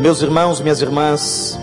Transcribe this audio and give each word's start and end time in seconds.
Meus 0.00 0.22
irmãos, 0.22 0.60
minhas 0.60 0.80
irmãs, 0.80 1.58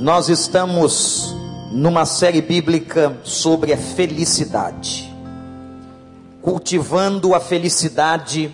nós 0.00 0.30
estamos 0.30 1.36
numa 1.70 2.06
série 2.06 2.40
bíblica 2.40 3.20
sobre 3.22 3.70
a 3.70 3.76
felicidade, 3.76 5.14
cultivando 6.40 7.34
a 7.34 7.40
felicidade, 7.40 8.50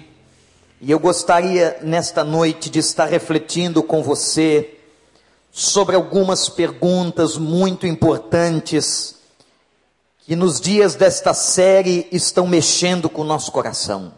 e 0.81 0.91
eu 0.91 0.99
gostaria 0.99 1.79
nesta 1.83 2.25
noite 2.25 2.69
de 2.69 2.81
estar 2.81 3.05
refletindo 3.05 3.81
com 3.81 4.03
você 4.03 4.77
sobre 5.53 5.95
algumas 5.95 6.49
perguntas 6.49 7.39
muito 7.39 7.87
importantes 7.87 9.15
que 10.27 10.35
nos 10.35 10.61
dias 10.61 10.97
desta 10.97 11.33
série 11.33 12.09
estão 12.11 12.45
mexendo 12.45 13.09
com 13.09 13.23
o 13.23 13.27
nosso 13.27 13.53
coração. 13.53 14.13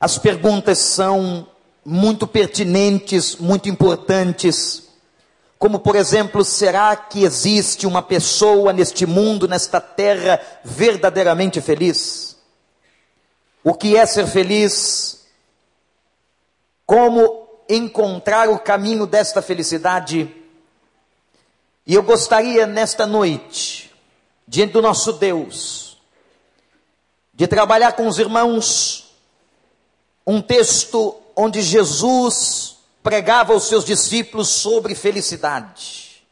As 0.00 0.16
perguntas 0.16 0.78
são 0.78 1.46
muito 1.88 2.26
pertinentes, 2.26 3.36
muito 3.36 3.68
importantes, 3.68 4.82
como 5.56 5.78
por 5.78 5.94
exemplo, 5.94 6.44
será 6.44 6.96
que 6.96 7.22
existe 7.22 7.86
uma 7.86 8.02
pessoa 8.02 8.72
neste 8.72 9.06
mundo, 9.06 9.46
nesta 9.46 9.80
terra, 9.80 10.40
verdadeiramente 10.64 11.60
feliz? 11.60 12.36
O 13.62 13.72
que 13.72 13.96
é 13.96 14.04
ser 14.04 14.26
feliz? 14.26 15.26
Como 16.84 17.48
encontrar 17.68 18.48
o 18.48 18.58
caminho 18.58 19.06
desta 19.06 19.40
felicidade? 19.40 20.34
E 21.86 21.94
eu 21.94 22.02
gostaria 22.02 22.66
nesta 22.66 23.06
noite, 23.06 23.94
diante 24.46 24.72
do 24.72 24.82
nosso 24.82 25.12
Deus, 25.12 25.98
de 27.32 27.46
trabalhar 27.46 27.92
com 27.92 28.08
os 28.08 28.18
irmãos 28.18 29.14
um 30.26 30.42
texto 30.42 31.22
onde 31.36 31.60
Jesus 31.60 32.78
pregava 33.02 33.52
aos 33.52 33.64
seus 33.64 33.84
discípulos 33.84 34.48
sobre 34.48 34.94
felicidade. 34.94 36.24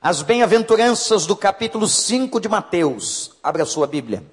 As 0.00 0.22
bem-aventuranças 0.22 1.26
do 1.26 1.36
capítulo 1.36 1.86
5 1.86 2.40
de 2.40 2.48
Mateus. 2.48 3.32
Abra 3.42 3.64
a 3.64 3.66
sua 3.66 3.86
Bíblia. 3.86 4.24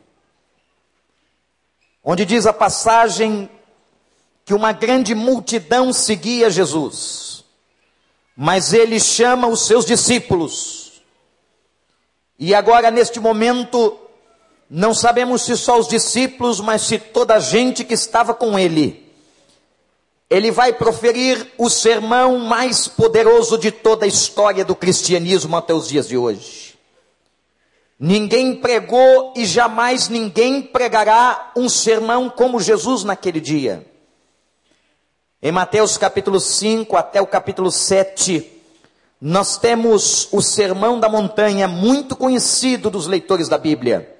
Onde 2.02 2.24
diz 2.24 2.46
a 2.46 2.54
passagem 2.54 3.50
que 4.46 4.54
uma 4.54 4.72
grande 4.72 5.14
multidão 5.14 5.92
seguia 5.92 6.50
Jesus. 6.50 7.44
Mas 8.34 8.72
ele 8.72 8.98
chama 8.98 9.48
os 9.48 9.66
seus 9.66 9.86
discípulos. 9.86 11.02
E 12.40 12.56
agora, 12.56 12.90
neste 12.90 13.20
momento, 13.20 14.00
não 14.70 14.94
sabemos 14.94 15.42
se 15.42 15.58
só 15.58 15.78
os 15.78 15.88
discípulos, 15.88 16.62
mas 16.62 16.84
se 16.84 16.98
toda 16.98 17.36
a 17.36 17.40
gente 17.40 17.84
que 17.84 17.94
estava 17.94 18.34
com 18.34 18.58
ele 18.58 19.07
ele 20.30 20.52
vai 20.52 20.74
proferir 20.74 21.54
o 21.58 21.70
sermão 21.70 22.38
mais 22.38 22.88
poderoso 22.88 23.58
de 23.58 23.72
toda 23.72 24.06
a 24.06 24.08
história 24.08 24.66
do 24.66 24.76
cristianismo 24.76 25.56
até 25.56 25.74
os 25.74 25.88
dias 25.88 26.08
de 26.08 26.18
hoje. 26.18 26.76
Ninguém 28.00 28.56
pregou 28.56 29.34
e 29.36 29.46
jamais 29.46 30.10
ninguém 30.10 30.62
pregará 30.62 31.52
um 31.56 31.70
sermão 31.70 32.30
como 32.30 32.60
Jesus 32.60 33.04
naquele 33.04 33.40
dia. 33.40 33.86
Em 35.42 35.52
Mateus 35.52 35.98
capítulo 35.98 36.40
5 36.40 36.96
até 36.98 37.22
o 37.22 37.28
capítulo 37.28 37.72
7, 37.72 38.54
nós 39.20 39.58
temos 39.58 40.28
o 40.32 40.42
Sermão 40.42 41.00
da 41.00 41.10
Montanha, 41.10 41.68
muito 41.68 42.16
conhecido 42.16 42.90
dos 42.90 43.08
leitores 43.08 43.48
da 43.48 43.58
Bíblia. 43.58 44.16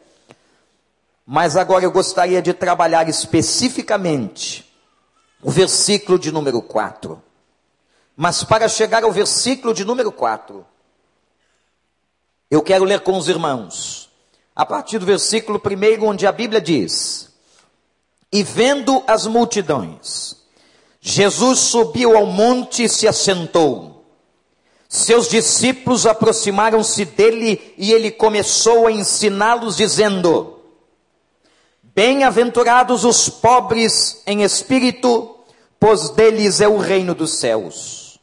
Mas 1.26 1.56
agora 1.56 1.84
eu 1.84 1.92
gostaria 1.92 2.42
de 2.42 2.54
trabalhar 2.54 3.10
especificamente 3.10 4.67
o 5.42 5.52
versículo 5.52 6.18
de 6.18 6.32
número 6.32 6.62
4. 6.62 7.22
Mas 8.16 8.44
para 8.44 8.68
chegar 8.68 9.04
ao 9.04 9.12
versículo 9.12 9.74
de 9.74 9.86
número 9.86 10.12
4, 10.12 10.66
eu 12.50 12.62
quero 12.62 12.84
ler 12.84 13.02
com 13.02 13.18
os 13.18 13.28
irmãos, 13.28 14.10
a 14.56 14.66
partir 14.66 14.98
do 14.98 15.06
versículo 15.06 15.62
1, 15.64 16.04
onde 16.04 16.26
a 16.26 16.32
Bíblia 16.32 16.60
diz: 16.60 17.30
E 18.32 18.42
vendo 18.42 19.04
as 19.06 19.28
multidões, 19.28 20.36
Jesus 21.00 21.60
subiu 21.60 22.18
ao 22.18 22.26
monte 22.26 22.84
e 22.84 22.90
se 22.90 23.08
assentou. 23.08 24.04
Seus 24.90 25.28
discípulos 25.28 26.06
aproximaram-se 26.06 27.04
dele 27.04 27.76
e 27.78 27.92
ele 27.92 28.10
começou 28.10 28.88
a 28.88 28.92
ensiná-los, 28.92 29.78
dizendo: 29.78 30.57
Bem-aventurados 31.98 33.04
os 33.04 33.28
pobres 33.28 34.22
em 34.28 34.44
espírito, 34.44 35.36
pois 35.80 36.12
deles 36.12 36.62
é 36.62 36.68
o 36.68 36.78
reino 36.78 37.16
dos 37.16 37.40
céus. 37.40 38.20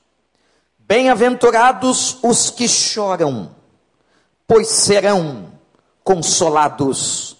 Bem-aventurados 0.78 2.18
os 2.22 2.50
que 2.50 2.68
choram, 2.68 3.50
pois 4.46 4.68
serão 4.68 5.48
consolados. 6.04 7.36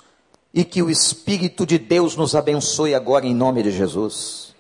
E 0.53 0.65
que 0.65 0.83
o 0.83 0.91
Espírito 0.91 1.65
de 1.65 1.79
Deus 1.79 2.17
nos 2.17 2.35
abençoe 2.35 2.97
agora 2.97 3.25
em 3.25 3.35
nome 3.35 3.63
de 3.63 3.71
Jesus. 3.71 4.57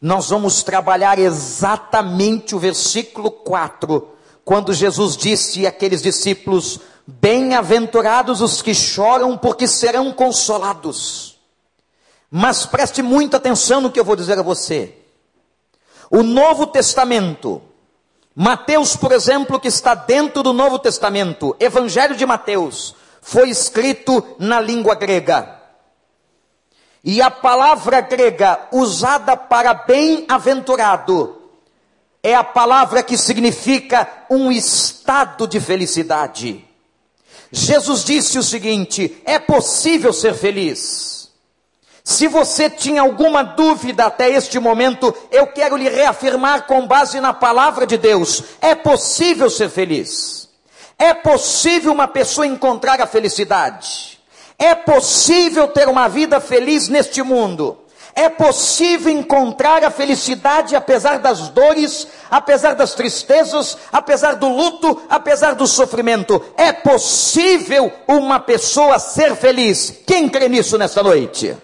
Nós 0.00 0.30
vamos 0.30 0.62
trabalhar 0.62 1.18
exatamente 1.18 2.54
o 2.54 2.58
versículo 2.58 3.30
4, 3.30 4.08
quando 4.42 4.72
Jesus 4.72 5.18
disse 5.18 5.66
àqueles 5.66 6.00
discípulos: 6.00 6.80
Bem-aventurados 7.06 8.40
os 8.40 8.62
que 8.62 8.74
choram, 8.74 9.36
porque 9.36 9.68
serão 9.68 10.12
consolados. 10.12 11.38
Mas 12.30 12.64
preste 12.66 13.02
muita 13.02 13.36
atenção 13.36 13.80
no 13.80 13.90
que 13.90 14.00
eu 14.00 14.04
vou 14.04 14.16
dizer 14.16 14.38
a 14.38 14.42
você. 14.42 14.94
O 16.10 16.22
Novo 16.22 16.66
Testamento, 16.66 17.60
Mateus, 18.34 18.96
por 18.96 19.12
exemplo, 19.12 19.60
que 19.60 19.68
está 19.68 19.94
dentro 19.94 20.42
do 20.42 20.52
Novo 20.52 20.78
Testamento, 20.78 21.54
Evangelho 21.60 22.16
de 22.16 22.26
Mateus, 22.26 22.94
foi 23.20 23.50
escrito 23.50 24.24
na 24.38 24.60
língua 24.60 24.94
grega. 24.94 25.60
E 27.02 27.20
a 27.20 27.30
palavra 27.30 28.00
grega 28.00 28.68
usada 28.72 29.36
para 29.36 29.74
bem-aventurado 29.74 31.42
é 32.22 32.34
a 32.34 32.42
palavra 32.42 33.02
que 33.02 33.18
significa 33.18 34.08
um 34.30 34.50
estado 34.50 35.46
de 35.46 35.60
felicidade. 35.60 36.63
Jesus 37.50 38.04
disse 38.04 38.38
o 38.38 38.42
seguinte: 38.42 39.20
é 39.24 39.38
possível 39.38 40.12
ser 40.12 40.34
feliz. 40.34 41.14
Se 42.02 42.28
você 42.28 42.68
tinha 42.68 43.00
alguma 43.00 43.42
dúvida 43.42 44.04
até 44.04 44.28
este 44.30 44.58
momento, 44.58 45.14
eu 45.30 45.46
quero 45.46 45.76
lhe 45.76 45.88
reafirmar 45.88 46.66
com 46.66 46.86
base 46.86 47.18
na 47.20 47.32
palavra 47.32 47.86
de 47.86 47.96
Deus: 47.96 48.42
é 48.60 48.74
possível 48.74 49.48
ser 49.48 49.70
feliz. 49.70 50.48
É 50.98 51.14
possível 51.14 51.92
uma 51.92 52.06
pessoa 52.06 52.46
encontrar 52.46 53.00
a 53.00 53.06
felicidade. 53.06 54.20
É 54.58 54.74
possível 54.74 55.68
ter 55.68 55.88
uma 55.88 56.08
vida 56.08 56.40
feliz 56.40 56.88
neste 56.88 57.22
mundo. 57.22 57.83
É 58.14 58.28
possível 58.28 59.10
encontrar 59.10 59.82
a 59.82 59.90
felicidade 59.90 60.76
apesar 60.76 61.18
das 61.18 61.48
dores, 61.48 62.06
apesar 62.30 62.74
das 62.74 62.94
tristezas, 62.94 63.76
apesar 63.92 64.36
do 64.36 64.48
luto, 64.48 65.02
apesar 65.08 65.54
do 65.54 65.66
sofrimento. 65.66 66.40
É 66.56 66.72
possível 66.72 67.92
uma 68.06 68.38
pessoa 68.38 69.00
ser 69.00 69.34
feliz. 69.34 70.02
Quem 70.06 70.28
crê 70.28 70.48
nisso 70.48 70.78
nesta 70.78 71.02
noite? 71.02 71.56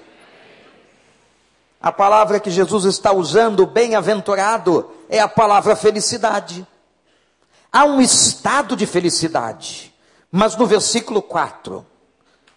A 1.81 1.93
palavra 1.93 2.41
que 2.41 2.51
Jesus 2.51 2.85
está 2.85 3.13
usando, 3.13 3.65
bem-aventurado, 3.65 4.91
é 5.09 5.21
a 5.21 5.29
palavra 5.29 5.77
felicidade. 5.77 6.67
Há 7.73 7.85
um 7.85 8.01
estado 8.01 8.75
de 8.75 8.87
felicidade. 8.87 9.95
Mas 10.33 10.57
no 10.57 10.67
versículo 10.67 11.23
4, 11.23 11.87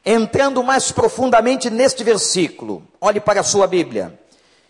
Entrando 0.06 0.62
mais 0.62 0.91
profundamente 0.91 1.69
neste 1.69 2.03
versículo, 2.03 2.86
olhe 3.00 3.22
para 3.22 3.40
a 3.40 3.44
sua 3.44 3.66
Bíblia. 3.66 4.19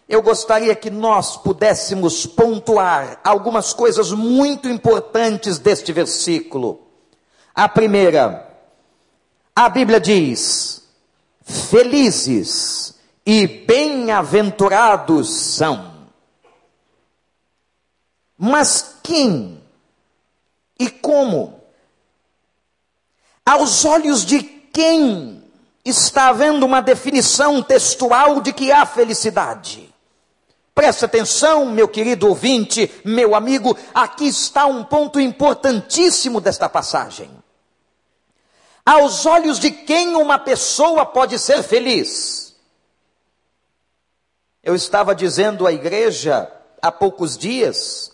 Eu 0.07 0.21
gostaria 0.21 0.75
que 0.75 0.91
nós 0.91 1.37
pudéssemos 1.37 2.25
pontuar 2.27 3.19
algumas 3.23 3.73
coisas 3.73 4.11
muito 4.11 4.69
importantes 4.69 5.57
deste 5.57 5.91
versículo. 5.91 6.87
A 7.55 7.67
primeira, 7.67 8.47
a 9.55 9.69
Bíblia 9.69 9.99
diz: 9.99 10.83
Felizes 11.41 12.93
e 13.25 13.47
bem-aventurados 13.47 15.33
são. 15.33 15.93
Mas 18.37 18.97
quem 19.01 19.63
e 20.79 20.89
como? 20.89 21.59
Aos 23.45 23.83
olhos 23.83 24.25
de 24.25 24.52
quem 24.73 25.43
está 25.85 26.29
havendo 26.29 26.65
uma 26.65 26.81
definição 26.81 27.61
textual 27.61 28.41
de 28.41 28.51
que 28.51 28.71
há 28.71 28.85
felicidade. 28.85 29.93
Preste 30.73 31.05
atenção, 31.05 31.67
meu 31.67 31.87
querido 31.87 32.27
ouvinte, 32.27 32.91
meu 33.05 33.35
amigo, 33.35 33.77
aqui 33.93 34.27
está 34.27 34.65
um 34.65 34.83
ponto 34.83 35.19
importantíssimo 35.19 36.41
desta 36.41 36.67
passagem. 36.67 37.29
Aos 38.83 39.25
olhos 39.25 39.59
de 39.59 39.69
quem 39.69 40.15
uma 40.15 40.39
pessoa 40.39 41.05
pode 41.05 41.37
ser 41.37 41.61
feliz? 41.61 42.55
Eu 44.63 44.75
estava 44.75 45.13
dizendo 45.13 45.67
à 45.67 45.71
igreja 45.71 46.51
há 46.81 46.91
poucos 46.91 47.37
dias 47.37 48.11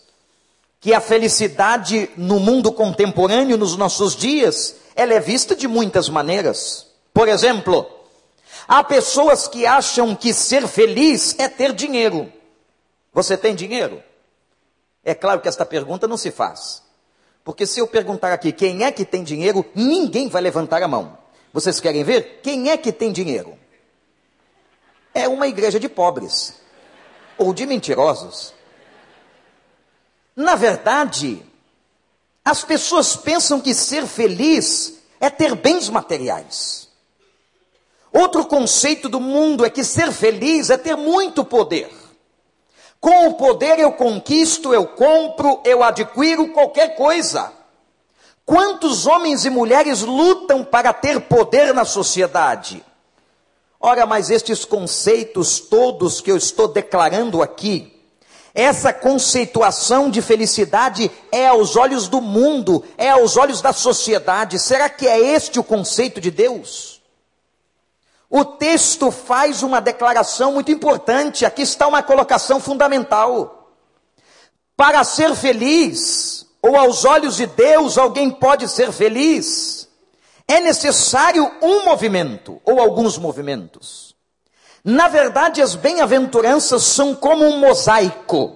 que 0.81 0.93
a 0.93 1.01
felicidade 1.01 2.09
no 2.15 2.39
mundo 2.39 2.71
contemporâneo, 2.71 3.57
nos 3.57 3.75
nossos 3.75 4.15
dias, 4.15 4.75
ela 4.99 5.13
é 5.13 5.19
vista 5.21 5.55
de 5.55 5.65
muitas 5.65 6.09
maneiras. 6.09 6.87
Por 7.13 7.29
exemplo, 7.29 7.89
há 8.67 8.83
pessoas 8.83 9.47
que 9.47 9.65
acham 9.65 10.13
que 10.13 10.33
ser 10.33 10.67
feliz 10.67 11.39
é 11.39 11.47
ter 11.47 11.71
dinheiro. 11.71 12.29
Você 13.13 13.37
tem 13.37 13.55
dinheiro? 13.55 14.03
É 15.01 15.15
claro 15.15 15.39
que 15.39 15.47
esta 15.47 15.65
pergunta 15.65 16.05
não 16.05 16.17
se 16.17 16.31
faz. 16.31 16.83
Porque 17.45 17.65
se 17.65 17.79
eu 17.79 17.87
perguntar 17.87 18.33
aqui 18.33 18.51
quem 18.51 18.83
é 18.83 18.91
que 18.91 19.05
tem 19.05 19.23
dinheiro, 19.23 19.65
ninguém 19.73 20.27
vai 20.27 20.41
levantar 20.41 20.83
a 20.83 20.87
mão. 20.87 21.17
Vocês 21.53 21.79
querem 21.79 22.03
ver? 22.03 22.41
Quem 22.43 22.69
é 22.69 22.75
que 22.75 22.91
tem 22.91 23.13
dinheiro? 23.13 23.57
É 25.13 25.29
uma 25.29 25.47
igreja 25.47 25.79
de 25.79 25.87
pobres 25.87 26.55
ou 27.37 27.53
de 27.53 27.65
mentirosos. 27.65 28.53
Na 30.35 30.55
verdade, 30.55 31.41
as 32.43 32.63
pessoas 32.63 33.15
pensam 33.15 33.59
que 33.59 33.73
ser 33.73 34.05
feliz 34.05 34.99
é 35.19 35.29
ter 35.29 35.55
bens 35.55 35.89
materiais. 35.89 36.87
Outro 38.11 38.45
conceito 38.45 39.07
do 39.07 39.19
mundo 39.19 39.65
é 39.65 39.69
que 39.69 39.83
ser 39.83 40.11
feliz 40.11 40.69
é 40.69 40.77
ter 40.77 40.95
muito 40.95 41.43
poder. 41.43 41.89
Com 42.99 43.27
o 43.27 43.33
poder 43.35 43.79
eu 43.79 43.91
conquisto, 43.93 44.73
eu 44.73 44.87
compro, 44.87 45.61
eu 45.63 45.83
adquiro 45.83 46.51
qualquer 46.51 46.95
coisa. 46.95 47.53
Quantos 48.45 49.05
homens 49.05 49.45
e 49.45 49.49
mulheres 49.49 50.01
lutam 50.01 50.65
para 50.65 50.91
ter 50.91 51.21
poder 51.21 51.73
na 51.73 51.85
sociedade? 51.85 52.83
Ora, 53.79 54.05
mas 54.05 54.29
estes 54.29 54.65
conceitos 54.65 55.59
todos 55.59 56.19
que 56.19 56.31
eu 56.31 56.35
estou 56.35 56.67
declarando 56.67 57.41
aqui, 57.41 57.98
essa 58.59 58.91
conceituação 58.91 60.09
de 60.09 60.21
felicidade 60.21 61.09
é 61.31 61.47
aos 61.47 61.77
olhos 61.77 62.09
do 62.09 62.19
mundo, 62.19 62.83
é 62.97 63.09
aos 63.09 63.37
olhos 63.37 63.61
da 63.61 63.71
sociedade. 63.71 64.59
Será 64.59 64.89
que 64.89 65.07
é 65.07 65.17
este 65.17 65.59
o 65.59 65.63
conceito 65.63 66.19
de 66.19 66.29
Deus? 66.29 67.01
O 68.29 68.43
texto 68.43 69.11
faz 69.11 69.63
uma 69.63 69.79
declaração 69.79 70.51
muito 70.51 70.71
importante, 70.71 71.45
aqui 71.45 71.61
está 71.61 71.87
uma 71.87 72.03
colocação 72.03 72.59
fundamental. 72.59 73.71
Para 74.75 75.05
ser 75.05 75.33
feliz, 75.35 76.45
ou 76.61 76.75
aos 76.75 77.05
olhos 77.05 77.37
de 77.37 77.47
Deus 77.47 77.97
alguém 77.97 78.29
pode 78.29 78.67
ser 78.67 78.91
feliz, 78.91 79.87
é 80.45 80.59
necessário 80.59 81.49
um 81.61 81.85
movimento, 81.85 82.61
ou 82.65 82.81
alguns 82.81 83.17
movimentos. 83.17 84.08
Na 84.83 85.07
verdade, 85.07 85.61
as 85.61 85.75
bem-aventuranças 85.75 86.83
são 86.83 87.13
como 87.13 87.45
um 87.45 87.59
mosaico. 87.59 88.55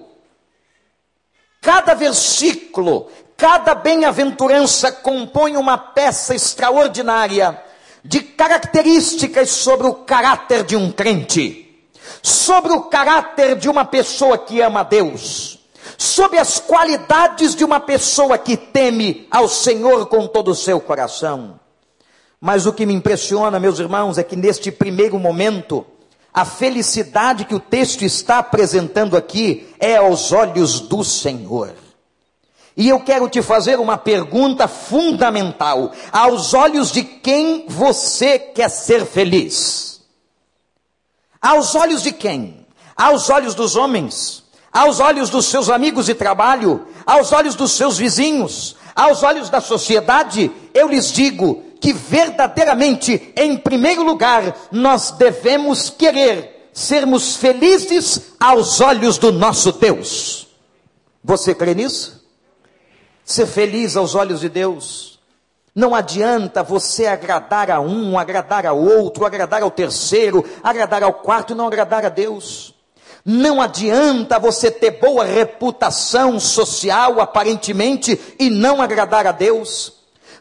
Cada 1.60 1.94
versículo, 1.94 3.08
cada 3.36 3.74
bem-aventurança 3.74 4.92
compõe 4.92 5.56
uma 5.56 5.76
peça 5.76 6.34
extraordinária 6.34 7.62
de 8.04 8.20
características 8.20 9.50
sobre 9.50 9.86
o 9.86 9.94
caráter 9.94 10.64
de 10.64 10.76
um 10.76 10.92
crente, 10.92 11.88
sobre 12.22 12.72
o 12.72 12.82
caráter 12.82 13.56
de 13.56 13.68
uma 13.68 13.84
pessoa 13.84 14.36
que 14.36 14.60
ama 14.60 14.80
a 14.80 14.84
Deus, 14.84 15.58
sobre 15.96 16.38
as 16.38 16.58
qualidades 16.58 17.54
de 17.54 17.64
uma 17.64 17.80
pessoa 17.80 18.36
que 18.36 18.56
teme 18.56 19.26
ao 19.30 19.48
Senhor 19.48 20.06
com 20.06 20.26
todo 20.26 20.50
o 20.50 20.54
seu 20.54 20.80
coração. 20.80 21.58
Mas 22.38 22.66
o 22.66 22.74
que 22.74 22.84
me 22.84 22.92
impressiona, 22.92 23.58
meus 23.58 23.78
irmãos, 23.78 24.18
é 24.18 24.22
que 24.22 24.36
neste 24.36 24.70
primeiro 24.70 25.18
momento, 25.18 25.86
a 26.34 26.44
felicidade 26.44 27.44
que 27.44 27.54
o 27.54 27.60
texto 27.60 28.04
está 28.04 28.38
apresentando 28.38 29.16
aqui 29.16 29.72
é 29.78 29.96
aos 29.96 30.32
olhos 30.32 30.80
do 30.80 31.04
Senhor. 31.04 31.72
E 32.76 32.88
eu 32.88 32.98
quero 32.98 33.28
te 33.28 33.40
fazer 33.40 33.78
uma 33.78 33.96
pergunta 33.96 34.66
fundamental: 34.66 35.92
aos 36.10 36.52
olhos 36.52 36.90
de 36.90 37.04
quem 37.04 37.66
você 37.68 38.36
quer 38.36 38.68
ser 38.68 39.06
feliz? 39.06 40.02
Aos 41.40 41.76
olhos 41.76 42.02
de 42.02 42.10
quem? 42.10 42.66
Aos 42.96 43.30
olhos 43.30 43.54
dos 43.54 43.76
homens, 43.76 44.42
aos 44.72 44.98
olhos 44.98 45.30
dos 45.30 45.46
seus 45.46 45.70
amigos 45.70 46.06
de 46.06 46.14
trabalho, 46.14 46.84
aos 47.06 47.32
olhos 47.32 47.54
dos 47.54 47.72
seus 47.72 47.96
vizinhos, 47.96 48.76
aos 48.94 49.22
olhos 49.22 49.50
da 49.50 49.60
sociedade, 49.60 50.50
eu 50.72 50.88
lhes 50.88 51.12
digo 51.12 51.63
que 51.84 51.92
verdadeiramente, 51.92 53.34
em 53.36 53.58
primeiro 53.58 54.02
lugar, 54.02 54.56
nós 54.72 55.10
devemos 55.10 55.90
querer 55.90 56.70
sermos 56.72 57.36
felizes 57.36 58.32
aos 58.40 58.80
olhos 58.80 59.18
do 59.18 59.30
nosso 59.30 59.70
Deus. 59.70 60.48
Você 61.22 61.54
crê 61.54 61.74
nisso? 61.74 62.24
Ser 63.22 63.44
feliz 63.44 63.98
aos 63.98 64.14
olhos 64.14 64.40
de 64.40 64.48
Deus. 64.48 65.20
Não 65.74 65.94
adianta 65.94 66.62
você 66.62 67.06
agradar 67.06 67.70
a 67.70 67.82
um, 67.82 68.18
agradar 68.18 68.64
ao 68.64 68.78
outro, 68.78 69.26
agradar 69.26 69.62
ao 69.62 69.70
terceiro, 69.70 70.42
agradar 70.62 71.02
ao 71.02 71.12
quarto 71.12 71.52
e 71.52 71.54
não 71.54 71.66
agradar 71.66 72.06
a 72.06 72.08
Deus. 72.08 72.74
Não 73.22 73.60
adianta 73.60 74.38
você 74.38 74.70
ter 74.70 74.92
boa 74.92 75.22
reputação 75.22 76.40
social, 76.40 77.20
aparentemente, 77.20 78.18
e 78.38 78.48
não 78.48 78.80
agradar 78.80 79.26
a 79.26 79.32
Deus. 79.32 79.93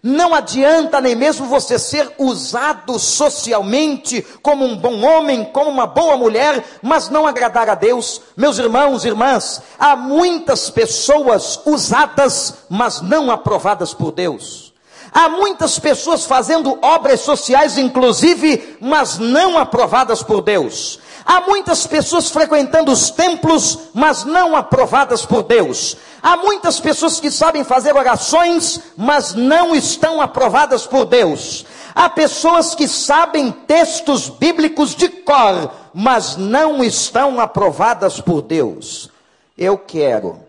Não 0.05 0.35
adianta 0.35 0.99
nem 0.99 1.15
mesmo 1.15 1.45
você 1.45 1.79
ser 1.79 2.11
usado 2.17 2.99
socialmente 2.99 4.21
como 4.41 4.65
um 4.65 4.75
bom 4.75 5.01
homem, 5.01 5.45
como 5.45 5.69
uma 5.69 5.87
boa 5.87 6.17
mulher, 6.17 6.61
mas 6.81 7.07
não 7.07 7.25
agradar 7.25 7.69
a 7.69 7.75
Deus. 7.75 8.19
Meus 8.35 8.57
irmãos 8.57 9.05
e 9.05 9.07
irmãs, 9.07 9.61
há 9.79 9.95
muitas 9.95 10.69
pessoas 10.69 11.61
usadas, 11.65 12.65
mas 12.69 12.99
não 12.99 13.31
aprovadas 13.31 13.93
por 13.93 14.11
Deus. 14.11 14.73
Há 15.13 15.29
muitas 15.29 15.79
pessoas 15.79 16.25
fazendo 16.25 16.77
obras 16.81 17.21
sociais, 17.21 17.77
inclusive, 17.77 18.77
mas 18.81 19.17
não 19.17 19.57
aprovadas 19.57 20.21
por 20.21 20.41
Deus. 20.41 20.99
Há 21.25 21.41
muitas 21.41 21.87
pessoas 21.87 22.29
frequentando 22.29 22.91
os 22.91 23.09
templos, 23.09 23.79
mas 23.93 24.25
não 24.25 24.55
aprovadas 24.55 25.25
por 25.25 25.43
Deus. 25.43 25.95
Há 26.21 26.37
muitas 26.37 26.79
pessoas 26.79 27.19
que 27.19 27.31
sabem 27.31 27.63
fazer 27.63 27.95
orações, 27.95 28.79
mas 28.97 29.33
não 29.33 29.73
estão 29.73 30.21
aprovadas 30.21 30.85
por 30.85 31.05
Deus. 31.05 31.65
Há 31.95 32.09
pessoas 32.09 32.73
que 32.73 32.87
sabem 32.87 33.51
textos 33.51 34.27
bíblicos 34.27 34.95
de 34.95 35.09
cor, 35.09 35.71
mas 35.93 36.35
não 36.35 36.83
estão 36.83 37.39
aprovadas 37.39 38.19
por 38.19 38.41
Deus. 38.41 39.09
Eu 39.57 39.77
quero, 39.77 40.39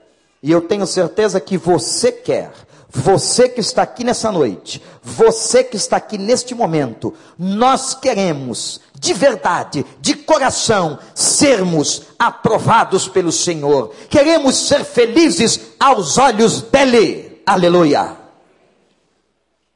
e 0.42 0.50
eu 0.50 0.62
tenho 0.62 0.86
certeza 0.86 1.40
que 1.40 1.58
você 1.58 2.10
quer, 2.10 2.52
você 2.94 3.48
que 3.48 3.60
está 3.60 3.82
aqui 3.82 4.04
nessa 4.04 4.30
noite, 4.30 4.80
você 5.02 5.64
que 5.64 5.76
está 5.76 5.96
aqui 5.96 6.16
neste 6.16 6.54
momento, 6.54 7.12
nós 7.36 7.92
queremos, 7.92 8.80
de 8.94 9.12
verdade, 9.12 9.84
de 10.00 10.14
coração, 10.14 11.00
sermos 11.12 12.02
aprovados 12.16 13.08
pelo 13.08 13.32
Senhor. 13.32 13.92
Queremos 14.08 14.68
ser 14.68 14.84
felizes 14.84 15.60
aos 15.78 16.18
olhos 16.18 16.62
dele. 16.62 17.42
Aleluia. 17.44 18.16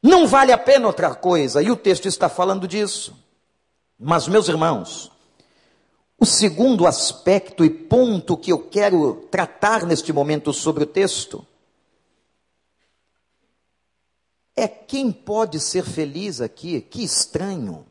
Não 0.00 0.28
vale 0.28 0.52
a 0.52 0.58
pena 0.58 0.86
outra 0.86 1.12
coisa, 1.12 1.60
e 1.60 1.72
o 1.72 1.76
texto 1.76 2.06
está 2.06 2.28
falando 2.28 2.68
disso. 2.68 3.12
Mas, 3.98 4.28
meus 4.28 4.48
irmãos, 4.48 5.10
o 6.20 6.24
segundo 6.24 6.86
aspecto 6.86 7.64
e 7.64 7.70
ponto 7.70 8.36
que 8.36 8.52
eu 8.52 8.60
quero 8.60 9.26
tratar 9.28 9.84
neste 9.84 10.12
momento 10.12 10.52
sobre 10.52 10.84
o 10.84 10.86
texto 10.86 11.44
é 14.58 14.66
quem 14.66 15.12
pode 15.12 15.60
ser 15.60 15.84
feliz 15.84 16.40
aqui? 16.40 16.80
Que 16.80 17.04
estranho. 17.04 17.86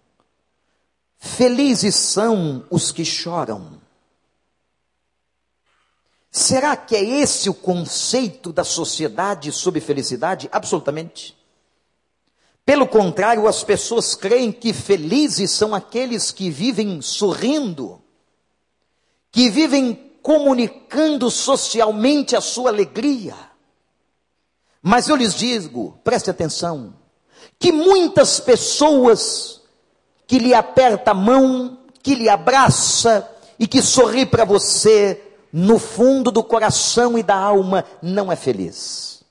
Felizes 1.17 1.95
são 1.95 2.65
os 2.69 2.91
que 2.91 3.05
choram. 3.05 3.81
Será 6.29 6.75
que 6.75 6.95
é 6.95 7.03
esse 7.03 7.50
o 7.50 7.53
conceito 7.53 8.51
da 8.51 8.63
sociedade 8.63 9.51
sobre 9.51 9.79
felicidade? 9.79 10.50
Absolutamente. 10.51 11.36
Pelo 12.65 12.86
contrário, 12.86 13.47
as 13.47 13.63
pessoas 13.63 14.13
creem 14.13 14.51
que 14.51 14.74
felizes 14.74 15.51
são 15.51 15.74
aqueles 15.74 16.31
que 16.31 16.50
vivem 16.50 17.01
sorrindo, 17.01 18.01
que 19.31 19.50
vivem 19.50 19.95
comunicando 20.21 21.31
socialmente 21.31 22.36
a 22.36 22.41
sua 22.41 22.69
alegria 22.69 23.46
mas 24.88 25.10
eu 25.10 25.17
lhes 25.17 25.36
digo, 25.36 26.00
preste 26.01 26.29
atenção, 26.29 26.94
que 27.60 27.74
muitas 27.74 28.39
pessoas 28.39 29.60
que 30.25 30.39
lhe 30.39 30.53
aperta 30.53 31.12
a 31.12 31.13
mão, 31.13 31.79
que 32.01 32.15
lhe 32.15 32.29
abraça 32.29 33.29
e 33.60 33.67
que 33.67 33.82
sorri 33.82 34.25
para 34.25 34.46
você, 34.46 35.22
no 35.51 35.77
fundo 35.77 36.32
do 36.32 36.41
coração 36.41 37.17
e 37.17 37.24
da 37.24 37.36
alma, 37.36 37.84
não 38.01 38.32
é 38.32 38.38
feliz. 38.38 39.25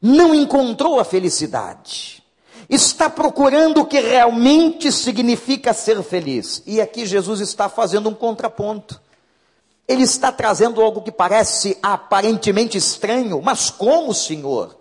Não 0.00 0.32
encontrou 0.32 1.00
a 1.00 1.04
felicidade. 1.04 2.22
Está 2.70 3.10
procurando 3.10 3.80
o 3.80 3.84
que 3.84 3.98
realmente 3.98 4.92
significa 4.92 5.72
ser 5.72 6.00
feliz. 6.04 6.62
E 6.64 6.80
aqui 6.80 7.04
Jesus 7.04 7.40
está 7.40 7.68
fazendo 7.68 8.08
um 8.08 8.14
contraponto. 8.14 9.01
Ele 9.86 10.02
está 10.02 10.30
trazendo 10.30 10.80
algo 10.80 11.02
que 11.02 11.10
parece 11.10 11.76
aparentemente 11.82 12.78
estranho, 12.78 13.40
mas 13.42 13.70
como, 13.70 14.14
Senhor? 14.14 14.76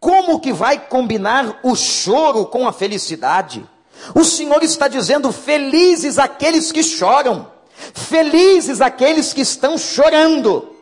Como 0.00 0.38
que 0.38 0.52
vai 0.52 0.78
combinar 0.78 1.60
o 1.62 1.74
choro 1.74 2.46
com 2.46 2.68
a 2.68 2.72
felicidade? 2.72 3.68
O 4.14 4.24
Senhor 4.24 4.62
está 4.62 4.86
dizendo: 4.86 5.32
felizes 5.32 6.18
aqueles 6.18 6.70
que 6.70 6.82
choram, 6.82 7.50
felizes 7.92 8.80
aqueles 8.80 9.32
que 9.32 9.40
estão 9.40 9.76
chorando, 9.76 10.74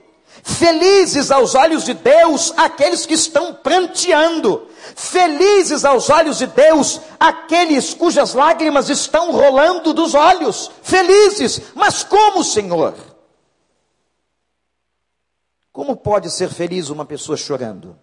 felizes 0.42 1.30
aos 1.30 1.54
olhos 1.54 1.84
de 1.84 1.94
Deus 1.94 2.52
aqueles 2.58 3.06
que 3.06 3.14
estão 3.14 3.54
pranteando, 3.54 4.68
felizes 4.94 5.84
aos 5.84 6.10
olhos 6.10 6.38
de 6.38 6.46
Deus 6.46 7.00
aqueles 7.18 7.94
cujas 7.94 8.34
lágrimas 8.34 8.90
estão 8.90 9.32
rolando 9.32 9.94
dos 9.94 10.14
olhos, 10.14 10.70
felizes, 10.82 11.60
mas 11.74 12.04
como, 12.04 12.44
Senhor? 12.44 12.94
Como 15.76 15.94
pode 15.94 16.30
ser 16.30 16.48
feliz 16.48 16.88
uma 16.88 17.04
pessoa 17.04 17.36
chorando? 17.36 17.98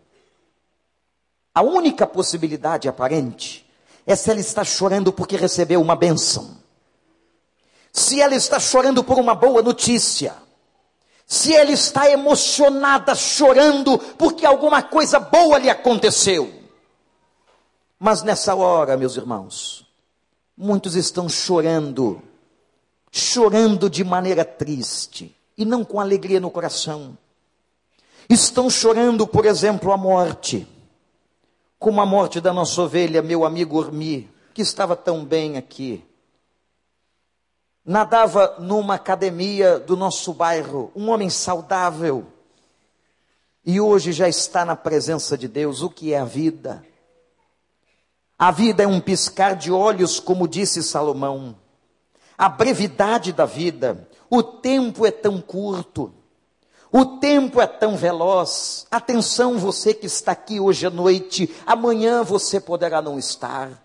A 1.56 1.63
única 1.63 2.06
possibilidade 2.06 2.88
aparente 2.88 3.68
é 4.06 4.15
se 4.15 4.30
ela 4.30 4.39
está 4.39 4.63
chorando 4.63 5.12
porque 5.12 5.36
recebeu 5.36 5.82
uma 5.82 5.96
benção. 5.96 6.56
Se 7.92 8.22
ela 8.22 8.36
está 8.36 8.60
chorando 8.60 9.03
por 9.03 9.18
uma 9.18 9.34
boa 9.34 9.63
notícia. 9.63 10.36
Se 11.25 11.56
ela 11.56 11.72
está 11.72 12.08
emocionada, 12.08 13.15
chorando 13.15 13.98
porque 14.20 14.46
alguma 14.46 14.84
coisa 14.84 15.20
boa 15.20 15.58
lhe 15.58 15.68
aconteceu. 15.72 16.53
Mas 17.98 18.22
nessa 18.22 18.53
hora, 18.53 18.96
meus 18.96 19.18
irmãos, 19.18 19.84
muitos 20.56 20.96
estão 20.96 21.27
chorando, 21.27 22.22
chorando 23.12 23.89
de 23.89 24.03
maneira 24.03 24.46
triste 24.46 25.36
e 25.58 25.65
não 25.65 25.84
com 25.84 26.00
alegria 26.00 26.39
no 26.39 26.51
coração. 26.51 27.18
Estão 28.30 28.70
chorando, 28.70 29.27
por 29.27 29.46
exemplo, 29.46 29.92
a 29.92 29.98
morte 29.98 30.68
como 31.84 32.00
a 32.00 32.06
morte 32.06 32.39
da 32.39 32.53
nossa 32.53 32.82
ovelha, 32.82 33.22
meu 33.22 33.44
amigo 33.44 33.77
Ormi, 33.77 34.32
que 34.53 34.62
estava 34.62 34.96
tão 34.96 35.25
bem 35.25 35.58
aqui. 35.58 36.01
Nadava 37.84 38.56
numa 38.58 38.94
academia 38.94 39.80
do 39.80 39.98
nosso 39.98 40.34
bairro, 40.34 40.94
um 40.96 41.10
homem 41.10 41.30
saudável. 41.30 42.25
E 43.65 43.82
hoje 43.82 44.13
já 44.13 44.30
está 44.30 44.63
na 44.63 44.77
presença 44.77 45.38
de 45.38 45.50
Deus. 45.50 45.82
O 45.82 45.89
que 45.89 46.13
é 46.13 46.20
a 46.20 46.24
vida? 46.24 46.86
A 48.39 48.50
vida 48.50 48.84
é 48.84 48.88
um 48.88 49.01
piscar 49.01 49.53
de 49.53 49.70
olhos, 49.70 50.22
como 50.22 50.48
disse 50.48 50.82
Salomão. 50.82 51.53
A 52.38 52.48
brevidade 52.48 53.34
da 53.34 53.46
vida, 53.46 54.08
o 54.30 54.42
tempo 54.42 55.06
é 55.06 55.12
tão 55.12 55.42
curto. 55.42 56.13
O 56.95 57.05
tempo 57.05 57.59
é 57.59 57.65
tão 57.65 57.97
veloz. 57.97 58.85
Atenção, 58.91 59.57
você 59.57 59.95
que 59.95 60.05
está 60.05 60.33
aqui 60.33 60.59
hoje 60.59 60.85
à 60.85 60.91
noite, 60.91 61.50
amanhã 61.65 62.21
você 62.21 62.59
poderá 62.59 63.01
não 63.01 63.17
estar. 63.17 63.83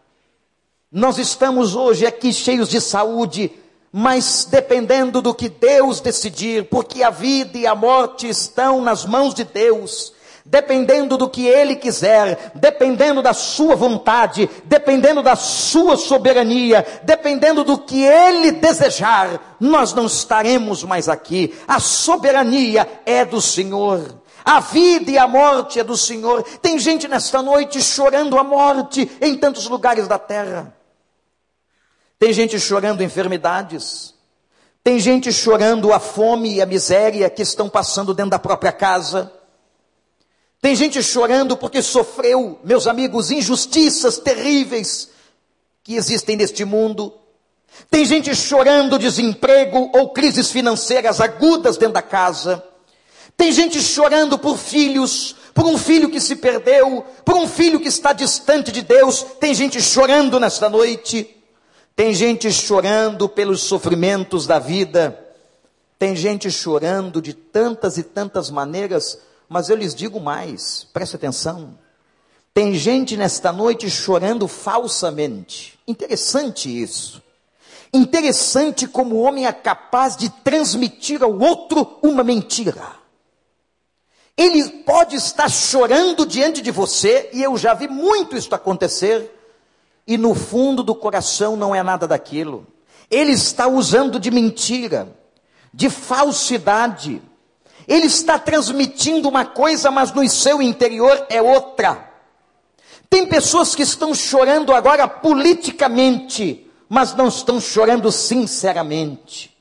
Nós 0.92 1.16
estamos 1.16 1.74
hoje 1.74 2.04
aqui 2.04 2.34
cheios 2.34 2.68
de 2.68 2.82
saúde, 2.82 3.50
mas 3.90 4.46
dependendo 4.50 5.22
do 5.22 5.32
que 5.32 5.48
Deus 5.48 6.02
decidir, 6.02 6.68
porque 6.68 7.02
a 7.02 7.08
vida 7.08 7.56
e 7.56 7.66
a 7.66 7.74
morte 7.74 8.28
estão 8.28 8.82
nas 8.82 9.06
mãos 9.06 9.32
de 9.32 9.44
Deus 9.44 10.12
dependendo 10.50 11.16
do 11.16 11.28
que 11.28 11.46
Ele 11.46 11.76
quiser, 11.76 12.52
dependendo 12.54 13.22
da 13.22 13.32
Sua 13.32 13.76
vontade, 13.76 14.48
dependendo 14.64 15.22
da 15.22 15.36
Sua 15.36 15.96
soberania, 15.96 16.84
dependendo 17.02 17.62
do 17.62 17.78
que 17.78 18.02
Ele 18.02 18.52
desejar, 18.52 19.56
nós 19.60 19.92
não 19.92 20.06
estaremos 20.06 20.82
mais 20.84 21.08
aqui. 21.08 21.54
A 21.66 21.78
soberania 21.78 22.88
é 23.04 23.24
do 23.24 23.40
Senhor. 23.40 24.22
A 24.44 24.60
vida 24.60 25.10
e 25.10 25.18
a 25.18 25.28
morte 25.28 25.78
é 25.78 25.84
do 25.84 25.96
Senhor. 25.96 26.42
Tem 26.62 26.78
gente 26.78 27.06
nesta 27.06 27.42
noite 27.42 27.82
chorando 27.82 28.38
a 28.38 28.44
morte 28.44 29.10
em 29.20 29.36
tantos 29.36 29.68
lugares 29.68 30.08
da 30.08 30.18
terra. 30.18 30.74
Tem 32.18 32.32
gente 32.32 32.58
chorando 32.58 33.02
enfermidades. 33.02 34.14
Tem 34.82 34.98
gente 34.98 35.30
chorando 35.30 35.92
a 35.92 36.00
fome 36.00 36.54
e 36.54 36.62
a 36.62 36.66
miséria 36.66 37.28
que 37.28 37.42
estão 37.42 37.68
passando 37.68 38.14
dentro 38.14 38.30
da 38.30 38.38
própria 38.38 38.72
casa. 38.72 39.30
Tem 40.60 40.74
gente 40.74 41.02
chorando 41.02 41.56
porque 41.56 41.80
sofreu, 41.82 42.58
meus 42.64 42.86
amigos, 42.86 43.30
injustiças 43.30 44.18
terríveis 44.18 45.08
que 45.84 45.94
existem 45.94 46.36
neste 46.36 46.64
mundo. 46.64 47.12
Tem 47.90 48.04
gente 48.04 48.34
chorando 48.34 48.98
desemprego 48.98 49.90
ou 49.94 50.10
crises 50.10 50.50
financeiras 50.50 51.20
agudas 51.20 51.76
dentro 51.76 51.94
da 51.94 52.02
casa. 52.02 52.62
Tem 53.36 53.52
gente 53.52 53.80
chorando 53.80 54.36
por 54.36 54.58
filhos, 54.58 55.36
por 55.54 55.64
um 55.64 55.78
filho 55.78 56.10
que 56.10 56.20
se 56.20 56.34
perdeu, 56.34 57.04
por 57.24 57.36
um 57.36 57.46
filho 57.46 57.78
que 57.78 57.86
está 57.86 58.12
distante 58.12 58.72
de 58.72 58.82
Deus. 58.82 59.24
Tem 59.38 59.54
gente 59.54 59.80
chorando 59.80 60.40
nesta 60.40 60.68
noite. 60.68 61.36
Tem 61.94 62.12
gente 62.12 62.50
chorando 62.52 63.28
pelos 63.28 63.62
sofrimentos 63.62 64.44
da 64.44 64.58
vida. 64.58 65.24
Tem 65.98 66.16
gente 66.16 66.50
chorando 66.50 67.22
de 67.22 67.32
tantas 67.32 67.96
e 67.96 68.02
tantas 68.02 68.50
maneiras 68.50 69.18
mas 69.48 69.68
eu 69.70 69.76
lhes 69.76 69.94
digo 69.94 70.20
mais, 70.20 70.86
preste 70.92 71.16
atenção. 71.16 71.78
Tem 72.52 72.74
gente 72.74 73.16
nesta 73.16 73.52
noite 73.52 73.88
chorando 73.88 74.48
falsamente. 74.48 75.78
Interessante 75.86 76.82
isso. 76.82 77.22
Interessante 77.92 78.86
como 78.86 79.16
o 79.16 79.20
homem 79.20 79.46
é 79.46 79.52
capaz 79.52 80.16
de 80.16 80.28
transmitir 80.28 81.22
ao 81.22 81.38
outro 81.38 81.98
uma 82.02 82.22
mentira. 82.22 82.96
Ele 84.36 84.68
pode 84.84 85.16
estar 85.16 85.48
chorando 85.48 86.24
diante 86.26 86.60
de 86.60 86.70
você, 86.70 87.30
e 87.32 87.42
eu 87.42 87.56
já 87.56 87.74
vi 87.74 87.88
muito 87.88 88.36
isso 88.36 88.54
acontecer, 88.54 89.34
e 90.06 90.16
no 90.16 90.34
fundo 90.34 90.82
do 90.82 90.94
coração 90.94 91.56
não 91.56 91.74
é 91.74 91.82
nada 91.82 92.06
daquilo. 92.06 92.66
Ele 93.10 93.32
está 93.32 93.66
usando 93.66 94.20
de 94.20 94.30
mentira, 94.30 95.08
de 95.72 95.90
falsidade, 95.90 97.22
ele 97.88 98.06
está 98.06 98.38
transmitindo 98.38 99.30
uma 99.30 99.46
coisa, 99.46 99.90
mas 99.90 100.12
no 100.12 100.28
seu 100.28 100.60
interior 100.60 101.26
é 101.30 101.40
outra. 101.40 102.06
Tem 103.08 103.26
pessoas 103.26 103.74
que 103.74 103.82
estão 103.82 104.14
chorando 104.14 104.74
agora 104.74 105.08
politicamente, 105.08 106.70
mas 106.86 107.14
não 107.14 107.28
estão 107.28 107.58
chorando 107.58 108.12
sinceramente. 108.12 109.56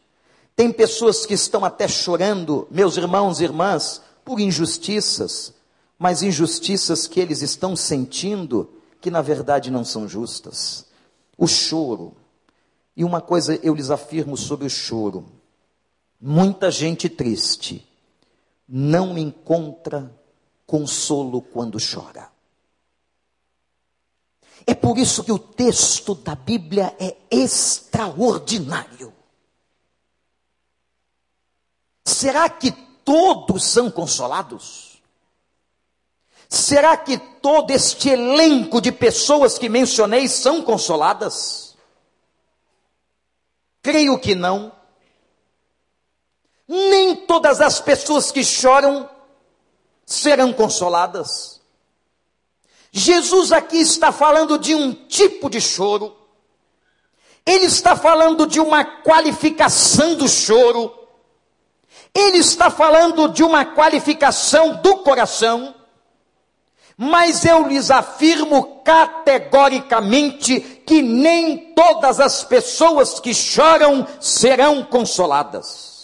Tem 0.57 0.69
pessoas 0.73 1.25
que 1.25 1.35
estão 1.35 1.63
até 1.63 1.87
chorando, 1.87 2.67
meus 2.69 2.97
irmãos 2.97 3.39
e 3.39 3.45
irmãs, 3.45 4.01
por 4.25 4.41
injustiças, 4.41 5.53
mas 5.97 6.21
injustiças 6.21 7.07
que 7.07 7.21
eles 7.21 7.41
estão 7.41 7.77
sentindo 7.77 8.69
que 8.99 9.09
na 9.09 9.21
verdade 9.21 9.71
não 9.71 9.85
são 9.85 10.05
justas. 10.05 10.85
O 11.37 11.47
choro. 11.47 12.13
E 12.93 13.05
uma 13.05 13.21
coisa 13.21 13.57
eu 13.63 13.73
lhes 13.73 13.89
afirmo 13.89 14.35
sobre 14.35 14.65
o 14.65 14.69
choro: 14.69 15.23
muita 16.19 16.69
gente 16.69 17.07
triste 17.07 17.86
não 18.67 19.17
encontra 19.17 20.11
consolo 20.65 21.41
quando 21.41 21.77
chora. 21.79 22.29
É 24.65 24.75
por 24.75 24.97
isso 24.97 25.23
que 25.23 25.31
o 25.31 25.39
texto 25.39 26.13
da 26.13 26.35
Bíblia 26.35 26.93
é 26.99 27.15
extraordinário. 27.31 29.13
Será 32.03 32.49
que 32.49 32.71
todos 33.05 33.63
são 33.63 33.89
consolados? 33.89 35.01
Será 36.49 36.97
que 36.97 37.17
todo 37.17 37.71
este 37.71 38.09
elenco 38.09 38.81
de 38.81 38.91
pessoas 38.91 39.57
que 39.57 39.69
mencionei 39.69 40.27
são 40.27 40.61
consoladas? 40.61 41.77
Creio 43.81 44.19
que 44.19 44.35
não. 44.35 44.76
Nem 46.67 47.15
todas 47.15 47.61
as 47.61 47.79
pessoas 47.79 48.31
que 48.31 48.43
choram 48.43 49.09
serão 50.05 50.51
consoladas. 50.51 51.61
Jesus 52.91 53.51
aqui 53.51 53.77
está 53.77 54.11
falando 54.11 54.57
de 54.57 54.73
um 54.73 54.91
tipo 54.93 55.49
de 55.49 55.61
choro. 55.61 56.15
Ele 57.45 57.65
está 57.65 57.95
falando 57.95 58.45
de 58.45 58.59
uma 58.59 58.83
qualificação 58.83 60.15
do 60.15 60.27
choro. 60.27 60.93
Ele 62.13 62.39
está 62.39 62.69
falando 62.69 63.29
de 63.29 63.43
uma 63.43 63.63
qualificação 63.63 64.81
do 64.81 64.97
coração. 64.97 65.75
Mas 66.97 67.45
eu 67.45 67.67
lhes 67.67 67.91
afirmo 67.91 68.81
categoricamente 68.83 70.59
que 70.59 71.01
nem 71.01 71.73
todas 71.75 72.19
as 72.19 72.43
pessoas 72.43 73.19
que 73.19 73.33
choram 73.33 74.07
serão 74.19 74.83
consoladas. 74.83 75.96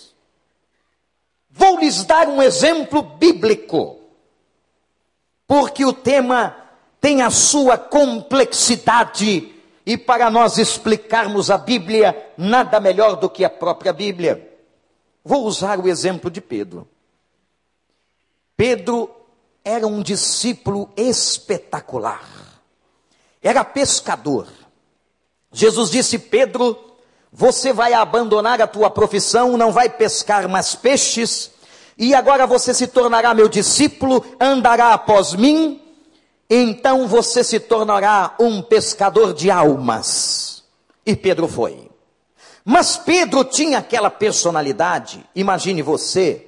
Vou 1.56 1.80
lhes 1.80 2.04
dar 2.04 2.28
um 2.28 2.42
exemplo 2.42 3.04
bíblico, 3.04 4.00
porque 5.46 5.86
o 5.86 5.94
tema 5.94 6.58
tem 7.00 7.22
a 7.22 7.30
sua 7.30 7.78
complexidade 7.78 9.54
e 9.86 9.96
para 9.96 10.32
nós 10.32 10.58
explicarmos 10.58 11.52
a 11.52 11.58
Bíblia, 11.58 12.34
nada 12.36 12.80
melhor 12.80 13.18
do 13.18 13.30
que 13.30 13.46
a 13.46 13.50
própria 13.50 13.94
Bíblia. 13.94 14.52
Vou 15.24 15.46
usar 15.46 15.80
o 15.80 15.88
exemplo 15.88 16.32
de 16.32 16.42
Pedro. 16.42 16.88
Pedro 18.58 19.10
era 19.64 19.86
um 19.86 20.02
discípulo 20.02 20.90
espetacular. 20.98 22.28
Era 23.42 23.64
pescador. 23.64 24.48
Jesus 25.52 25.92
disse: 25.92 26.18
Pedro, 26.18 26.93
você 27.36 27.74
vai 27.74 27.94
abandonar 27.94 28.62
a 28.62 28.68
tua 28.68 28.92
profissão, 28.92 29.58
não 29.58 29.72
vai 29.72 29.90
pescar 29.90 30.48
mais 30.48 30.76
peixes, 30.76 31.50
e 31.98 32.14
agora 32.14 32.46
você 32.46 32.76
se 32.76 32.86
tornará 32.86 33.34
meu 33.34 33.50
discípulo, 33.50 34.24
andará 34.40 34.94
após 34.94 35.34
mim, 35.34 35.82
então 36.48 37.08
você 37.08 37.44
se 37.44 37.60
tornará 37.60 38.36
um 38.40 38.62
pescador 38.62 39.34
de 39.34 39.50
almas. 39.50 40.64
E 41.04 41.16
Pedro 41.16 41.48
foi. 41.48 41.90
Mas 42.64 42.98
Pedro 42.98 43.44
tinha 43.44 43.80
aquela 43.80 44.12
personalidade, 44.12 45.26
imagine 45.36 45.82
você, 45.82 46.48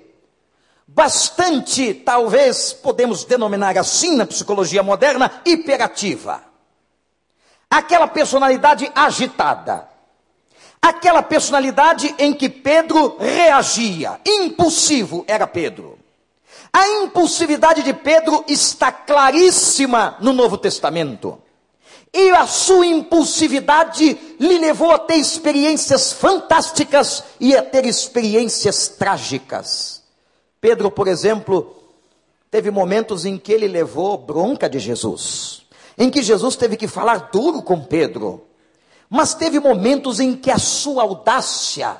bastante, 0.88 1.96
talvez 1.96 2.74
podemos 2.74 3.25
denominar 3.25 3.75
assim 3.75 4.15
na 4.15 4.25
psicologia 4.25 4.84
moderna, 4.84 5.42
hiperativa. 5.44 6.44
Aquela 7.70 8.08
personalidade 8.08 8.89
agitada. 8.96 9.94
Aquela 10.86 11.24
personalidade 11.24 12.13
em 12.20 12.32
que 12.32 12.48
Pedro 12.48 13.18
reagia. 13.18 14.20
Impulsivo 14.24 15.25
era 15.27 15.48
Pedro. 15.48 15.98
A 16.72 16.88
impulsividade 16.88 17.82
de 17.82 17.92
Pedro 17.92 18.46
está 18.48 18.92
claríssima 18.92 20.15
no 20.20 20.32
Novo 20.32 20.60
Testamento. 20.60 21.39
E 22.13 22.30
a 22.30 22.46
sua 22.46 22.86
impulsividade 22.86 24.15
lhe 24.39 24.60
levou 24.60 24.92
a 24.92 25.00
ter 25.00 25.15
experiências 25.15 26.13
fantásticas 26.13 27.24
e 27.39 27.58
a 27.58 27.63
ter 27.63 27.84
experiências 27.88 28.88
trágicas. 28.88 30.04
Pedro, 30.62 30.92
por 30.92 31.08
exemplo, 31.08 31.75
teve 32.51 32.70
momentos 32.70 33.25
em 33.25 33.39
que 33.39 33.51
ele 33.51 33.68
levou 33.68 34.20
bronca 34.20 34.70
de 34.70 34.77
Jesus, 34.77 35.65
em 35.98 36.12
que 36.12 36.22
Jesus 36.22 36.56
teve 36.56 36.77
que 36.77 36.88
falar 36.88 37.32
duro 37.32 37.63
com 37.63 37.82
Pedro. 37.82 38.46
Mas 39.15 39.34
teve 39.34 39.62
momentos 39.62 40.19
em 40.19 40.36
que 40.36 40.51
a 40.51 40.60
sua 40.60 41.03
audácia, 41.03 41.95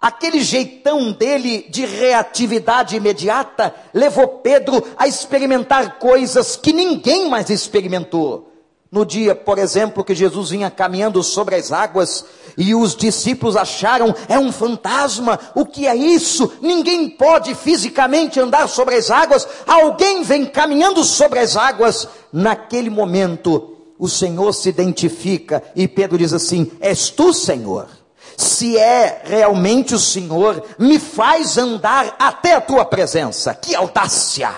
aquele 0.00 0.42
jeitão 0.42 1.12
dele 1.12 1.64
de 1.70 1.86
reatividade 1.86 2.96
imediata, 2.96 3.72
levou 3.94 4.26
Pedro 4.26 4.82
a 4.98 5.06
experimentar 5.06 6.00
coisas 6.00 6.56
que 6.56 6.72
ninguém 6.72 7.30
mais 7.30 7.50
experimentou. 7.50 8.50
No 8.90 9.06
dia, 9.06 9.32
por 9.32 9.58
exemplo, 9.58 10.02
que 10.02 10.12
Jesus 10.12 10.50
vinha 10.50 10.72
caminhando 10.72 11.22
sobre 11.22 11.54
as 11.54 11.70
águas 11.70 12.24
e 12.58 12.74
os 12.74 12.96
discípulos 12.96 13.56
acharam 13.56 14.12
é 14.28 14.36
um 14.36 14.50
fantasma. 14.50 15.38
O 15.54 15.64
que 15.64 15.86
é 15.86 15.94
isso? 15.94 16.52
Ninguém 16.60 17.08
pode 17.10 17.54
fisicamente 17.54 18.40
andar 18.40 18.68
sobre 18.68 18.96
as 18.96 19.08
águas. 19.08 19.46
Alguém 19.68 20.24
vem 20.24 20.46
caminhando 20.46 21.04
sobre 21.04 21.38
as 21.38 21.56
águas. 21.56 22.08
Naquele 22.32 22.90
momento, 22.90 23.73
o 23.98 24.08
Senhor 24.08 24.52
se 24.52 24.68
identifica 24.68 25.62
e 25.74 25.86
Pedro 25.86 26.18
diz 26.18 26.32
assim: 26.32 26.70
És 26.80 27.10
tu, 27.10 27.32
Senhor? 27.32 27.88
Se 28.36 28.76
é 28.76 29.22
realmente 29.24 29.94
o 29.94 29.98
Senhor, 29.98 30.64
me 30.78 30.98
faz 30.98 31.56
andar 31.56 32.16
até 32.18 32.54
a 32.54 32.60
tua 32.60 32.84
presença. 32.84 33.54
Que 33.54 33.74
audácia! 33.74 34.52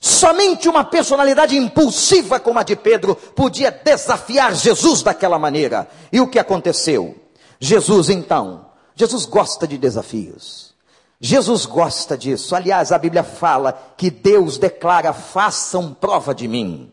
Somente 0.00 0.68
uma 0.68 0.82
personalidade 0.82 1.56
impulsiva 1.56 2.40
como 2.40 2.58
a 2.58 2.62
de 2.62 2.74
Pedro 2.74 3.14
podia 3.14 3.70
desafiar 3.70 4.54
Jesus 4.54 5.02
daquela 5.02 5.38
maneira. 5.38 5.88
E 6.10 6.20
o 6.20 6.26
que 6.26 6.38
aconteceu? 6.38 7.14
Jesus, 7.60 8.08
então, 8.08 8.66
Jesus 8.94 9.26
gosta 9.26 9.68
de 9.68 9.76
desafios. 9.76 10.74
Jesus 11.20 11.66
gosta 11.66 12.16
disso. 12.16 12.56
Aliás, 12.56 12.92
a 12.92 12.98
Bíblia 12.98 13.22
fala 13.22 13.78
que 13.94 14.10
Deus 14.10 14.56
declara: 14.56 15.12
façam 15.12 15.92
prova 15.92 16.34
de 16.34 16.48
mim. 16.48 16.90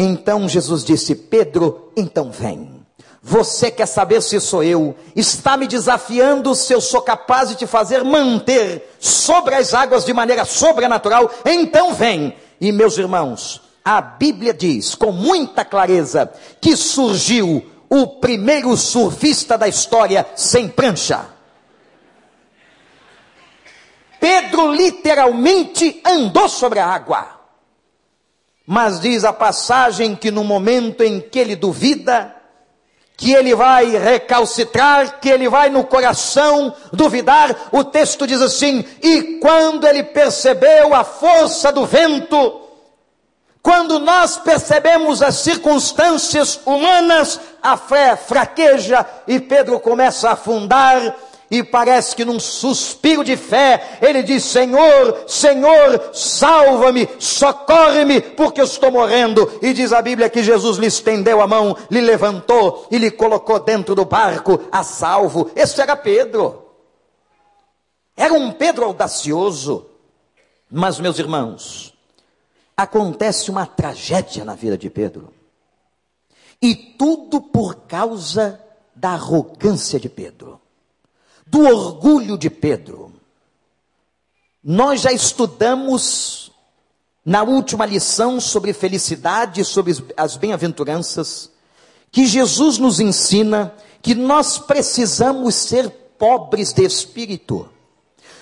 Então 0.00 0.48
Jesus 0.48 0.84
disse: 0.84 1.12
Pedro, 1.12 1.90
então 1.96 2.30
vem. 2.30 2.86
Você 3.20 3.68
quer 3.68 3.86
saber 3.86 4.22
se 4.22 4.38
sou 4.38 4.62
eu? 4.62 4.94
Está 5.16 5.56
me 5.56 5.66
desafiando 5.66 6.54
se 6.54 6.72
eu 6.72 6.80
sou 6.80 7.02
capaz 7.02 7.48
de 7.48 7.56
te 7.56 7.66
fazer 7.66 8.04
manter 8.04 8.94
sobre 9.00 9.56
as 9.56 9.74
águas 9.74 10.04
de 10.04 10.12
maneira 10.12 10.44
sobrenatural? 10.44 11.28
Então 11.44 11.94
vem. 11.94 12.36
E 12.60 12.70
meus 12.70 12.96
irmãos, 12.96 13.60
a 13.84 14.00
Bíblia 14.00 14.54
diz 14.54 14.94
com 14.94 15.10
muita 15.10 15.64
clareza 15.64 16.32
que 16.60 16.76
surgiu 16.76 17.66
o 17.88 18.06
primeiro 18.06 18.76
surfista 18.76 19.58
da 19.58 19.66
história 19.66 20.24
sem 20.36 20.68
prancha. 20.68 21.26
Pedro 24.20 24.72
literalmente 24.72 26.00
andou 26.06 26.48
sobre 26.48 26.78
a 26.78 26.86
água. 26.86 27.37
Mas 28.70 29.00
diz 29.00 29.24
a 29.24 29.32
passagem 29.32 30.14
que 30.14 30.30
no 30.30 30.44
momento 30.44 31.02
em 31.02 31.22
que 31.22 31.38
ele 31.38 31.56
duvida, 31.56 32.36
que 33.16 33.32
ele 33.32 33.54
vai 33.54 33.86
recalcitrar, 33.96 35.20
que 35.20 35.30
ele 35.30 35.48
vai 35.48 35.70
no 35.70 35.84
coração 35.84 36.74
duvidar. 36.92 37.70
O 37.72 37.82
texto 37.82 38.26
diz 38.26 38.42
assim: 38.42 38.84
e 39.02 39.38
quando 39.40 39.86
ele 39.86 40.02
percebeu 40.02 40.94
a 40.94 41.02
força 41.02 41.72
do 41.72 41.86
vento, 41.86 42.60
quando 43.62 43.98
nós 44.00 44.36
percebemos 44.36 45.22
as 45.22 45.36
circunstâncias 45.36 46.60
humanas, 46.66 47.40
a 47.62 47.74
fé 47.74 48.16
fraqueja 48.16 49.06
e 49.26 49.40
Pedro 49.40 49.80
começa 49.80 50.28
a 50.28 50.32
afundar 50.32 51.16
e 51.50 51.62
parece 51.62 52.14
que 52.14 52.26
num 52.26 52.38
suspiro 52.38 53.24
de 53.24 53.36
fé, 53.36 53.98
ele 54.02 54.22
diz: 54.22 54.44
Senhor, 54.44 55.24
Senhor, 55.26 56.10
salva-me, 56.12 57.08
socorre-me, 57.18 58.20
porque 58.20 58.60
eu 58.60 58.66
estou 58.66 58.90
morrendo. 58.90 59.50
E 59.62 59.72
diz 59.72 59.92
a 59.92 60.02
Bíblia 60.02 60.28
que 60.28 60.42
Jesus 60.42 60.76
lhe 60.76 60.86
estendeu 60.86 61.40
a 61.40 61.46
mão, 61.46 61.74
lhe 61.90 62.02
levantou 62.02 62.86
e 62.90 62.98
lhe 62.98 63.10
colocou 63.10 63.58
dentro 63.60 63.94
do 63.94 64.04
barco 64.04 64.60
a 64.70 64.82
salvo. 64.84 65.50
Esse 65.56 65.80
era 65.80 65.96
Pedro. 65.96 66.66
Era 68.14 68.34
um 68.34 68.52
Pedro 68.52 68.84
audacioso. 68.84 69.86
Mas, 70.70 71.00
meus 71.00 71.18
irmãos, 71.18 71.94
acontece 72.76 73.50
uma 73.50 73.64
tragédia 73.64 74.44
na 74.44 74.54
vida 74.54 74.76
de 74.76 74.90
Pedro. 74.90 75.32
E 76.60 76.74
tudo 76.74 77.40
por 77.40 77.86
causa 77.86 78.60
da 78.94 79.12
arrogância 79.12 79.98
de 79.98 80.10
Pedro 80.10 80.60
do 81.50 81.60
orgulho 81.60 82.36
de 82.36 82.50
Pedro. 82.50 83.12
Nós 84.62 85.00
já 85.00 85.12
estudamos 85.12 86.50
na 87.24 87.42
última 87.42 87.84
lição 87.84 88.40
sobre 88.40 88.72
felicidade, 88.72 89.64
sobre 89.64 89.94
as 90.16 90.36
bem-aventuranças, 90.36 91.50
que 92.10 92.26
Jesus 92.26 92.78
nos 92.78 93.00
ensina 93.00 93.74
que 94.00 94.14
nós 94.14 94.58
precisamos 94.58 95.54
ser 95.54 95.90
pobres 96.18 96.72
de 96.72 96.84
espírito, 96.84 97.68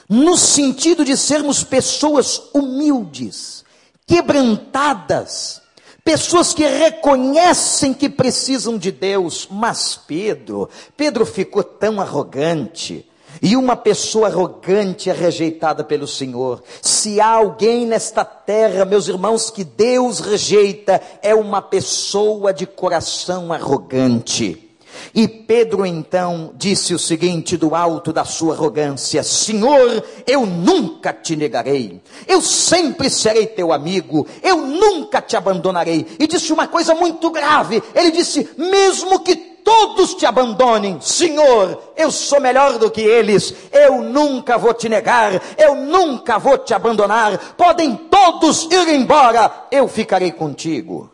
no 0.08 0.36
sentido 0.36 1.04
de 1.04 1.16
sermos 1.16 1.64
pessoas 1.64 2.42
humildes, 2.54 3.64
quebrantadas, 4.06 5.60
pessoas 6.06 6.54
que 6.54 6.64
reconhecem 6.64 7.92
que 7.92 8.08
precisam 8.08 8.78
de 8.78 8.92
Deus, 8.92 9.48
mas 9.50 9.96
Pedro, 10.06 10.70
Pedro 10.96 11.26
ficou 11.26 11.64
tão 11.64 12.00
arrogante. 12.00 13.04
E 13.42 13.56
uma 13.56 13.76
pessoa 13.76 14.28
arrogante 14.28 15.10
é 15.10 15.12
rejeitada 15.12 15.82
pelo 15.82 16.06
Senhor. 16.06 16.62
Se 16.80 17.20
há 17.20 17.26
alguém 17.26 17.84
nesta 17.84 18.24
terra, 18.24 18.84
meus 18.84 19.08
irmãos, 19.08 19.50
que 19.50 19.64
Deus 19.64 20.20
rejeita, 20.20 21.02
é 21.20 21.34
uma 21.34 21.60
pessoa 21.60 22.54
de 22.54 22.66
coração 22.66 23.52
arrogante. 23.52 24.65
E 25.14 25.26
Pedro 25.26 25.84
então 25.84 26.52
disse 26.54 26.94
o 26.94 26.98
seguinte 26.98 27.56
do 27.56 27.74
alto 27.74 28.12
da 28.12 28.24
sua 28.24 28.54
arrogância: 28.54 29.22
Senhor, 29.22 30.04
eu 30.26 30.44
nunca 30.46 31.12
te 31.12 31.36
negarei, 31.36 32.00
eu 32.26 32.40
sempre 32.40 33.08
serei 33.08 33.46
teu 33.46 33.72
amigo, 33.72 34.26
eu 34.42 34.58
nunca 34.58 35.20
te 35.20 35.36
abandonarei. 35.36 36.06
E 36.18 36.26
disse 36.26 36.52
uma 36.52 36.66
coisa 36.66 36.94
muito 36.94 37.30
grave: 37.30 37.82
ele 37.94 38.10
disse, 38.10 38.48
mesmo 38.56 39.20
que 39.20 39.56
todos 39.66 40.14
te 40.14 40.24
abandonem, 40.24 41.00
Senhor, 41.00 41.92
eu 41.96 42.12
sou 42.12 42.40
melhor 42.40 42.78
do 42.78 42.88
que 42.88 43.00
eles, 43.00 43.52
eu 43.72 44.00
nunca 44.00 44.56
vou 44.56 44.72
te 44.72 44.88
negar, 44.88 45.42
eu 45.58 45.74
nunca 45.74 46.38
vou 46.38 46.56
te 46.56 46.72
abandonar, 46.72 47.36
podem 47.56 47.96
todos 47.96 48.62
ir 48.70 48.88
embora, 48.94 49.66
eu 49.72 49.88
ficarei 49.88 50.30
contigo. 50.30 51.10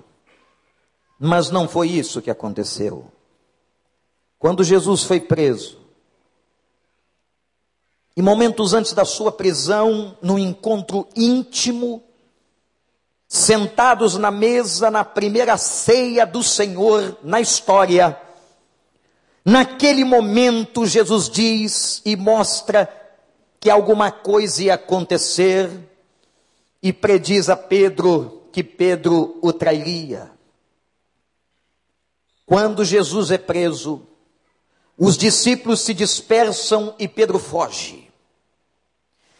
Mas 1.18 1.50
não 1.50 1.66
foi 1.66 1.88
isso 1.88 2.20
que 2.20 2.30
aconteceu. 2.30 3.06
Quando 4.42 4.64
Jesus 4.64 5.04
foi 5.04 5.20
preso, 5.20 5.78
e 8.16 8.20
momentos 8.20 8.74
antes 8.74 8.92
da 8.92 9.04
sua 9.04 9.30
prisão, 9.30 10.18
no 10.20 10.36
encontro 10.36 11.06
íntimo, 11.14 12.02
sentados 13.28 14.16
na 14.16 14.32
mesa 14.32 14.90
na 14.90 15.04
primeira 15.04 15.56
ceia 15.56 16.26
do 16.26 16.42
Senhor 16.42 17.16
na 17.22 17.40
história, 17.40 18.20
naquele 19.44 20.04
momento 20.04 20.86
Jesus 20.86 21.30
diz 21.30 22.02
e 22.04 22.16
mostra 22.16 22.92
que 23.60 23.70
alguma 23.70 24.10
coisa 24.10 24.64
ia 24.64 24.74
acontecer 24.74 25.70
e 26.82 26.92
prediz 26.92 27.48
a 27.48 27.54
Pedro 27.54 28.42
que 28.50 28.64
Pedro 28.64 29.38
o 29.40 29.52
trairia. 29.52 30.32
Quando 32.44 32.84
Jesus 32.84 33.30
é 33.30 33.38
preso, 33.38 34.08
os 34.98 35.16
discípulos 35.16 35.80
se 35.80 35.94
dispersam 35.94 36.94
e 36.98 37.08
Pedro 37.08 37.38
foge. 37.38 38.10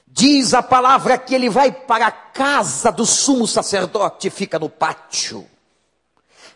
Diz 0.07 0.53
a 0.53 0.62
palavra 0.62 1.17
que 1.17 1.35
ele 1.35 1.49
vai 1.49 1.73
para 1.73 2.07
a 2.07 2.12
casa 2.12 2.91
do 2.91 3.07
sumo 3.07 3.47
sacerdote, 3.47 4.29
fica 4.31 4.59
no 4.59 4.69
pátio. 4.69 5.47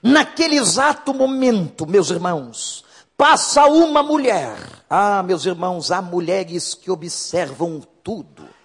Naquele 0.02 0.56
exato 0.56 1.14
momento, 1.14 1.86
meus 1.86 2.10
irmãos, 2.10 2.84
passa 3.16 3.64
uma 3.66 4.02
mulher. 4.02 4.56
Ah, 4.90 5.22
meus 5.22 5.46
irmãos, 5.46 5.90
há 5.90 6.02
mulheres 6.02 6.74
que 6.74 6.90
observam 6.90 7.82
tudo 8.02 8.55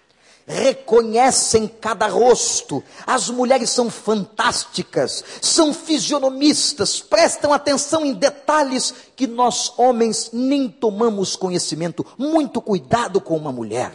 reconhecem 0.52 1.68
cada 1.68 2.08
rosto. 2.08 2.84
As 3.08 3.30
mulheres 3.30 3.70
são 3.70 3.90
fantásticas, 3.90 5.24
são 5.42 5.74
fisionomistas, 5.74 7.00
prestam 7.00 7.54
atenção 7.54 8.06
em 8.06 8.14
detalhes 8.14 8.94
que 9.16 9.26
nós 9.26 9.74
homens 9.78 10.30
nem 10.34 10.68
tomamos 10.68 11.36
conhecimento. 11.36 12.06
Muito 12.18 12.62
cuidado 12.62 13.22
com 13.22 13.38
uma 13.38 13.52
mulher. 13.52 13.94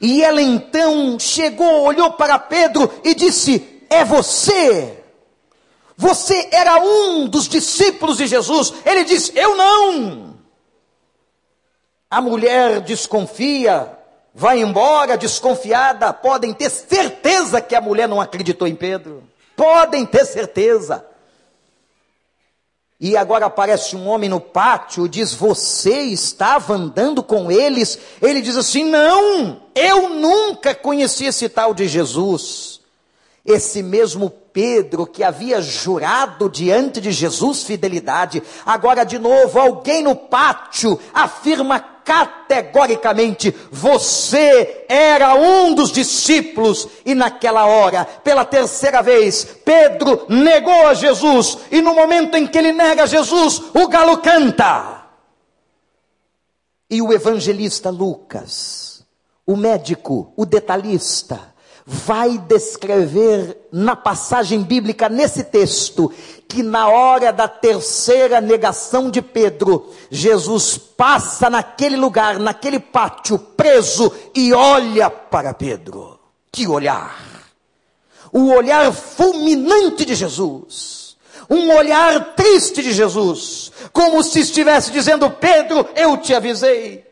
E 0.00 0.22
ela 0.22 0.42
então 0.42 1.18
chegou, 1.18 1.82
olhou 1.82 2.12
para 2.12 2.38
Pedro 2.38 2.90
e 3.04 3.14
disse: 3.14 3.82
É 3.90 4.04
você. 4.04 5.02
Você 5.96 6.48
era 6.50 6.82
um 6.82 7.28
dos 7.28 7.46
discípulos 7.46 8.16
de 8.16 8.26
Jesus. 8.26 8.72
Ele 8.84 9.04
disse: 9.04 9.32
Eu 9.36 9.56
não. 9.56 10.33
A 12.10 12.20
mulher 12.20 12.80
desconfia, 12.80 13.90
vai 14.34 14.60
embora 14.60 15.16
desconfiada. 15.16 16.12
Podem 16.12 16.52
ter 16.52 16.70
certeza 16.70 17.60
que 17.60 17.74
a 17.74 17.80
mulher 17.80 18.08
não 18.08 18.20
acreditou 18.20 18.68
em 18.68 18.74
Pedro. 18.74 19.22
Podem 19.56 20.04
ter 20.04 20.24
certeza. 20.24 21.04
E 23.00 23.16
agora 23.16 23.46
aparece 23.46 23.96
um 23.96 24.08
homem 24.08 24.30
no 24.30 24.40
pátio, 24.40 25.08
diz: 25.08 25.34
Você 25.34 26.02
estava 26.02 26.74
andando 26.74 27.22
com 27.22 27.50
eles? 27.50 27.98
Ele 28.22 28.40
diz 28.40 28.56
assim: 28.56 28.84
Não, 28.84 29.62
eu 29.74 30.08
nunca 30.10 30.74
conheci 30.74 31.26
esse 31.26 31.48
tal 31.48 31.74
de 31.74 31.88
Jesus. 31.88 32.73
Esse 33.44 33.82
mesmo 33.82 34.30
Pedro 34.30 35.06
que 35.06 35.22
havia 35.22 35.60
jurado 35.60 36.48
diante 36.48 37.00
de 37.00 37.12
Jesus 37.12 37.64
fidelidade, 37.64 38.42
agora 38.64 39.04
de 39.04 39.18
novo 39.18 39.58
alguém 39.58 40.02
no 40.02 40.16
pátio 40.16 40.98
afirma 41.12 41.78
categoricamente: 41.78 43.54
você 43.70 44.86
era 44.88 45.34
um 45.34 45.74
dos 45.74 45.90
discípulos, 45.90 46.88
e 47.04 47.14
naquela 47.14 47.66
hora, 47.66 48.04
pela 48.04 48.44
terceira 48.44 49.02
vez, 49.02 49.44
Pedro 49.64 50.24
negou 50.28 50.86
a 50.86 50.94
Jesus, 50.94 51.58
e 51.70 51.82
no 51.82 51.94
momento 51.94 52.36
em 52.36 52.46
que 52.46 52.56
ele 52.56 52.72
nega 52.72 53.06
Jesus, 53.06 53.60
o 53.74 53.88
galo 53.88 54.18
canta. 54.18 55.04
E 56.88 57.02
o 57.02 57.12
evangelista 57.12 57.90
Lucas, 57.90 59.04
o 59.46 59.56
médico, 59.56 60.32
o 60.36 60.46
detalhista, 60.46 61.53
vai 61.86 62.38
descrever 62.38 63.68
na 63.70 63.94
passagem 63.94 64.62
bíblica, 64.62 65.08
nesse 65.08 65.44
texto, 65.44 66.10
que 66.48 66.62
na 66.62 66.88
hora 66.88 67.32
da 67.32 67.46
terceira 67.46 68.40
negação 68.40 69.10
de 69.10 69.20
Pedro, 69.20 69.92
Jesus 70.10 70.78
passa 70.78 71.50
naquele 71.50 71.96
lugar, 71.96 72.38
naquele 72.38 72.78
pátio, 72.78 73.38
preso, 73.38 74.12
e 74.34 74.52
olha 74.52 75.10
para 75.10 75.52
Pedro. 75.52 76.18
Que 76.50 76.66
olhar! 76.66 77.34
O 78.32 78.50
olhar 78.50 78.92
fulminante 78.92 80.04
de 80.04 80.14
Jesus. 80.14 81.16
Um 81.48 81.72
olhar 81.76 82.34
triste 82.34 82.82
de 82.82 82.92
Jesus. 82.92 83.70
Como 83.92 84.22
se 84.22 84.40
estivesse 84.40 84.90
dizendo: 84.90 85.30
Pedro, 85.30 85.86
eu 85.94 86.16
te 86.16 86.34
avisei. 86.34 87.04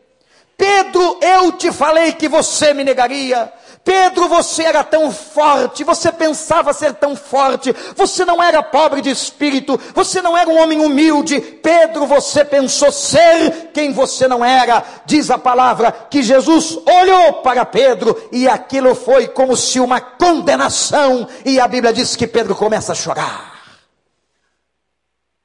Pedro, 0.57 1.19
eu 1.21 1.51
te 1.53 1.71
falei 1.71 2.13
que 2.13 2.27
você 2.27 2.73
me 2.73 2.83
negaria. 2.83 3.51
Pedro, 3.83 4.29
você 4.29 4.63
era 4.63 4.81
tão 4.81 5.11
forte, 5.11 5.83
você 5.83 6.09
pensava 6.09 6.71
ser 6.71 6.93
tão 6.93 7.17
forte, 7.17 7.75
você 7.97 8.23
não 8.23 8.41
era 8.41 8.63
pobre 8.63 9.01
de 9.01 9.09
espírito, 9.09 9.77
você 9.93 10.21
não 10.21 10.37
era 10.37 10.49
um 10.49 10.57
homem 10.57 10.79
humilde. 10.79 11.41
Pedro, 11.41 12.07
você 12.07 12.45
pensou 12.45 12.93
ser 12.93 13.71
quem 13.73 13.91
você 13.91 14.25
não 14.25 14.43
era. 14.43 14.83
Diz 15.05 15.29
a 15.29 15.37
palavra 15.37 15.91
que 15.91 16.23
Jesus 16.23 16.77
olhou 16.87 17.33
para 17.41 17.65
Pedro 17.65 18.29
e 18.31 18.47
aquilo 18.47 18.95
foi 18.95 19.27
como 19.27 19.57
se 19.57 19.81
uma 19.81 19.99
condenação, 19.99 21.27
e 21.43 21.59
a 21.59 21.67
Bíblia 21.67 21.91
diz 21.91 22.15
que 22.15 22.25
Pedro 22.25 22.55
começa 22.55 22.93
a 22.93 22.95
chorar. 22.95 23.53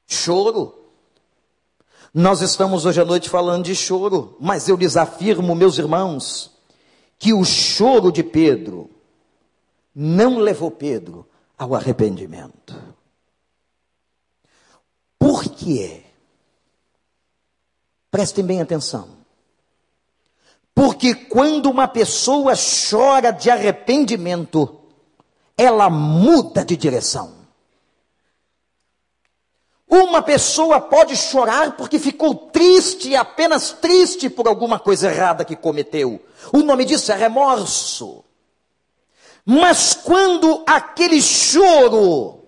Choro. 0.07 0.75
Nós 2.13 2.41
estamos 2.41 2.85
hoje 2.85 3.01
à 3.01 3.05
noite 3.05 3.29
falando 3.29 3.65
de 3.65 3.75
choro, 3.75 4.37
mas 4.39 4.67
eu 4.69 4.77
lhes 4.77 4.95
afirmo, 4.97 5.53
meus 5.53 5.77
irmãos, 5.77 6.58
que 7.19 7.33
o 7.33 7.43
choro 7.43 8.11
de 8.11 8.23
Pedro 8.23 8.89
não 9.93 10.39
levou 10.39 10.71
Pedro 10.71 11.27
ao 11.57 11.75
arrependimento. 11.75 12.81
Por 15.19 15.43
quê? 15.43 16.05
Prestem 18.09 18.45
bem 18.45 18.61
atenção. 18.61 19.19
Porque 20.73 21.13
quando 21.13 21.69
uma 21.69 21.89
pessoa 21.89 22.53
chora 22.55 23.31
de 23.31 23.49
arrependimento, 23.49 24.79
ela 25.57 25.89
muda 25.89 26.63
de 26.63 26.77
direção. 26.77 27.38
Uma 29.89 30.21
pessoa 30.21 30.79
pode 30.79 31.17
chorar 31.17 31.71
porque 31.71 31.97
ficou 31.97 32.35
triste, 32.35 33.15
apenas 33.15 33.71
triste 33.71 34.29
por 34.29 34.47
alguma 34.47 34.77
coisa 34.77 35.09
errada 35.09 35.43
que 35.43 35.55
cometeu. 35.55 36.21
O 36.53 36.59
nome 36.59 36.85
disso 36.85 37.11
é 37.11 37.15
remorso. 37.15 38.23
Mas 39.43 39.95
quando 39.95 40.63
aquele 40.67 41.19
choro 41.19 42.39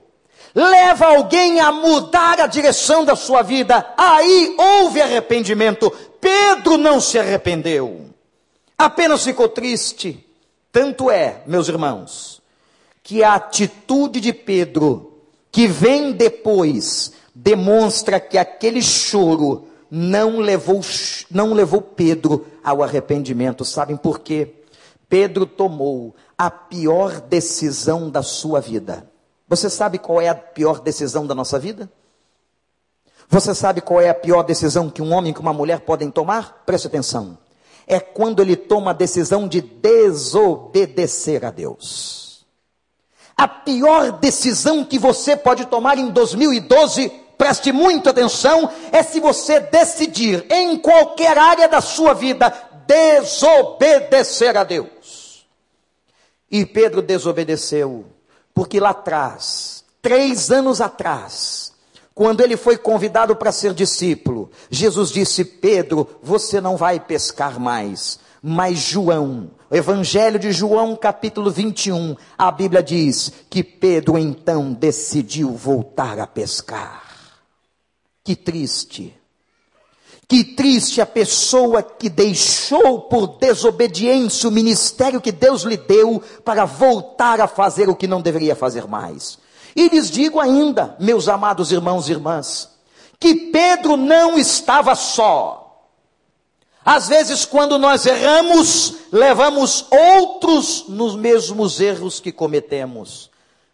leva 0.54 1.08
alguém 1.08 1.60
a 1.60 1.72
mudar 1.72 2.40
a 2.40 2.46
direção 2.46 3.04
da 3.04 3.16
sua 3.16 3.42
vida, 3.42 3.92
aí 3.98 4.56
houve 4.60 5.02
arrependimento. 5.02 5.90
Pedro 6.20 6.78
não 6.78 7.02
se 7.02 7.18
arrependeu, 7.18 8.06
apenas 8.78 9.24
ficou 9.24 9.50
triste. 9.50 10.24
Tanto 10.72 11.10
é, 11.10 11.42
meus 11.48 11.68
irmãos, 11.68 12.40
que 13.02 13.24
a 13.24 13.34
atitude 13.34 14.22
de 14.22 14.32
Pedro, 14.32 15.24
que 15.52 15.68
vem 15.68 16.12
depois, 16.12 17.12
demonstra 17.34 18.20
que 18.20 18.38
aquele 18.38 18.82
choro 18.82 19.68
não 19.90 20.40
levou, 20.40 20.82
não 21.30 21.54
levou 21.54 21.82
Pedro 21.82 22.46
ao 22.64 22.82
arrependimento. 22.84 23.66
Sabem 23.66 23.98
por 23.98 24.20
quê? 24.20 24.56
Pedro 25.10 25.46
tomou 25.46 26.16
a 26.38 26.50
pior 26.50 27.20
decisão 27.20 28.10
da 28.10 28.24
sua 28.24 28.62
vida. 28.62 29.10
Você 29.48 29.70
sabe 29.70 29.98
qual 29.98 30.22
é 30.22 30.30
a 30.30 30.36
pior 30.36 30.80
decisão 30.80 31.28
da 31.28 31.36
nossa 31.36 31.60
vida? 31.60 31.92
Você 33.28 33.54
sabe 33.54 33.82
qual 33.82 34.00
é 34.00 34.10
a 34.10 34.14
pior 34.14 34.44
decisão 34.44 34.90
que 34.90 35.02
um 35.02 35.14
homem 35.14 35.34
e 35.36 35.40
uma 35.40 35.54
mulher 35.54 35.82
podem 35.82 36.10
tomar? 36.10 36.64
Preste 36.66 36.88
atenção. 36.88 37.38
É 37.86 38.00
quando 38.00 38.42
ele 38.42 38.56
toma 38.56 38.92
a 38.92 38.94
decisão 38.94 39.48
de 39.48 39.62
desobedecer 39.62 41.44
a 41.44 41.52
Deus. 41.52 42.46
A 43.36 43.48
pior 43.48 44.12
decisão 44.14 44.86
que 44.86 45.00
você 45.00 45.36
pode 45.36 45.66
tomar 45.66 45.98
em 45.98 46.10
2012 46.10 47.12
preste 47.42 47.72
muita 47.72 48.12
atenção, 48.12 48.70
é 48.92 49.02
se 49.02 49.20
você 49.20 49.60
decidir 49.60 50.46
em 50.48 50.78
qualquer 50.78 51.40
área 51.40 51.68
da 51.68 51.82
sua 51.82 52.14
vida 52.14 52.54
desobedecer 52.86 54.56
a 54.56 54.64
Deus. 54.64 55.44
E 56.52 56.68
Pedro 56.68 57.02
desobedeceu, 57.02 58.06
porque 58.54 58.80
lá 58.80 58.92
atrás, 58.92 59.84
três 60.04 60.52
anos 60.52 60.82
atrás, 60.82 61.74
quando 62.14 62.42
ele 62.42 62.56
foi 62.56 62.78
convidado 62.78 63.36
para 63.36 63.52
ser 63.52 63.74
discípulo, 63.74 64.52
Jesus 64.70 65.10
disse: 65.10 65.44
Pedro, 65.44 66.08
você 66.22 66.62
não 66.62 66.78
vai 66.78 67.00
pescar 67.00 67.60
mais. 67.60 68.20
Mas 68.40 68.78
João, 68.78 69.50
o 69.68 69.76
Evangelho 69.76 70.38
de 70.38 70.52
João, 70.52 70.96
capítulo 70.96 71.50
21, 71.50 72.16
a 72.38 72.52
Bíblia 72.52 72.84
diz 72.84 73.32
que 73.50 73.64
Pedro 73.64 74.16
então 74.16 74.72
decidiu 74.74 75.52
voltar 75.54 76.20
a 76.20 76.28
pescar. 76.28 77.01
Que 78.24 78.36
triste. 78.36 79.16
Que 80.28 80.44
triste 80.44 81.02
a 81.02 81.06
pessoa 81.06 81.84
que 81.84 82.10
deixou 82.10 83.02
por 83.02 83.38
desobediência 83.38 84.48
o 84.48 84.52
ministério 84.52 85.20
que 85.20 85.32
Deus 85.32 85.64
lhe 85.64 85.76
deu 85.76 86.24
para 86.46 86.64
voltar 86.64 87.42
a 87.42 87.48
fazer 87.48 87.90
o 87.90 87.96
que 87.96 88.08
não 88.08 88.22
deveria 88.22 88.56
fazer 88.56 88.88
mais. 88.88 89.38
E 89.76 89.90
lhes 89.90 90.10
digo 90.10 90.40
ainda, 90.40 90.96
meus 91.00 91.28
amados 91.28 91.72
irmãos 91.72 92.08
e 92.08 92.14
irmãs, 92.14 92.70
que 93.20 93.36
Pedro 93.52 93.98
não 93.98 94.38
estava 94.38 94.96
só. 94.96 95.62
Às 96.84 97.10
vezes, 97.10 97.46
quando 97.46 97.78
nós 97.78 98.06
erramos, 98.06 98.96
levamos 99.12 99.86
outros 99.92 100.86
nos 100.88 101.16
mesmos 101.16 101.80
erros 101.80 102.20
que 102.20 102.32
cometemos. 102.32 103.30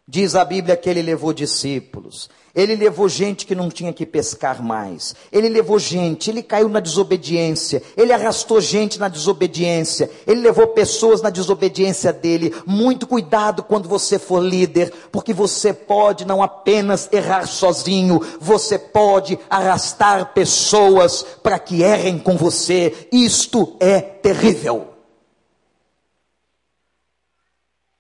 Diz 0.07 0.36
a 0.36 0.43
Bíblia 0.43 0.75
que 0.75 0.89
ele 0.89 1.01
levou 1.01 1.33
discípulos. 1.33 2.29
Ele 2.58 2.76
levou 2.76 3.08
gente 3.08 3.46
que 3.46 3.54
não 3.54 3.70
tinha 3.70 3.93
que 3.93 4.04
pescar 4.04 4.63
mais. 4.63 5.13
Ele 5.32 5.48
levou 5.48 5.78
gente, 5.78 6.32
ele 6.32 6.41
caiu 6.41 6.67
na 6.67 6.80
desobediência. 6.80 7.84
Ele 7.96 8.12
arrastou 8.12 8.60
gente 8.60 8.98
na 8.98 9.08
desobediência. 9.08 10.10
Ele 10.26 10.41
levou 10.41 10.65
pessoas 10.65 11.22
na 11.22 11.30
desobediência 11.30 12.12
dele. 12.12 12.52
Muito 12.65 13.06
cuidado 13.06 13.62
quando 13.62 13.88
você 13.88 14.17
for 14.17 14.43
líder, 14.43 14.91
porque 15.12 15.36
você 15.36 15.72
pode 15.72 16.26
não 16.26 16.41
apenas 16.41 17.08
errar 17.12 17.46
sozinho, 17.46 18.20
você 18.39 18.80
pode 18.80 19.38
arrastar 19.48 20.34
pessoas 20.34 21.24
para 21.43 21.60
que 21.60 21.84
errem 21.84 22.17
com 22.17 22.36
você. 22.36 23.08
Isto 23.12 23.78
é 23.80 24.02
terrível. 24.02 24.96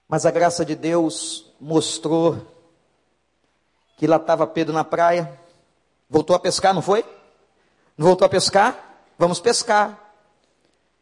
Mas 0.09 0.25
a 0.25 0.31
graça 0.31 0.65
de 0.65 0.73
Deus 0.73 1.53
mostrou 1.61 2.56
que 3.97 4.07
lá 4.07 4.17
estava 4.17 4.47
Pedro 4.47 4.73
na 4.73 4.83
praia, 4.83 5.29
voltou 6.09 6.35
a 6.35 6.39
pescar, 6.39 6.73
não 6.73 6.81
foi? 6.81 7.03
Não 7.97 8.07
voltou 8.07 8.25
a 8.25 8.29
pescar? 8.29 8.77
Vamos 9.17 9.39
pescar. 9.39 9.97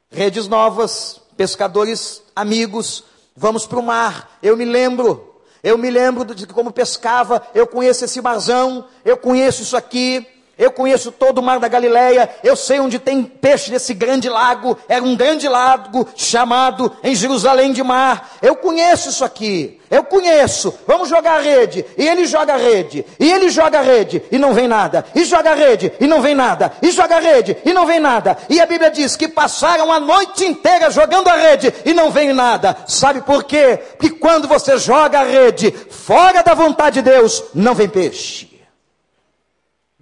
Redes 0.09 0.47
novas, 0.47 1.21
pescadores 1.35 2.23
amigos, 2.33 3.03
vamos 3.35 3.67
para 3.67 3.79
o 3.79 3.83
mar. 3.83 4.37
Eu 4.41 4.55
me 4.55 4.63
lembro, 4.63 5.41
eu 5.61 5.77
me 5.77 5.89
lembro 5.89 6.33
de 6.33 6.47
como 6.47 6.71
pescava, 6.71 7.45
eu 7.53 7.67
conheço 7.67 8.05
esse 8.05 8.21
marzão, 8.21 8.87
eu 9.03 9.17
conheço 9.17 9.61
isso 9.61 9.75
aqui. 9.75 10.25
Eu 10.57 10.71
conheço 10.71 11.11
todo 11.11 11.39
o 11.39 11.43
mar 11.43 11.59
da 11.59 11.67
Galileia, 11.67 12.29
eu 12.41 12.55
sei 12.55 12.79
onde 12.79 12.97
tem 12.97 13.23
peixe 13.23 13.69
nesse 13.71 13.93
grande 13.93 14.29
lago, 14.29 14.77
era 14.87 15.03
um 15.03 15.13
grande 15.13 15.49
lago 15.49 16.07
chamado 16.15 16.95
em 17.03 17.13
Jerusalém 17.13 17.73
de 17.73 17.83
mar. 17.83 18.37
Eu 18.41 18.55
conheço 18.55 19.09
isso 19.09 19.25
aqui, 19.25 19.81
eu 19.91 20.01
conheço. 20.05 20.73
Vamos 20.87 21.09
jogar 21.09 21.39
a 21.39 21.41
rede, 21.41 21.85
e 21.97 22.07
ele 22.07 22.25
joga 22.25 22.53
a 22.53 22.57
rede, 22.57 23.05
e 23.19 23.29
ele 23.29 23.49
joga 23.49 23.79
a 23.79 23.81
rede, 23.81 24.23
e 24.31 24.37
não 24.37 24.53
vem 24.53 24.65
nada, 24.65 25.05
e 25.13 25.25
joga 25.25 25.51
a 25.51 25.55
rede, 25.55 25.91
e 25.99 26.07
não 26.07 26.21
vem 26.21 26.33
nada, 26.33 26.71
e 26.81 26.89
joga 26.89 27.17
a 27.17 27.19
rede, 27.19 27.57
e 27.65 27.73
não 27.73 27.85
vem 27.85 27.99
nada. 27.99 28.37
E 28.47 28.61
a 28.61 28.65
Bíblia 28.65 28.89
diz 28.89 29.17
que 29.17 29.27
passaram 29.27 29.91
a 29.91 29.99
noite 29.99 30.45
inteira 30.45 30.89
jogando 30.89 31.27
a 31.27 31.35
rede, 31.35 31.73
e 31.83 31.93
não 31.93 32.11
vem 32.11 32.31
nada. 32.31 32.77
Sabe 32.87 33.19
por 33.19 33.43
quê? 33.43 33.77
Porque 33.97 34.17
quando 34.17 34.47
você 34.47 34.77
joga 34.77 35.19
a 35.19 35.23
rede 35.25 35.69
fora 35.89 36.41
da 36.41 36.53
vontade 36.53 37.01
de 37.01 37.09
Deus, 37.09 37.43
não 37.53 37.75
vem 37.75 37.89
peixe. 37.89 38.54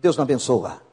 Deus 0.03 0.17
não 0.17 0.23
abençoa. 0.23 0.83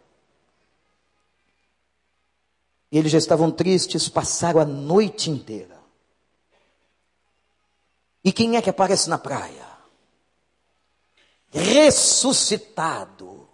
E 2.92 2.96
eles 2.96 3.10
já 3.10 3.18
estavam 3.18 3.50
tristes, 3.50 4.08
passaram 4.08 4.60
a 4.60 4.64
noite 4.64 5.28
inteira. 5.30 5.76
E 8.24 8.30
quem 8.30 8.56
é 8.56 8.62
que 8.62 8.70
aparece 8.70 9.10
na 9.10 9.18
praia? 9.18 9.66
Ressuscitado. 11.50 13.48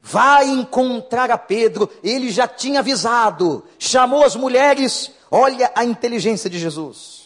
Vai 0.00 0.48
encontrar 0.48 1.28
a 1.32 1.36
Pedro, 1.36 1.90
ele 2.00 2.30
já 2.30 2.46
tinha 2.46 2.78
avisado, 2.78 3.66
chamou 3.76 4.24
as 4.24 4.36
mulheres, 4.36 5.10
olha 5.30 5.70
a 5.74 5.84
inteligência 5.84 6.48
de 6.48 6.60
Jesus 6.60 7.19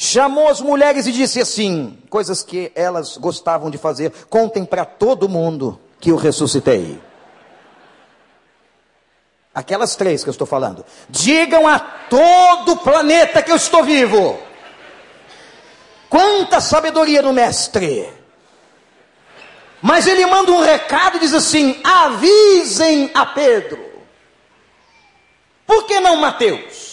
chamou 0.00 0.48
as 0.48 0.62
mulheres 0.62 1.06
e 1.06 1.12
disse 1.12 1.42
assim: 1.42 1.98
coisas 2.08 2.42
que 2.42 2.72
elas 2.74 3.18
gostavam 3.18 3.70
de 3.70 3.76
fazer, 3.76 4.10
contem 4.30 4.64
para 4.64 4.86
todo 4.86 5.28
mundo 5.28 5.78
que 6.00 6.10
eu 6.10 6.16
ressuscitei. 6.16 6.98
Aquelas 9.54 9.96
três 9.96 10.22
que 10.22 10.30
eu 10.30 10.32
estou 10.32 10.46
falando. 10.46 10.86
Digam 11.10 11.68
a 11.68 11.78
todo 11.78 12.72
o 12.72 12.78
planeta 12.78 13.42
que 13.42 13.52
eu 13.52 13.56
estou 13.56 13.84
vivo. 13.84 14.38
Quanta 16.08 16.62
sabedoria 16.62 17.20
no 17.20 17.34
mestre. 17.34 18.10
Mas 19.82 20.06
ele 20.06 20.24
manda 20.24 20.50
um 20.50 20.62
recado 20.62 21.18
e 21.18 21.20
diz 21.20 21.34
assim: 21.34 21.78
avisem 21.84 23.10
a 23.12 23.26
Pedro. 23.26 23.84
Por 25.66 25.84
que 25.86 26.00
não 26.00 26.16
Mateus? 26.16 26.89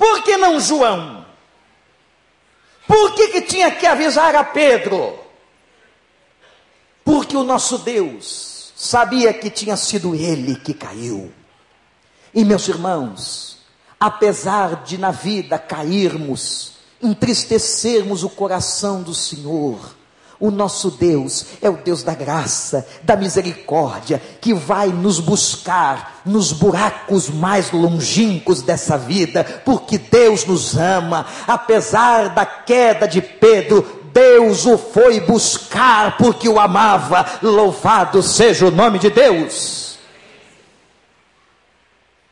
Por 0.00 0.22
que 0.22 0.38
não 0.38 0.58
João? 0.58 1.26
Por 2.86 3.14
que, 3.14 3.28
que 3.28 3.42
tinha 3.42 3.70
que 3.70 3.86
avisar 3.86 4.34
a 4.34 4.42
Pedro? 4.42 5.18
Porque 7.04 7.36
o 7.36 7.44
nosso 7.44 7.76
Deus 7.76 8.72
sabia 8.74 9.30
que 9.34 9.50
tinha 9.50 9.76
sido 9.76 10.14
ele 10.14 10.56
que 10.56 10.72
caiu. 10.72 11.30
E 12.32 12.46
meus 12.46 12.66
irmãos, 12.66 13.58
apesar 14.00 14.84
de 14.84 14.96
na 14.96 15.10
vida 15.10 15.58
cairmos, 15.58 16.76
entristecermos 17.02 18.24
o 18.24 18.30
coração 18.30 19.02
do 19.02 19.14
Senhor, 19.14 19.94
o 20.40 20.50
nosso 20.50 20.90
Deus 20.92 21.44
é 21.60 21.68
o 21.68 21.76
Deus 21.76 22.02
da 22.02 22.14
graça, 22.14 22.86
da 23.02 23.14
misericórdia, 23.14 24.20
que 24.40 24.54
vai 24.54 24.88
nos 24.88 25.20
buscar 25.20 26.22
nos 26.24 26.50
buracos 26.50 27.28
mais 27.28 27.70
longínquos 27.70 28.62
dessa 28.62 28.96
vida, 28.96 29.44
porque 29.64 29.98
Deus 29.98 30.46
nos 30.46 30.76
ama, 30.76 31.26
apesar 31.46 32.30
da 32.30 32.46
queda 32.46 33.06
de 33.06 33.20
Pedro, 33.20 34.00
Deus 34.12 34.64
o 34.64 34.78
foi 34.78 35.20
buscar 35.20 36.16
porque 36.16 36.48
o 36.48 36.58
amava. 36.58 37.24
Louvado 37.42 38.22
seja 38.22 38.66
o 38.66 38.70
nome 38.70 38.98
de 38.98 39.10
Deus. 39.10 39.90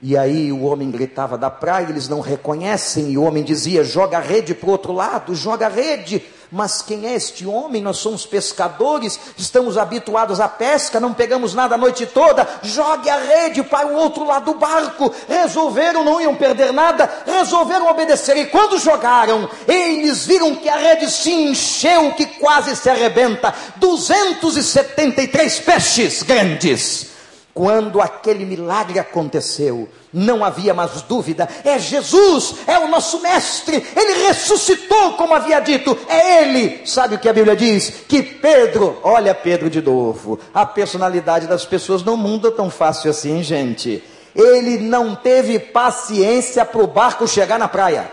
E 0.00 0.16
aí 0.16 0.52
o 0.52 0.62
homem 0.62 0.90
gritava 0.90 1.36
da 1.36 1.50
praia, 1.50 1.88
eles 1.88 2.08
não 2.08 2.20
reconhecem, 2.20 3.10
e 3.10 3.18
o 3.18 3.24
homem 3.24 3.42
dizia: 3.42 3.82
joga 3.82 4.18
a 4.18 4.20
rede 4.20 4.54
para 4.54 4.68
o 4.68 4.72
outro 4.72 4.92
lado, 4.92 5.34
joga 5.34 5.66
a 5.66 5.70
rede. 5.70 6.24
Mas 6.50 6.80
quem 6.80 7.06
é 7.06 7.14
este 7.14 7.46
homem? 7.46 7.82
Nós 7.82 7.98
somos 7.98 8.24
pescadores, 8.24 9.20
estamos 9.36 9.76
habituados 9.76 10.40
à 10.40 10.48
pesca, 10.48 10.98
não 10.98 11.12
pegamos 11.12 11.52
nada 11.52 11.74
a 11.74 11.78
noite 11.78 12.06
toda. 12.06 12.48
Jogue 12.62 13.10
a 13.10 13.18
rede 13.18 13.62
para 13.62 13.86
o 13.86 13.94
outro 13.94 14.24
lado 14.24 14.52
do 14.52 14.58
barco. 14.58 15.14
Resolveram, 15.28 16.04
não 16.04 16.20
iam 16.20 16.34
perder 16.34 16.72
nada, 16.72 17.10
resolveram 17.26 17.90
obedecer. 17.90 18.36
E 18.38 18.46
quando 18.46 18.78
jogaram, 18.78 19.48
eles 19.66 20.24
viram 20.24 20.54
que 20.54 20.68
a 20.68 20.76
rede 20.76 21.10
se 21.10 21.30
encheu, 21.30 22.12
que 22.14 22.24
quase 22.24 22.74
se 22.74 22.88
arrebenta. 22.88 23.54
273 23.76 25.58
peixes 25.60 26.22
grandes. 26.22 27.17
Quando 27.58 28.00
aquele 28.00 28.44
milagre 28.44 29.00
aconteceu, 29.00 29.88
não 30.12 30.44
havia 30.44 30.72
mais 30.72 31.02
dúvida, 31.02 31.48
é 31.64 31.76
Jesus, 31.76 32.54
é 32.68 32.78
o 32.78 32.86
nosso 32.86 33.20
mestre, 33.20 33.84
ele 33.96 34.28
ressuscitou, 34.28 35.14
como 35.14 35.34
havia 35.34 35.58
dito, 35.58 35.98
é 36.08 36.44
ele. 36.44 36.86
Sabe 36.86 37.16
o 37.16 37.18
que 37.18 37.28
a 37.28 37.32
Bíblia 37.32 37.56
diz? 37.56 38.04
Que 38.06 38.22
Pedro, 38.22 39.00
olha 39.02 39.34
Pedro 39.34 39.68
de 39.68 39.82
novo, 39.82 40.38
a 40.54 40.64
personalidade 40.64 41.48
das 41.48 41.64
pessoas 41.64 42.04
não 42.04 42.16
muda 42.16 42.52
tão 42.52 42.70
fácil 42.70 43.10
assim, 43.10 43.42
gente. 43.42 44.04
Ele 44.36 44.78
não 44.78 45.16
teve 45.16 45.58
paciência 45.58 46.64
para 46.64 46.80
o 46.80 46.86
barco 46.86 47.26
chegar 47.26 47.58
na 47.58 47.66
praia. 47.66 48.08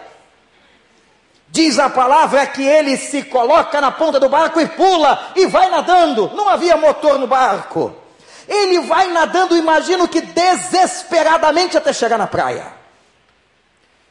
Diz 1.50 1.78
a 1.78 1.88
palavra 1.88 2.48
que 2.48 2.64
ele 2.64 2.98
se 2.98 3.22
coloca 3.22 3.80
na 3.80 3.92
ponta 3.92 4.20
do 4.20 4.28
barco 4.28 4.60
e 4.60 4.68
pula 4.68 5.34
e 5.36 5.46
vai 5.46 5.70
nadando. 5.70 6.32
Não 6.34 6.50
havia 6.50 6.76
motor 6.76 7.20
no 7.20 7.28
barco. 7.28 8.05
Ele 8.48 8.82
vai 8.82 9.12
nadando, 9.12 9.58
imagino 9.58 10.08
que 10.08 10.22
desesperadamente 10.22 11.78
até 11.78 11.92
chegar 11.92 12.18
na 12.18 12.28
praia. 12.28 12.74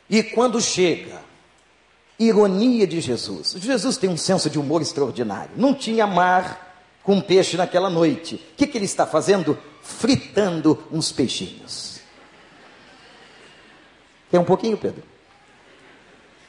E 0.09 0.23
quando 0.23 0.61
chega, 0.61 1.21
ironia 2.19 2.87
de 2.87 3.01
Jesus. 3.01 3.55
Jesus 3.59 3.97
tem 3.97 4.11
um 4.11 4.17
senso 4.17 4.51
de 4.51 4.59
humor 4.59 4.83
extraordinário. 4.83 5.51
Não 5.57 5.75
tinha 5.75 6.07
mar 6.07 6.75
com 7.03 7.21
peixe 7.21 7.57
naquela 7.57 7.91
noite. 7.91 8.37
O 8.37 8.57
que, 8.57 8.67
que 8.67 8.79
ele 8.79 8.85
está 8.85 9.07
fazendo? 9.07 9.59
Fritando 9.83 10.83
uns 10.91 11.13
peixinhos. 11.13 12.01
Quer 14.31 14.39
um 14.39 14.45
pouquinho, 14.45 14.77
Pedro? 14.77 15.03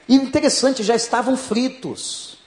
E 0.08 0.15
interessante, 0.15 0.84
já 0.84 0.95
estavam 0.95 1.36
fritos. 1.36 2.38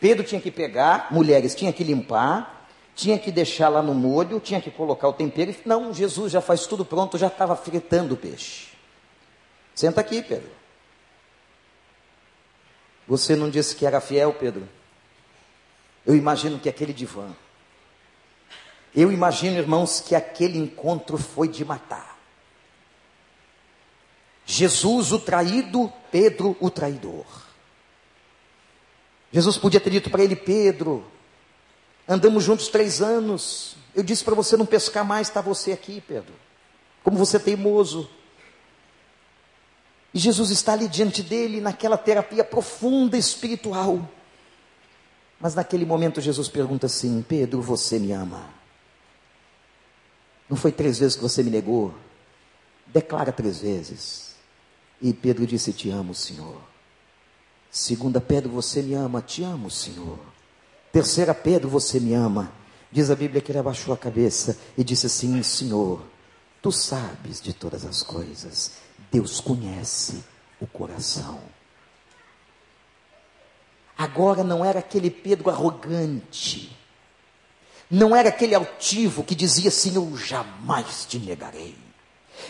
Pedro 0.00 0.22
tinha 0.24 0.40
que 0.40 0.50
pegar, 0.50 1.08
mulheres 1.10 1.54
tinha 1.54 1.72
que 1.72 1.82
limpar, 1.82 2.57
tinha 2.98 3.16
que 3.16 3.30
deixar 3.30 3.68
lá 3.68 3.80
no 3.80 3.94
molho, 3.94 4.40
tinha 4.40 4.60
que 4.60 4.72
colocar 4.72 5.06
o 5.06 5.12
tempero. 5.12 5.54
Não, 5.64 5.94
Jesus 5.94 6.32
já 6.32 6.40
faz 6.40 6.66
tudo 6.66 6.84
pronto, 6.84 7.16
já 7.16 7.28
estava 7.28 7.54
fritando 7.54 8.14
o 8.14 8.16
peixe. 8.16 8.70
Senta 9.72 10.00
aqui, 10.00 10.20
Pedro. 10.20 10.50
Você 13.06 13.36
não 13.36 13.48
disse 13.48 13.76
que 13.76 13.86
era 13.86 14.00
fiel, 14.00 14.32
Pedro? 14.32 14.68
Eu 16.04 16.16
imagino 16.16 16.58
que 16.58 16.68
aquele 16.68 16.92
divã. 16.92 17.30
Eu 18.92 19.12
imagino, 19.12 19.58
irmãos, 19.58 20.00
que 20.00 20.16
aquele 20.16 20.58
encontro 20.58 21.16
foi 21.16 21.46
de 21.46 21.64
matar. 21.64 22.18
Jesus 24.44 25.12
o 25.12 25.20
traído, 25.20 25.92
Pedro 26.10 26.56
o 26.58 26.68
traidor. 26.68 27.26
Jesus 29.32 29.56
podia 29.56 29.78
ter 29.78 29.90
dito 29.90 30.10
para 30.10 30.24
ele: 30.24 30.34
Pedro, 30.34 31.06
Andamos 32.08 32.42
juntos 32.42 32.68
três 32.68 33.02
anos. 33.02 33.76
Eu 33.94 34.02
disse 34.02 34.24
para 34.24 34.34
você 34.34 34.56
não 34.56 34.64
pescar 34.64 35.04
mais, 35.04 35.28
está 35.28 35.42
você 35.42 35.72
aqui, 35.72 36.00
Pedro. 36.00 36.32
Como 37.04 37.18
você 37.18 37.36
é 37.36 37.40
teimoso. 37.40 38.08
E 40.14 40.18
Jesus 40.18 40.50
está 40.50 40.72
ali 40.72 40.88
diante 40.88 41.22
dele, 41.22 41.60
naquela 41.60 41.98
terapia 41.98 42.42
profunda 42.42 43.18
espiritual. 43.18 44.08
Mas 45.38 45.54
naquele 45.54 45.84
momento 45.84 46.20
Jesus 46.20 46.48
pergunta 46.48 46.86
assim: 46.86 47.22
Pedro, 47.28 47.60
você 47.60 47.98
me 47.98 48.12
ama? 48.12 48.48
Não 50.48 50.56
foi 50.56 50.72
três 50.72 50.98
vezes 50.98 51.14
que 51.14 51.22
você 51.22 51.42
me 51.42 51.50
negou? 51.50 51.94
Declara 52.86 53.30
três 53.30 53.58
vezes. 53.60 54.34
E 55.00 55.12
Pedro 55.12 55.46
disse: 55.46 55.74
Te 55.74 55.90
amo, 55.90 56.14
Senhor. 56.14 56.60
Segunda 57.70 58.18
Pedro, 58.18 58.50
você 58.50 58.80
me 58.80 58.94
ama, 58.94 59.20
te 59.20 59.42
amo, 59.42 59.70
Senhor. 59.70 60.18
Terceira 60.92 61.34
Pedro, 61.34 61.68
você 61.68 62.00
me 62.00 62.14
ama. 62.14 62.52
Diz 62.90 63.10
a 63.10 63.16
Bíblia 63.16 63.40
que 63.40 63.52
ele 63.52 63.58
abaixou 63.58 63.92
a 63.92 63.98
cabeça 63.98 64.58
e 64.76 64.82
disse 64.82 65.06
assim: 65.06 65.42
Senhor, 65.42 66.02
tu 66.62 66.72
sabes 66.72 67.40
de 67.40 67.52
todas 67.52 67.84
as 67.84 68.02
coisas. 68.02 68.72
Deus 69.10 69.40
conhece 69.40 70.24
o 70.60 70.66
coração. 70.66 71.40
Agora 73.96 74.44
não 74.44 74.64
era 74.64 74.78
aquele 74.78 75.10
Pedro 75.10 75.50
arrogante, 75.50 76.76
não 77.90 78.14
era 78.14 78.28
aquele 78.28 78.54
altivo 78.54 79.24
que 79.24 79.34
dizia 79.34 79.68
assim: 79.68 79.96
Eu 79.96 80.16
jamais 80.16 81.04
te 81.04 81.18
negarei, 81.18 81.76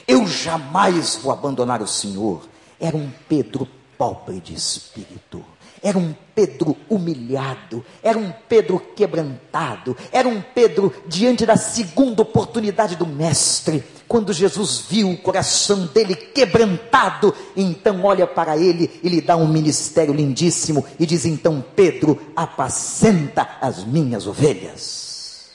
eu 0.06 0.26
jamais 0.26 1.16
vou 1.16 1.32
abandonar 1.32 1.80
o 1.80 1.88
Senhor. 1.88 2.46
Era 2.78 2.96
um 2.96 3.10
Pedro 3.28 3.66
pobre 3.96 4.40
de 4.40 4.54
espírito, 4.54 5.44
era 5.82 5.98
um 5.98 6.14
Pedro 6.34 6.76
humilhado, 6.88 7.84
era 8.02 8.18
um 8.18 8.32
Pedro 8.48 8.78
quebrantado, 8.94 9.96
era 10.12 10.28
um 10.28 10.40
Pedro 10.40 10.94
diante 11.06 11.44
da 11.44 11.56
segunda 11.56 12.22
oportunidade 12.22 12.96
do 12.96 13.06
Mestre. 13.06 13.82
Quando 14.06 14.32
Jesus 14.32 14.86
viu 14.88 15.10
o 15.10 15.18
coração 15.18 15.86
dele 15.86 16.14
quebrantado, 16.14 17.34
então 17.56 18.04
olha 18.04 18.26
para 18.26 18.56
ele 18.56 19.00
e 19.02 19.08
lhe 19.08 19.20
dá 19.20 19.36
um 19.36 19.48
ministério 19.48 20.14
lindíssimo 20.14 20.84
e 20.98 21.04
diz: 21.04 21.24
Então, 21.26 21.64
Pedro, 21.74 22.20
apacenta 22.34 23.58
as 23.60 23.84
minhas 23.84 24.26
ovelhas. 24.26 25.50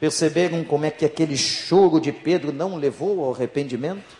Perceberam 0.00 0.62
como 0.64 0.84
é 0.84 0.90
que 0.90 1.04
aquele 1.04 1.36
choro 1.36 2.00
de 2.00 2.12
Pedro 2.12 2.52
não 2.52 2.76
levou 2.76 3.24
ao 3.24 3.34
arrependimento? 3.34 4.16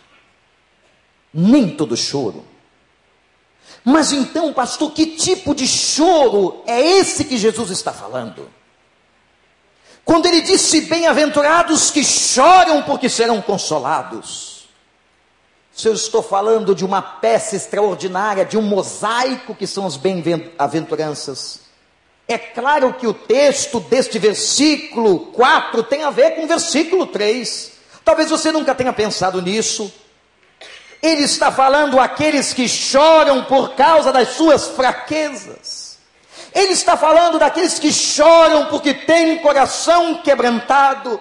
Nem 1.33 1.69
todo 1.69 1.95
choro 1.95 2.43
mas 3.83 4.11
então, 4.11 4.53
pastor, 4.53 4.91
que 4.91 5.05
tipo 5.05 5.55
de 5.55 5.67
choro 5.67 6.61
é 6.67 6.81
esse 6.81 7.23
que 7.23 7.37
Jesus 7.37 7.71
está 7.71 7.91
falando? 7.93 8.49
Quando 10.03 10.25
ele 10.25 10.41
disse: 10.41 10.81
Bem-aventurados 10.81 11.91
que 11.91 12.03
choram, 12.03 12.83
porque 12.83 13.07
serão 13.09 13.41
consolados. 13.41 14.67
Se 15.71 15.87
eu 15.87 15.93
estou 15.93 16.21
falando 16.21 16.75
de 16.75 16.83
uma 16.83 17.01
peça 17.01 17.55
extraordinária, 17.55 18.43
de 18.43 18.57
um 18.57 18.61
mosaico 18.61 19.55
que 19.55 19.65
são 19.65 19.87
as 19.87 19.95
bem-aventuranças, 19.95 21.61
é 22.27 22.37
claro 22.37 22.93
que 22.93 23.07
o 23.07 23.13
texto 23.13 23.79
deste 23.79 24.19
versículo 24.19 25.27
4 25.31 25.81
tem 25.83 26.03
a 26.03 26.09
ver 26.11 26.35
com 26.35 26.43
o 26.43 26.47
versículo 26.47 27.07
3. 27.07 27.71
Talvez 28.03 28.29
você 28.29 28.51
nunca 28.51 28.75
tenha 28.75 28.91
pensado 28.91 29.41
nisso. 29.41 29.91
Ele 31.01 31.23
está 31.23 31.51
falando 31.51 31.99
aqueles 31.99 32.53
que 32.53 32.67
choram 32.67 33.43
por 33.45 33.75
causa 33.75 34.11
das 34.11 34.29
suas 34.29 34.67
fraquezas. 34.67 35.97
Ele 36.53 36.73
está 36.73 36.97
falando 36.97 37.39
daqueles 37.39 37.79
que 37.79 37.91
choram 37.91 38.65
porque 38.65 38.93
têm 38.93 39.39
coração 39.39 40.15
quebrantado. 40.15 41.19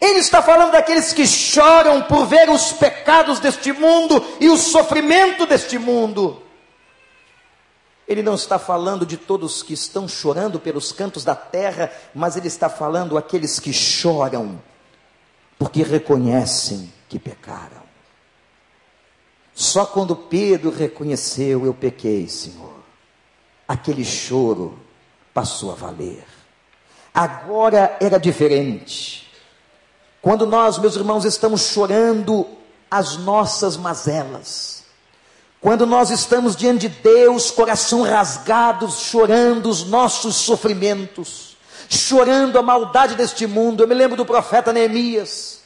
Ele 0.00 0.18
está 0.18 0.42
falando 0.42 0.72
daqueles 0.72 1.12
que 1.12 1.26
choram 1.26 2.02
por 2.02 2.26
ver 2.26 2.50
os 2.50 2.72
pecados 2.72 3.38
deste 3.38 3.72
mundo 3.72 4.24
e 4.40 4.48
o 4.48 4.56
sofrimento 4.56 5.46
deste 5.46 5.78
mundo. 5.78 6.42
Ele 8.08 8.22
não 8.22 8.34
está 8.34 8.58
falando 8.58 9.06
de 9.06 9.16
todos 9.16 9.62
que 9.62 9.74
estão 9.74 10.08
chorando 10.08 10.58
pelos 10.58 10.90
cantos 10.90 11.24
da 11.24 11.36
terra, 11.36 11.92
mas 12.12 12.36
ele 12.36 12.48
está 12.48 12.68
falando 12.68 13.16
aqueles 13.16 13.60
que 13.60 13.72
choram 13.72 14.60
porque 15.56 15.84
reconhecem 15.84 16.92
que 17.08 17.18
pecaram. 17.20 17.81
Só 19.62 19.86
quando 19.86 20.16
Pedro 20.16 20.72
reconheceu, 20.72 21.64
eu 21.64 21.72
pequei, 21.72 22.26
Senhor, 22.26 22.74
aquele 23.68 24.04
choro 24.04 24.76
passou 25.32 25.70
a 25.70 25.76
valer. 25.76 26.24
Agora 27.14 27.96
era 28.00 28.18
diferente. 28.18 29.30
Quando 30.20 30.46
nós, 30.46 30.78
meus 30.78 30.96
irmãos, 30.96 31.24
estamos 31.24 31.60
chorando 31.68 32.44
as 32.90 33.16
nossas 33.18 33.76
mazelas, 33.76 34.82
quando 35.60 35.86
nós 35.86 36.10
estamos 36.10 36.56
diante 36.56 36.88
de 36.88 37.00
Deus, 37.00 37.52
coração 37.52 38.02
rasgado, 38.02 38.90
chorando 38.90 39.70
os 39.70 39.84
nossos 39.84 40.34
sofrimentos, 40.34 41.56
chorando 41.88 42.58
a 42.58 42.62
maldade 42.62 43.14
deste 43.14 43.46
mundo. 43.46 43.84
Eu 43.84 43.86
me 43.86 43.94
lembro 43.94 44.16
do 44.16 44.26
profeta 44.26 44.72
Neemias. 44.72 45.61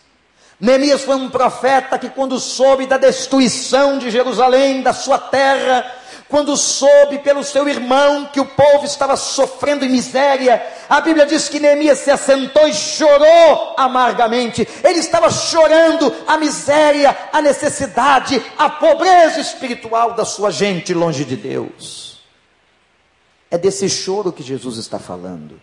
Neemias 0.58 1.02
foi 1.02 1.16
um 1.16 1.28
profeta 1.28 1.98
que, 1.98 2.08
quando 2.08 2.40
soube 2.40 2.86
da 2.86 2.96
destruição 2.96 3.98
de 3.98 4.10
Jerusalém, 4.10 4.82
da 4.82 4.94
sua 4.94 5.18
terra, 5.18 5.84
quando 6.28 6.56
soube 6.56 7.18
pelo 7.18 7.44
seu 7.44 7.68
irmão 7.68 8.26
que 8.32 8.40
o 8.40 8.46
povo 8.46 8.84
estava 8.84 9.16
sofrendo 9.16 9.84
em 9.84 9.90
miséria, 9.90 10.64
a 10.88 11.00
Bíblia 11.00 11.26
diz 11.26 11.48
que 11.48 11.60
Neemias 11.60 11.98
se 11.98 12.10
assentou 12.10 12.66
e 12.66 12.74
chorou 12.74 13.74
amargamente. 13.76 14.66
Ele 14.82 14.98
estava 14.98 15.30
chorando 15.30 16.12
a 16.26 16.36
miséria, 16.36 17.16
a 17.32 17.40
necessidade, 17.40 18.42
a 18.58 18.68
pobreza 18.68 19.40
espiritual 19.40 20.14
da 20.14 20.24
sua 20.24 20.50
gente 20.50 20.92
longe 20.92 21.24
de 21.24 21.36
Deus. 21.36 22.20
É 23.48 23.56
desse 23.56 23.88
choro 23.88 24.32
que 24.32 24.42
Jesus 24.42 24.78
está 24.78 24.98
falando. 24.98 25.60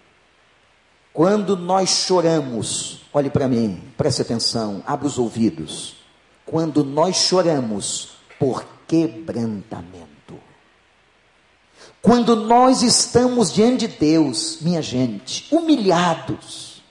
Quando 1.13 1.55
nós 1.55 1.89
choramos, 1.89 3.01
olhe 3.13 3.29
para 3.29 3.47
mim, 3.47 3.81
preste 3.95 4.23
atenção, 4.23 4.81
abra 4.85 5.05
os 5.05 5.19
ouvidos. 5.19 5.97
Quando 6.43 6.83
nós 6.83 7.15
choramos 7.17 8.13
por 8.39 8.65
quebrantamento. 8.87 10.03
Quando 12.01 12.35
nós 12.35 12.81
estamos 12.81 13.53
diante 13.53 13.87
de 13.87 13.95
Deus, 13.95 14.57
minha 14.61 14.81
gente, 14.81 15.47
humilhados, 15.49 16.81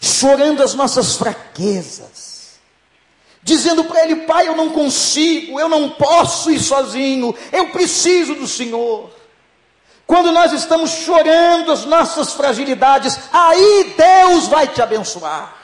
chorando 0.00 0.62
as 0.62 0.74
nossas 0.74 1.16
fraquezas, 1.16 2.58
dizendo 3.42 3.84
para 3.84 4.04
Ele, 4.04 4.26
Pai, 4.26 4.48
eu 4.48 4.56
não 4.56 4.70
consigo, 4.70 5.58
eu 5.58 5.68
não 5.68 5.90
posso 5.90 6.50
ir 6.50 6.60
sozinho, 6.60 7.34
eu 7.52 7.70
preciso 7.70 8.34
do 8.34 8.46
Senhor. 8.46 9.10
Quando 10.06 10.30
nós 10.30 10.52
estamos 10.52 10.90
chorando 10.90 11.72
as 11.72 11.84
nossas 11.84 12.32
fragilidades, 12.32 13.18
aí 13.32 13.94
Deus 13.96 14.46
vai 14.46 14.68
te 14.68 14.80
abençoar. 14.80 15.56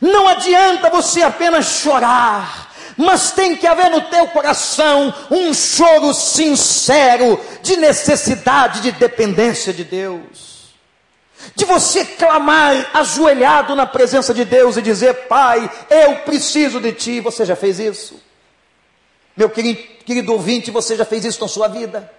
Não 0.00 0.26
adianta 0.26 0.88
você 0.88 1.22
apenas 1.22 1.66
chorar, 1.66 2.72
mas 2.96 3.32
tem 3.32 3.54
que 3.54 3.66
haver 3.66 3.90
no 3.90 4.00
teu 4.02 4.26
coração 4.28 5.12
um 5.30 5.52
choro 5.52 6.14
sincero 6.14 7.38
de 7.62 7.76
necessidade, 7.76 8.80
de 8.80 8.92
dependência 8.92 9.72
de 9.72 9.84
Deus. 9.84 10.54
De 11.54 11.66
você 11.66 12.04
clamar 12.04 12.90
ajoelhado 12.94 13.76
na 13.76 13.86
presença 13.86 14.32
de 14.32 14.46
Deus 14.46 14.78
e 14.78 14.82
dizer: 14.82 15.26
Pai, 15.26 15.70
eu 15.90 16.16
preciso 16.20 16.80
de 16.80 16.92
Ti. 16.92 17.20
Você 17.20 17.44
já 17.44 17.54
fez 17.54 17.78
isso? 17.78 18.18
Meu 19.36 19.50
querido, 19.50 19.82
querido 20.06 20.32
ouvinte, 20.32 20.70
você 20.70 20.96
já 20.96 21.04
fez 21.04 21.24
isso 21.26 21.42
na 21.42 21.48
sua 21.48 21.68
vida? 21.68 22.10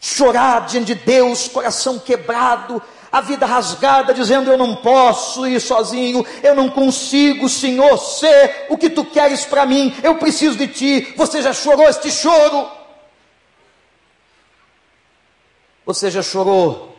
Chorar 0.00 0.66
diante 0.66 0.94
de 0.94 1.04
Deus, 1.04 1.46
coração 1.46 1.98
quebrado, 1.98 2.82
a 3.12 3.20
vida 3.20 3.44
rasgada, 3.44 4.14
dizendo: 4.14 4.50
Eu 4.50 4.56
não 4.56 4.76
posso 4.76 5.46
ir 5.46 5.60
sozinho, 5.60 6.24
eu 6.42 6.54
não 6.54 6.70
consigo, 6.70 7.48
Senhor, 7.48 7.98
ser 7.98 8.66
o 8.70 8.78
que 8.78 8.88
tu 8.88 9.04
queres 9.04 9.44
para 9.44 9.66
mim, 9.66 9.94
eu 10.02 10.16
preciso 10.16 10.56
de 10.56 10.66
ti. 10.66 11.12
Você 11.16 11.42
já 11.42 11.52
chorou 11.52 11.86
este 11.86 12.10
choro? 12.10 12.70
Você 15.84 16.10
já 16.10 16.22
chorou 16.22 16.96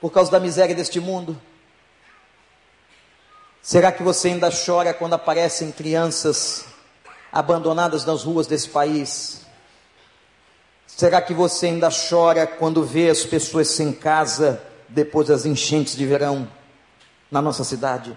por 0.00 0.10
causa 0.10 0.30
da 0.30 0.40
miséria 0.40 0.74
deste 0.74 1.00
mundo? 1.00 1.40
Será 3.62 3.90
que 3.90 4.02
você 4.02 4.28
ainda 4.28 4.50
chora 4.50 4.92
quando 4.92 5.14
aparecem 5.14 5.72
crianças 5.72 6.66
abandonadas 7.32 8.04
nas 8.04 8.22
ruas 8.24 8.46
desse 8.46 8.68
país? 8.68 9.45
Será 10.96 11.20
que 11.20 11.34
você 11.34 11.66
ainda 11.66 11.90
chora 11.90 12.46
quando 12.46 12.82
vê 12.82 13.10
as 13.10 13.22
pessoas 13.22 13.68
sem 13.68 13.92
casa 13.92 14.62
depois 14.88 15.28
das 15.28 15.44
enchentes 15.44 15.94
de 15.94 16.06
verão 16.06 16.50
na 17.30 17.42
nossa 17.42 17.64
cidade? 17.64 18.16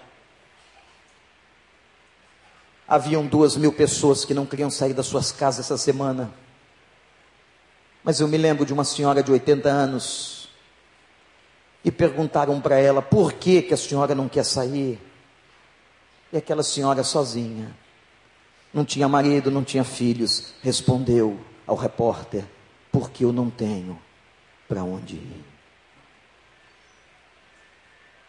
Haviam 2.88 3.28
duas 3.28 3.58
mil 3.58 3.74
pessoas 3.74 4.24
que 4.24 4.34
não 4.34 4.46
queriam 4.46 4.70
sair 4.70 4.94
das 4.94 5.08
suas 5.08 5.30
casas 5.30 5.66
essa 5.66 5.78
semana. 5.78 6.32
Mas 8.02 8.22
eu 8.22 8.30
me 8.30 8.38
lembro 8.38 8.66
de 8.66 8.72
uma 8.72 8.86
senhora 8.86 9.22
de 9.22 9.30
80 9.30 9.68
anos 9.68 10.48
e 11.84 11.92
perguntaram 11.92 12.62
para 12.62 12.80
ela 12.80 13.02
por 13.02 13.34
que, 13.34 13.62
que 13.62 13.74
a 13.74 13.78
senhora 13.78 14.16
não 14.16 14.30
quer 14.30 14.46
sair. 14.46 14.98
E 16.32 16.38
aquela 16.38 16.64
senhora 16.64 17.04
sozinha, 17.04 17.76
não 18.74 18.86
tinha 18.86 19.10
marido, 19.10 19.52
não 19.52 19.66
tinha 19.66 19.84
filhos, 19.84 20.54
respondeu 20.64 21.38
ao 21.68 21.76
repórter: 21.76 22.46
porque 22.92 23.24
eu 23.24 23.32
não 23.32 23.50
tenho 23.50 24.00
para 24.68 24.84
onde 24.84 25.16
ir. 25.16 25.46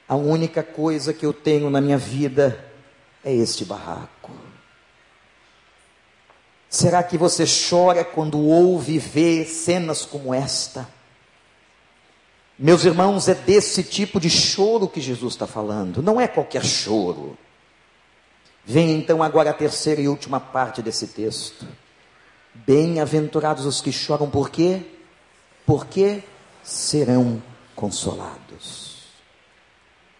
A 0.09 0.17
única 0.17 0.63
coisa 0.63 1.15
que 1.15 1.25
eu 1.25 1.33
tenho 1.33 1.71
na 1.71 1.81
minha 1.81 1.99
vida 1.99 2.65
é 3.25 3.33
este 3.33 3.65
barraco. 3.65 4.33
Será 6.69 7.03
que 7.03 7.19
você 7.19 7.45
chora 7.47 8.05
quando 8.05 8.39
ouve 8.39 8.95
e 8.95 8.99
vê 8.99 9.45
cenas 9.45 10.05
como 10.05 10.33
esta? 10.33 10.89
Meus 12.59 12.85
irmãos, 12.85 13.29
é 13.29 13.35
desse 13.35 13.83
tipo 13.83 14.21
de 14.21 14.29
choro 14.29 14.87
que 14.87 15.01
Jesus 15.01 15.35
está 15.35 15.47
falando, 15.47 16.03
não 16.03 16.21
é 16.21 16.29
qualquer 16.29 16.65
choro. 16.65 17.37
Vem 18.65 18.93
então 18.93 19.23
agora 19.23 19.51
a 19.51 19.55
terceira 19.55 20.01
e 20.01 20.09
última 20.09 20.39
parte 20.39 20.83
desse 20.83 21.09
texto. 21.09 21.67
Bem-aventurados 22.55 23.65
os 23.65 23.81
que 23.81 23.93
choram, 23.93 24.29
por 24.29 24.51
quê? 24.51 24.83
Porque 25.65 26.23
serão 26.63 27.43
consolados. 27.75 28.91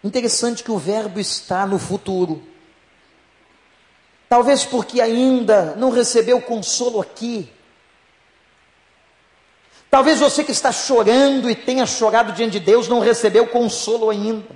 Interessante 0.03 0.65
que 0.65 0.71
o 0.71 0.79
verbo 0.79 1.21
está 1.21 1.67
no 1.67 1.79
futuro. 1.79 2.43
Talvez 4.29 4.65
porque 4.65 5.01
ainda 5.01 5.75
não 5.77 5.91
recebeu 5.91 6.41
consolo 6.41 7.01
aqui. 7.01 7.51
Talvez 9.91 10.21
você 10.21 10.45
que 10.45 10.53
está 10.53 10.71
chorando 10.71 11.51
e 11.51 11.55
tenha 11.55 11.85
chorado 11.85 12.33
diante 12.33 12.53
de 12.53 12.61
Deus 12.61 12.87
não 12.87 13.01
recebeu 13.01 13.47
consolo 13.49 14.09
ainda. 14.09 14.55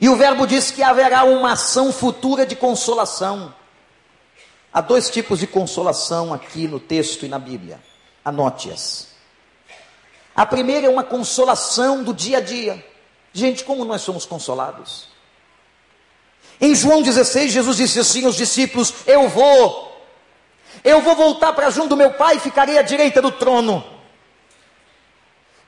E 0.00 0.08
o 0.08 0.14
verbo 0.14 0.46
diz 0.46 0.70
que 0.70 0.82
haverá 0.82 1.24
uma 1.24 1.52
ação 1.52 1.92
futura 1.92 2.46
de 2.46 2.54
consolação. 2.54 3.52
Há 4.72 4.80
dois 4.80 5.08
tipos 5.08 5.40
de 5.40 5.46
consolação 5.46 6.32
aqui 6.32 6.68
no 6.68 6.78
texto 6.78 7.24
e 7.24 7.28
na 7.28 7.38
Bíblia. 7.38 7.80
Anote-as. 8.24 9.08
A 10.36 10.46
primeira 10.46 10.86
é 10.86 10.90
uma 10.90 11.04
consolação 11.04 12.04
do 12.04 12.14
dia 12.14 12.38
a 12.38 12.40
dia. 12.40 12.84
Gente, 13.32 13.64
como 13.64 13.84
nós 13.84 14.02
somos 14.02 14.24
consolados? 14.24 15.08
Em 16.60 16.74
João 16.74 17.02
16, 17.02 17.52
Jesus 17.52 17.76
disse 17.76 18.00
assim 18.00 18.24
aos 18.24 18.36
discípulos: 18.36 18.94
Eu 19.06 19.28
vou 19.28 19.88
eu 20.84 21.00
vou 21.00 21.16
voltar 21.16 21.52
para 21.52 21.70
junto 21.70 21.90
do 21.90 21.96
meu 21.96 22.12
Pai 22.12 22.36
e 22.36 22.40
ficarei 22.40 22.78
à 22.78 22.82
direita 22.82 23.20
do 23.20 23.32
trono. 23.32 23.84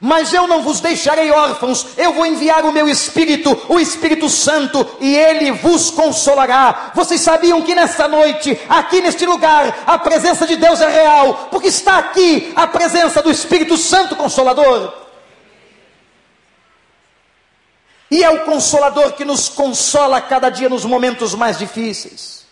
Mas 0.01 0.33
eu 0.33 0.47
não 0.47 0.63
vos 0.63 0.81
deixarei 0.81 1.31
órfãos, 1.31 1.89
eu 1.99 2.15
vou 2.15 2.25
enviar 2.25 2.65
o 2.65 2.73
meu 2.73 2.89
Espírito, 2.89 3.67
o 3.69 3.79
Espírito 3.79 4.31
Santo, 4.31 4.97
e 4.99 5.15
ele 5.15 5.53
vos 5.53 5.91
consolará. 5.91 6.93
Vocês 6.95 7.21
sabiam 7.21 7.61
que 7.61 7.75
nesta 7.75 8.09
noite, 8.09 8.59
aqui 8.67 9.03
neste 9.03 9.27
lugar, 9.27 9.85
a 9.87 9.99
presença 9.99 10.47
de 10.47 10.57
Deus 10.57 10.81
é 10.81 10.89
real, 10.89 11.49
porque 11.51 11.69
está 11.69 11.99
aqui 11.99 12.51
a 12.57 12.67
presença 12.67 13.23
do 13.23 13.31
Espírito 13.31 13.77
Santo 13.77 14.17
Consolador. 14.17 14.95
E 18.11 18.25
é 18.25 18.31
o 18.31 18.45
Consolador 18.47 19.13
que 19.13 19.25
nos 19.27 19.51
consola 19.51 20.19
cada 20.23 20.49
dia 20.49 20.71
nos 20.71 20.87
momentos 20.87 21.35
mais 21.35 21.59
difíceis. 21.59 22.47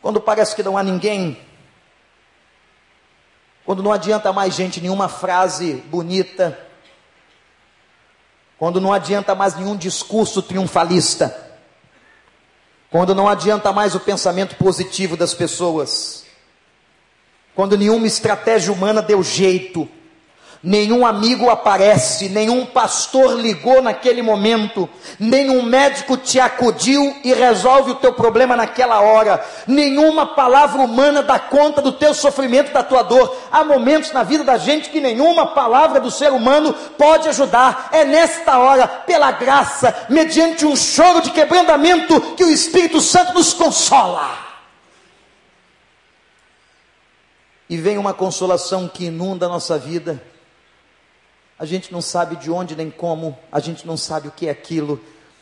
Quando 0.00 0.18
parece 0.18 0.56
que 0.56 0.62
não 0.62 0.78
há 0.78 0.82
ninguém, 0.82 1.38
quando 3.68 3.82
não 3.82 3.92
adianta 3.92 4.32
mais 4.32 4.54
gente 4.54 4.80
nenhuma 4.80 5.10
frase 5.10 5.74
bonita, 5.90 6.58
quando 8.58 8.80
não 8.80 8.94
adianta 8.94 9.34
mais 9.34 9.56
nenhum 9.56 9.76
discurso 9.76 10.40
triunfalista, 10.40 11.36
quando 12.90 13.14
não 13.14 13.28
adianta 13.28 13.70
mais 13.70 13.94
o 13.94 14.00
pensamento 14.00 14.56
positivo 14.56 15.18
das 15.18 15.34
pessoas, 15.34 16.24
quando 17.54 17.76
nenhuma 17.76 18.06
estratégia 18.06 18.72
humana 18.72 19.02
deu 19.02 19.22
jeito, 19.22 19.86
Nenhum 20.60 21.06
amigo 21.06 21.48
aparece, 21.48 22.28
nenhum 22.28 22.66
pastor 22.66 23.34
ligou 23.34 23.80
naquele 23.80 24.20
momento, 24.20 24.88
nenhum 25.16 25.62
médico 25.62 26.16
te 26.16 26.40
acudiu 26.40 27.16
e 27.22 27.32
resolve 27.32 27.92
o 27.92 27.94
teu 27.94 28.12
problema 28.12 28.56
naquela 28.56 29.00
hora, 29.00 29.44
nenhuma 29.68 30.26
palavra 30.26 30.82
humana 30.82 31.22
dá 31.22 31.38
conta 31.38 31.80
do 31.80 31.92
teu 31.92 32.12
sofrimento, 32.12 32.72
da 32.72 32.82
tua 32.82 33.04
dor. 33.04 33.36
Há 33.52 33.62
momentos 33.62 34.12
na 34.12 34.24
vida 34.24 34.42
da 34.42 34.58
gente 34.58 34.90
que 34.90 35.00
nenhuma 35.00 35.46
palavra 35.46 36.00
do 36.00 36.10
ser 36.10 36.32
humano 36.32 36.74
pode 36.96 37.28
ajudar. 37.28 37.90
É 37.92 38.04
nesta 38.04 38.58
hora, 38.58 38.88
pela 38.88 39.30
graça, 39.30 40.06
mediante 40.08 40.66
um 40.66 40.74
choro 40.74 41.22
de 41.22 41.30
quebrantamento, 41.30 42.20
que 42.34 42.42
o 42.42 42.50
Espírito 42.50 43.00
Santo 43.00 43.32
nos 43.34 43.52
consola. 43.52 44.28
E 47.70 47.76
vem 47.76 47.96
uma 47.96 48.12
consolação 48.12 48.88
que 48.88 49.04
inunda 49.04 49.46
a 49.46 49.48
nossa 49.48 49.78
vida 49.78 50.20
a 51.58 51.64
gente 51.64 51.92
não 51.92 52.00
sabe 52.00 52.36
de 52.36 52.50
onde 52.50 52.76
nem 52.76 52.90
como, 52.90 53.36
a 53.50 53.58
gente 53.58 53.86
não 53.86 53.96
sabe 53.96 54.28
o 54.28 54.30
que 54.30 54.46
é 54.46 54.50
aquilo, 54.50 55.00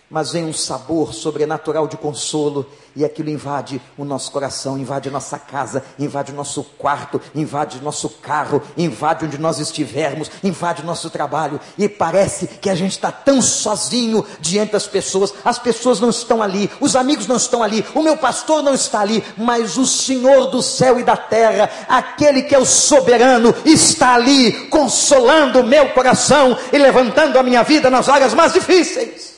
mas 0.09 0.33
vem 0.33 0.45
um 0.45 0.53
sabor 0.53 1.13
sobrenatural 1.13 1.89
de 1.89 1.97
consolo 1.97 2.67
e 2.95 3.05
aquilo 3.05 3.29
invade 3.29 3.81
o 3.99 4.05
nosso 4.05 4.31
coração, 4.31 4.79
invade 4.79 5.11
nossa 5.11 5.39
casa, 5.39 5.85
invade 5.99 6.33
o 6.33 6.35
nosso 6.35 6.65
quarto, 6.79 7.21
invade 7.35 7.83
nosso 7.83 8.09
carro, 8.09 8.63
invade 8.77 9.27
onde 9.27 9.37
nós 9.37 9.59
estivermos, 9.59 10.31
invade 10.43 10.85
nosso 10.85 11.11
trabalho 11.11 11.61
e 11.77 11.89
parece 11.89 12.47
que 12.47 12.71
a 12.71 12.75
gente 12.75 12.93
está 12.93 13.13
tão 13.13 13.43
sozinho 13.43 14.25
diante 14.41 14.73
das 14.73 14.87
pessoas, 14.87 15.35
as 15.45 15.59
pessoas 15.59 16.01
não 16.01 16.09
estão 16.09 16.41
ali, 16.41 16.71
os 16.81 16.97
amigos 16.97 17.27
não 17.27 17.37
estão 17.37 17.63
ali, 17.63 17.85
o 17.95 18.03
meu 18.03 18.17
pastor 18.17 18.63
não 18.63 18.75
está 18.75 19.01
ali, 19.01 19.23
mas 19.37 19.77
o 19.77 19.85
Senhor 19.85 20.47
do 20.47 20.63
céu 20.63 20.99
e 20.99 21.05
da 21.05 21.17
terra, 21.17 21.69
aquele 21.89 22.43
que 22.43 22.55
é 22.55 22.59
o 22.59 22.65
soberano, 22.65 23.55
está 23.65 24.15
ali 24.15 24.69
consolando 24.69 25.61
o 25.61 25.67
meu 25.67 25.91
coração 25.91 26.57
e 26.73 26.79
levantando 26.79 27.39
a 27.39 27.43
minha 27.43 27.63
vida 27.63 27.91
nas 27.91 28.09
áreas 28.09 28.33
mais 28.33 28.53
difíceis. 28.53 29.36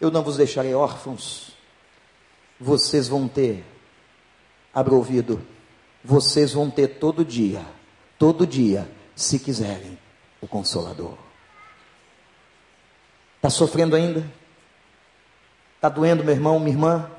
Eu 0.00 0.10
não 0.10 0.22
vos 0.22 0.36
deixarei 0.36 0.74
órfãos. 0.74 1.52
Vocês 2.60 3.08
vão 3.08 3.26
ter, 3.26 3.64
abra 4.72 4.94
ouvido, 4.94 5.44
vocês 6.04 6.52
vão 6.52 6.70
ter 6.70 6.98
todo 6.98 7.24
dia, 7.24 7.64
todo 8.18 8.46
dia, 8.46 8.88
se 9.14 9.38
quiserem, 9.38 9.98
o 10.40 10.46
Consolador. 10.46 11.16
Está 13.36 13.50
sofrendo 13.50 13.96
ainda? 13.96 14.24
Está 15.76 15.88
doendo, 15.88 16.24
meu 16.24 16.34
irmão, 16.34 16.58
minha 16.58 16.72
irmã? 16.72 17.10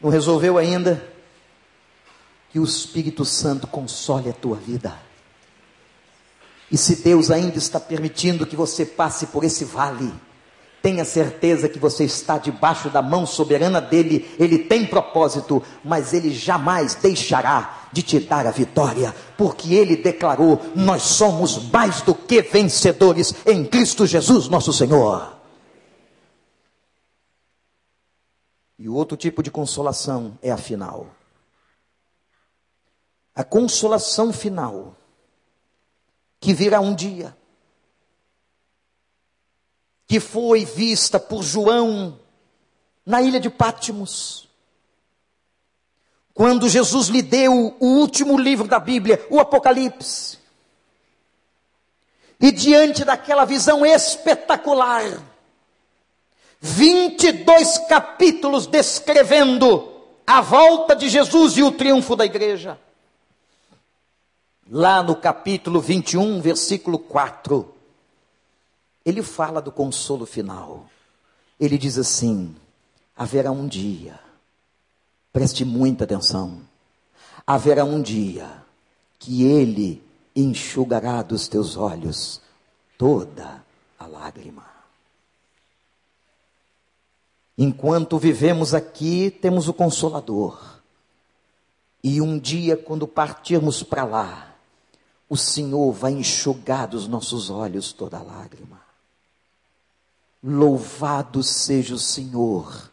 Não 0.00 0.10
resolveu 0.10 0.58
ainda? 0.58 1.04
Que 2.50 2.60
o 2.60 2.64
Espírito 2.64 3.24
Santo 3.24 3.66
console 3.66 4.28
a 4.28 4.32
tua 4.32 4.56
vida. 4.56 4.96
E 6.70 6.78
se 6.78 7.02
Deus 7.02 7.30
ainda 7.30 7.58
está 7.58 7.80
permitindo 7.80 8.46
que 8.46 8.56
você 8.56 8.86
passe 8.86 9.26
por 9.26 9.44
esse 9.44 9.64
vale, 9.64 10.12
Tenha 10.82 11.04
certeza 11.04 11.68
que 11.68 11.78
você 11.78 12.04
está 12.04 12.38
debaixo 12.38 12.90
da 12.90 13.00
mão 13.00 13.24
soberana 13.24 13.80
dele. 13.80 14.28
Ele 14.36 14.58
tem 14.58 14.84
propósito, 14.84 15.62
mas 15.84 16.12
ele 16.12 16.34
jamais 16.34 16.96
deixará 16.96 17.88
de 17.92 18.02
te 18.02 18.18
dar 18.18 18.46
a 18.48 18.50
vitória, 18.50 19.14
porque 19.38 19.74
ele 19.74 19.96
declarou: 19.96 20.60
Nós 20.74 21.02
somos 21.02 21.70
mais 21.70 22.02
do 22.02 22.12
que 22.12 22.42
vencedores 22.42 23.32
em 23.46 23.64
Cristo 23.64 24.04
Jesus, 24.06 24.48
nosso 24.48 24.72
Senhor. 24.72 25.36
E 28.76 28.88
o 28.88 28.94
outro 28.94 29.16
tipo 29.16 29.40
de 29.40 29.50
consolação 29.52 30.36
é 30.42 30.50
a 30.50 30.56
final. 30.56 31.06
A 33.32 33.44
consolação 33.44 34.32
final, 34.32 34.96
que 36.40 36.52
virá 36.52 36.80
um 36.80 36.92
dia 36.92 37.36
que 40.12 40.20
foi 40.20 40.66
vista 40.66 41.18
por 41.18 41.42
João 41.42 42.18
na 43.06 43.22
ilha 43.22 43.40
de 43.40 43.48
Pátimos. 43.48 44.46
Quando 46.34 46.68
Jesus 46.68 47.08
lhe 47.08 47.22
deu 47.22 47.74
o 47.80 47.86
último 47.86 48.36
livro 48.36 48.68
da 48.68 48.78
Bíblia, 48.78 49.26
o 49.30 49.40
Apocalipse. 49.40 50.36
E 52.38 52.52
diante 52.52 53.06
daquela 53.06 53.46
visão 53.46 53.86
espetacular, 53.86 55.02
22 56.60 57.78
capítulos 57.88 58.66
descrevendo 58.66 59.94
a 60.26 60.42
volta 60.42 60.94
de 60.94 61.08
Jesus 61.08 61.56
e 61.56 61.62
o 61.62 61.72
triunfo 61.72 62.14
da 62.14 62.26
igreja. 62.26 62.78
Lá 64.70 65.02
no 65.02 65.16
capítulo 65.16 65.80
21, 65.80 66.38
versículo 66.42 66.98
4, 66.98 67.80
ele 69.04 69.22
fala 69.22 69.60
do 69.60 69.72
consolo 69.72 70.26
final. 70.26 70.88
Ele 71.58 71.78
diz 71.78 71.98
assim: 71.98 72.54
haverá 73.16 73.50
um 73.50 73.66
dia, 73.66 74.18
preste 75.32 75.64
muita 75.64 76.04
atenção, 76.04 76.60
haverá 77.46 77.84
um 77.84 78.00
dia 78.00 78.62
que 79.18 79.44
ele 79.44 80.02
enxugará 80.34 81.22
dos 81.22 81.46
teus 81.46 81.76
olhos 81.76 82.40
toda 82.98 83.62
a 83.98 84.06
lágrima. 84.06 84.72
Enquanto 87.56 88.18
vivemos 88.18 88.74
aqui, 88.74 89.30
temos 89.30 89.68
o 89.68 89.74
Consolador. 89.74 90.80
E 92.02 92.20
um 92.20 92.38
dia, 92.38 92.76
quando 92.76 93.06
partirmos 93.06 93.82
para 93.82 94.04
lá, 94.04 94.56
o 95.28 95.36
Senhor 95.36 95.92
vai 95.92 96.12
enxugar 96.12 96.88
dos 96.88 97.06
nossos 97.06 97.50
olhos 97.50 97.92
toda 97.92 98.18
a 98.18 98.22
lágrima. 98.22 98.81
Louvado 100.42 101.42
seja 101.42 101.94
o 101.94 101.98
Senhor 101.98 102.90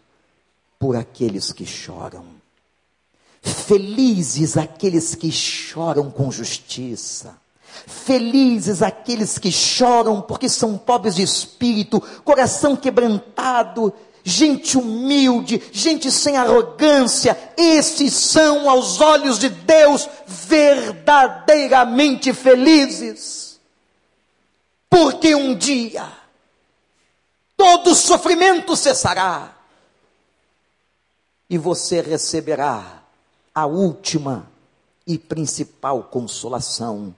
por 0.77 0.95
aqueles 0.95 1.51
que 1.51 1.65
choram. 1.65 2.25
Felizes 3.41 4.57
aqueles 4.57 5.15
que 5.15 5.31
choram 5.31 6.11
com 6.11 6.31
justiça. 6.31 7.35
Felizes 7.87 8.81
aqueles 8.81 9.37
que 9.37 9.51
choram 9.51 10.21
porque 10.21 10.47
são 10.49 10.77
pobres 10.77 11.15
de 11.15 11.23
espírito, 11.23 12.01
coração 12.23 12.75
quebrantado, 12.75 13.93
gente 14.23 14.77
humilde, 14.77 15.61
gente 15.71 16.11
sem 16.11 16.37
arrogância. 16.37 17.37
Esses 17.57 18.13
são, 18.13 18.69
aos 18.69 19.01
olhos 19.01 19.39
de 19.39 19.49
Deus, 19.49 20.07
verdadeiramente 20.27 22.31
felizes. 22.33 23.59
Porque 24.89 25.35
um 25.35 25.55
dia 25.55 26.18
todo 27.59 27.93
sofrimento 27.93 28.73
cessará 28.73 29.53
e 31.49 31.57
você 31.57 31.99
receberá 31.99 33.03
a 33.53 33.65
última 33.65 34.49
e 35.05 35.17
principal 35.17 36.03
consolação. 36.03 37.13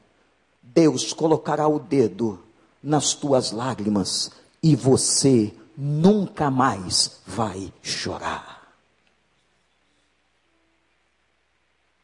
Deus 0.59 1.13
colocará 1.13 1.67
o 1.67 1.77
dedo 1.77 2.43
nas 2.81 3.13
tuas 3.13 3.51
lágrimas 3.51 4.31
e 4.63 4.75
você 4.75 5.53
nunca 5.77 6.49
mais 6.49 7.19
vai 7.23 7.71
chorar. 7.83 8.73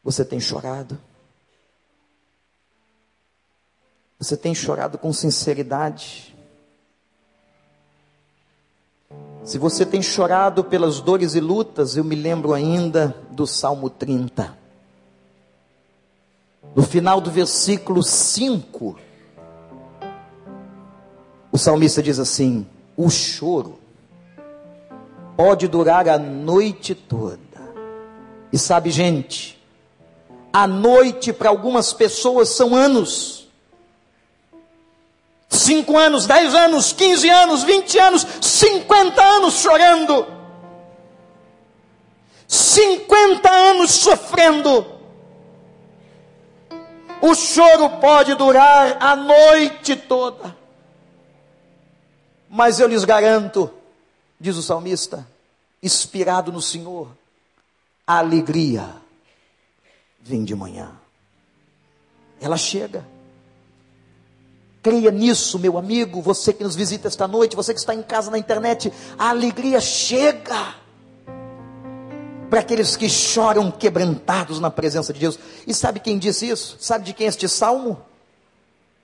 Você 0.04 0.24
tem 0.24 0.38
chorado? 0.38 0.96
Você 4.16 4.36
tem 4.36 4.54
chorado 4.54 4.96
com 4.96 5.12
sinceridade? 5.12 6.37
Se 9.44 9.56
você 9.58 9.86
tem 9.86 10.02
chorado 10.02 10.62
pelas 10.62 11.00
dores 11.00 11.34
e 11.34 11.40
lutas, 11.40 11.96
eu 11.96 12.04
me 12.04 12.14
lembro 12.14 12.52
ainda 12.52 13.16
do 13.30 13.46
Salmo 13.46 13.88
30. 13.88 14.56
No 16.74 16.82
final 16.82 17.20
do 17.20 17.30
versículo 17.30 18.02
5, 18.02 18.98
o 21.50 21.58
salmista 21.58 22.02
diz 22.02 22.18
assim: 22.18 22.66
O 22.96 23.08
choro 23.08 23.78
pode 25.36 25.66
durar 25.68 26.08
a 26.08 26.18
noite 26.18 26.94
toda. 26.94 27.38
E 28.52 28.58
sabe, 28.58 28.90
gente, 28.90 29.58
a 30.52 30.66
noite 30.66 31.32
para 31.32 31.48
algumas 31.48 31.92
pessoas 31.92 32.48
são 32.48 32.74
anos. 32.74 33.37
5 35.48 35.96
anos, 35.96 36.26
10 36.26 36.54
anos, 36.54 36.92
15 36.92 37.28
anos, 37.30 37.62
20 37.62 37.98
anos, 37.98 38.26
50 38.40 39.22
anos 39.22 39.54
chorando. 39.54 40.26
50 42.46 43.50
anos 43.50 43.90
sofrendo. 43.90 44.98
O 47.20 47.34
choro 47.34 47.98
pode 48.00 48.34
durar 48.34 48.96
a 49.00 49.16
noite 49.16 49.96
toda. 49.96 50.56
Mas 52.48 52.80
eu 52.80 52.88
lhes 52.88 53.04
garanto, 53.04 53.70
diz 54.40 54.56
o 54.56 54.62
salmista, 54.62 55.26
inspirado 55.82 56.50
no 56.50 56.62
Senhor, 56.62 57.08
a 58.06 58.18
alegria 58.18 58.88
vem 60.20 60.44
de 60.44 60.54
manhã. 60.54 60.92
Ela 62.40 62.56
chega. 62.56 63.04
Creia 64.82 65.10
nisso, 65.10 65.58
meu 65.58 65.76
amigo, 65.76 66.22
você 66.22 66.52
que 66.52 66.62
nos 66.62 66.76
visita 66.76 67.08
esta 67.08 67.26
noite, 67.26 67.56
você 67.56 67.74
que 67.74 67.80
está 67.80 67.94
em 67.94 68.02
casa 68.02 68.30
na 68.30 68.38
internet, 68.38 68.92
a 69.18 69.30
alegria 69.30 69.80
chega 69.80 70.74
para 72.48 72.60
aqueles 72.60 72.96
que 72.96 73.08
choram 73.08 73.70
quebrantados 73.70 74.60
na 74.60 74.70
presença 74.70 75.12
de 75.12 75.20
Deus. 75.20 75.38
E 75.66 75.74
sabe 75.74 76.00
quem 76.00 76.18
disse 76.18 76.48
isso? 76.48 76.76
Sabe 76.80 77.04
de 77.04 77.12
quem 77.12 77.26
é 77.26 77.28
este 77.28 77.48
salmo? 77.48 78.00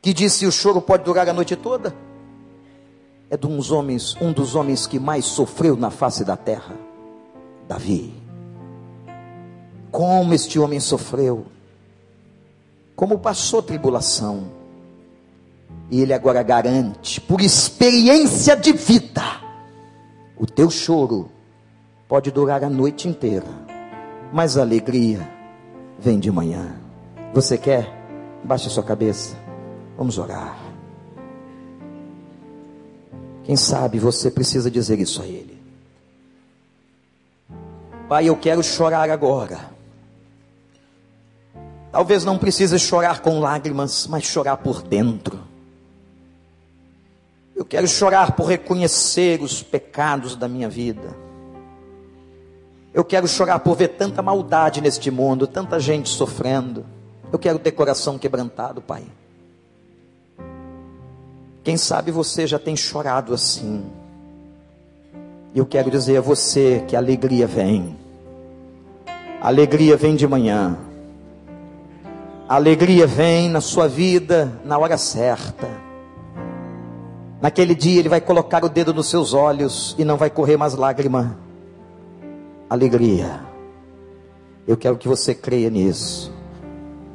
Que 0.01 0.13
disse 0.13 0.47
o 0.47 0.53
choro 0.53 0.81
pode 0.81 1.03
durar 1.03 1.29
a 1.29 1.33
noite 1.33 1.57
toda? 1.57 1.95
É 3.29 3.37
de 3.37 3.47
uns 3.47 3.73
homens, 3.73 4.17
um 4.21 4.33
dos 4.33 4.55
homens 4.55 4.87
que 4.87 5.01
mais 5.01 5.25
sofreu 5.25 5.77
na 5.77 5.91
face 5.91 6.25
da 6.25 6.37
terra, 6.37 6.77
Davi. 7.67 8.15
Como 9.91 10.35
este 10.35 10.59
homem 10.59 10.79
sofreu, 10.79 11.47
como 12.95 13.19
passou 13.19 13.63
tribulação 13.63 14.54
e 15.95 16.01
Ele 16.01 16.13
agora 16.13 16.43
garante, 16.43 17.21
por 17.21 17.41
experiência 17.41 18.57
de 18.57 18.73
vida, 18.73 19.23
o 20.37 20.45
teu 20.45 20.69
choro 20.69 21.31
pode 22.09 22.33
durar 22.33 22.65
a 22.65 22.69
noite 22.69 23.07
inteira, 23.07 23.47
mas 24.33 24.59
a 24.59 24.63
alegria 24.63 25.21
vem 25.97 26.19
de 26.19 26.33
manhã. 26.33 26.75
Você 27.33 27.57
quer? 27.57 27.89
Baixe 28.43 28.69
sua 28.71 28.83
cabeça. 28.83 29.37
Vamos 29.97 30.19
orar. 30.19 30.59
Quem 33.45 33.55
sabe 33.55 34.01
você 34.01 34.33
precisa 34.33 34.69
dizer 34.69 34.99
isso 34.99 35.23
a 35.23 35.27
Ele. 35.27 35.63
Pai, 38.09 38.29
eu 38.29 38.35
quero 38.35 38.65
chorar 38.65 39.09
agora. 39.09 39.71
Talvez 41.93 42.25
não 42.25 42.37
precise 42.37 42.81
chorar 42.81 43.21
com 43.21 43.39
lágrimas, 43.39 44.09
mas 44.09 44.25
chorar 44.25 44.57
por 44.57 44.83
dentro 44.83 45.44
eu 47.55 47.65
quero 47.65 47.87
chorar 47.87 48.33
por 48.33 48.47
reconhecer 48.47 49.41
os 49.41 49.63
pecados 49.63 50.35
da 50.35 50.49
minha 50.49 50.69
vida. 50.69 51.17
Eu 52.93 53.05
quero 53.05 53.27
chorar 53.29 53.59
por 53.61 53.77
ver 53.77 53.89
tanta 53.89 54.23
maldade 54.23 54.81
neste 54.81 55.11
mundo, 55.11 55.47
tanta 55.47 55.79
gente 55.79 56.09
sofrendo. 56.09 56.85
Eu 57.33 57.39
quero 57.39 57.59
ter 57.59 57.73
coração 57.73 58.19
quebrantado, 58.19 58.81
Pai. 58.81 59.05
Quem 61.63 61.77
sabe 61.77 62.11
você 62.11 62.47
já 62.47 62.59
tem 62.59 62.77
chorado 62.77 63.33
assim. 63.33 63.85
Eu 65.55 65.65
quero 65.65 65.91
dizer 65.91 66.19
a 66.19 66.21
você 66.21 66.85
que 66.87 66.97
a 66.97 66.99
alegria 66.99 67.47
vem. 67.47 67.97
A 69.41 69.49
alegria 69.49 69.97
vem 69.97 70.17
de 70.17 70.27
manhã. 70.27 70.77
A 72.49 72.57
alegria 72.57 73.07
vem 73.07 73.49
na 73.49 73.61
sua 73.61 73.89
vida 73.89 74.53
na 74.65 74.77
hora 74.77 74.99
certa. 74.99 75.94
Naquele 77.45 77.75
dia 77.75 77.99
ele 77.99 78.09
vai 78.09 78.23
colocar 78.23 78.65
o 78.65 78.71
dedo 78.71 78.95
nos 78.95 79.11
seus 79.11 79.35
olhos 79.35 79.95
e 79.99 80.05
não 80.05 80.17
vai 80.17 80.31
correr 80.31 80.57
mais 80.57 80.73
lágrima. 80.73 81.39
Alegria. 82.71 83.43
Eu 84.67 84.79
quero 84.79 84.97
que 84.97 85.07
você 85.07 85.35
creia 85.35 85.69
nisso. 85.69 86.33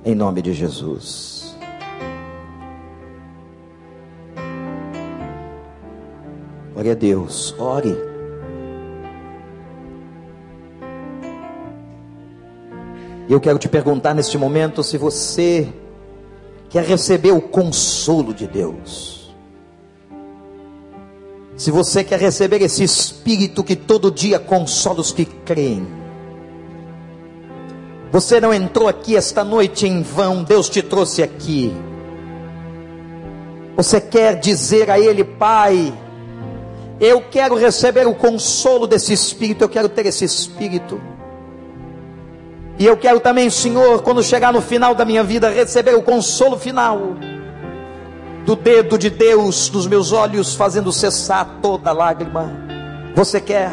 Em 0.05 0.13
nome 0.13 0.43
de 0.43 0.53
Jesus. 0.53 1.57
Glória 6.73 6.91
a 6.91 6.95
Deus. 6.95 7.55
Ore. 7.57 7.97
Eu 13.27 13.39
quero 13.39 13.57
te 13.57 13.67
perguntar 13.67 14.13
neste 14.13 14.37
momento 14.37 14.83
se 14.83 14.95
você 14.95 15.73
quer 16.69 16.83
receber 16.83 17.31
o 17.31 17.41
consolo 17.41 18.31
de 18.31 18.45
Deus. 18.45 19.18
Se 21.59 21.71
você 21.71 22.05
quer 22.05 22.21
receber 22.21 22.61
esse 22.61 22.85
Espírito 22.85 23.65
que 23.65 23.75
todo 23.75 24.09
dia 24.09 24.39
consola 24.39 25.01
os 25.01 25.11
que 25.11 25.25
creem, 25.25 25.85
você 28.13 28.39
não 28.39 28.53
entrou 28.53 28.87
aqui 28.87 29.17
esta 29.17 29.43
noite 29.43 29.85
em 29.85 30.01
vão, 30.01 30.41
Deus 30.41 30.69
te 30.69 30.81
trouxe 30.81 31.21
aqui. 31.21 31.75
Você 33.75 33.99
quer 33.99 34.39
dizer 34.39 34.89
a 34.89 34.97
Ele, 34.97 35.25
Pai, 35.25 35.93
eu 36.97 37.23
quero 37.29 37.55
receber 37.55 38.07
o 38.07 38.15
consolo 38.15 38.87
desse 38.87 39.11
Espírito, 39.11 39.65
eu 39.65 39.69
quero 39.69 39.89
ter 39.89 40.05
esse 40.05 40.23
Espírito. 40.23 41.01
E 42.79 42.85
eu 42.85 42.95
quero 42.95 43.19
também, 43.19 43.49
Senhor, 43.49 44.01
quando 44.01 44.23
chegar 44.23 44.53
no 44.53 44.61
final 44.61 44.95
da 44.95 45.03
minha 45.03 45.25
vida, 45.25 45.49
receber 45.49 45.93
o 45.93 46.01
consolo 46.01 46.57
final 46.57 47.17
do 48.49 48.55
dedo 48.55 48.97
de 48.97 49.11
Deus 49.11 49.69
nos 49.69 49.85
meus 49.85 50.11
olhos, 50.11 50.55
fazendo 50.55 50.91
cessar 50.91 51.59
toda 51.61 51.91
lágrima. 51.91 52.51
Você 53.13 53.39
quer? 53.39 53.71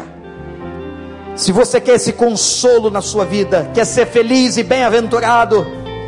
Se 1.35 1.51
você 1.51 1.81
quer 1.81 1.95
esse 1.95 2.13
consolo 2.13 2.91
na 2.91 3.01
sua 3.01 3.25
vida, 3.25 3.71
quer 3.73 3.85
ser 3.85 4.05
feliz 4.05 4.55
e 4.55 4.61
bem-aventurado, 4.61 5.65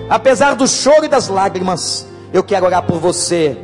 apesar 0.08 0.56
do 0.56 0.68
choro 0.68 1.04
e 1.04 1.08
das 1.08 1.30
lágrimas, 1.30 2.06
Eu 2.32 2.44
quero 2.44 2.68
orar 2.68 2.84
por 2.84 3.00
você. 3.00 3.58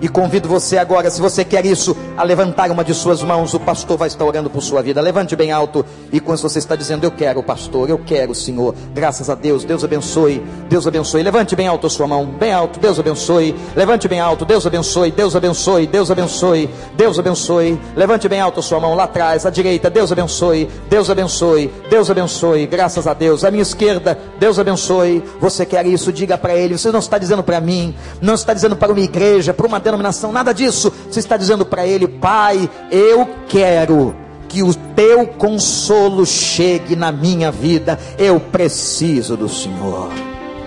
E 0.00 0.08
convido 0.08 0.48
você 0.48 0.78
agora, 0.78 1.10
se 1.10 1.20
você 1.20 1.44
quer 1.44 1.66
isso, 1.66 1.96
a 2.16 2.22
levantar 2.22 2.70
uma 2.70 2.84
de 2.84 2.94
suas 2.94 3.22
mãos. 3.22 3.54
O 3.54 3.60
pastor 3.60 3.96
vai 3.96 4.08
estar 4.08 4.24
orando 4.24 4.50
por 4.50 4.62
sua 4.62 4.82
vida. 4.82 5.00
Levante 5.00 5.34
bem 5.36 5.52
alto. 5.52 5.84
E 6.12 6.20
quando 6.20 6.38
você 6.38 6.58
está 6.58 6.76
dizendo, 6.76 7.04
Eu 7.04 7.10
quero, 7.10 7.42
pastor, 7.42 7.88
eu 7.88 7.98
quero, 7.98 8.34
Senhor. 8.34 8.74
Graças 8.94 9.30
a 9.30 9.34
Deus. 9.34 9.64
Deus 9.64 9.84
abençoe. 9.84 10.42
Deus 10.68 10.86
abençoe. 10.86 11.22
Levante 11.22 11.56
bem 11.56 11.66
alto 11.66 11.86
a 11.86 11.90
sua 11.90 12.06
mão. 12.06 12.26
Bem 12.26 12.52
alto. 12.52 12.78
Deus 12.78 12.98
abençoe. 12.98 13.54
Levante 13.74 14.06
bem 14.06 14.20
alto. 14.20 14.44
Deus 14.44 14.66
abençoe. 14.66 15.10
Deus 15.10 15.34
abençoe. 15.34 15.86
Deus 15.86 16.10
abençoe. 16.10 16.70
Deus 16.96 17.18
abençoe. 17.18 17.80
Levante 17.96 18.28
bem 18.28 18.40
alto 18.40 18.60
a 18.60 18.62
sua 18.62 18.80
mão 18.80 18.94
lá 18.94 19.04
atrás, 19.04 19.46
à 19.46 19.50
direita. 19.50 19.90
Deus 19.90 20.12
abençoe. 20.12 20.68
Deus 20.88 21.10
abençoe. 21.10 21.70
Deus 21.88 22.10
abençoe. 22.10 22.66
Graças 22.66 23.06
a 23.06 23.14
Deus. 23.14 23.44
À 23.44 23.50
minha 23.50 23.62
esquerda. 23.62 24.18
Deus 24.38 24.58
abençoe. 24.58 25.24
Você 25.40 25.64
quer 25.64 25.86
isso? 25.86 26.12
Diga 26.12 26.36
para 26.36 26.54
ele. 26.54 26.76
Você 26.76 26.90
não 26.90 27.00
está 27.00 27.18
dizendo 27.18 27.42
para 27.42 27.60
mim. 27.60 27.94
Não 28.20 28.34
está 28.34 28.52
dizendo 28.52 28.76
para 28.76 28.92
uma 28.92 29.00
igreja, 29.00 29.54
para 29.54 29.66
uma 29.66 29.80
denominação, 29.90 30.32
nada 30.32 30.52
disso. 30.52 30.92
Você 31.08 31.20
está 31.20 31.36
dizendo 31.36 31.64
para 31.64 31.86
Ele, 31.86 32.06
Pai, 32.06 32.68
eu 32.90 33.28
quero 33.48 34.14
que 34.48 34.62
o 34.62 34.74
teu 34.74 35.26
consolo 35.26 36.26
chegue 36.26 36.96
na 36.96 37.12
minha 37.12 37.52
vida. 37.52 37.98
Eu 38.18 38.40
preciso 38.40 39.36
do 39.36 39.48
Senhor. 39.48 40.10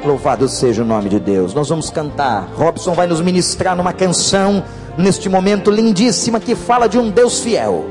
Louvado 0.05 0.47
seja 0.47 0.84
o 0.84 0.86
nome 0.86 1.09
de 1.09 1.19
Deus. 1.19 1.53
Nós 1.53 1.69
vamos 1.69 1.89
cantar. 1.89 2.47
Robson 2.55 2.93
vai 2.93 3.07
nos 3.07 3.21
ministrar 3.21 3.76
numa 3.76 3.93
canção 3.93 4.63
neste 4.97 5.28
momento 5.30 5.71
lindíssima 5.71 6.39
que 6.39 6.55
fala 6.55 6.88
de 6.88 6.97
um 6.97 7.09
Deus 7.09 7.39
fiel. 7.39 7.86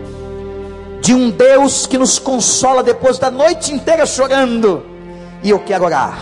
De 1.01 1.15
um 1.15 1.31
Deus 1.31 1.87
que 1.87 1.99
nos 1.99 2.19
consola 2.19 2.83
depois 2.83 3.19
da 3.19 3.31
noite 3.31 3.73
inteira 3.73 4.07
chorando. 4.07 4.83
E 5.43 5.51
eu 5.51 5.59
quero 5.59 5.85
orar 5.85 6.19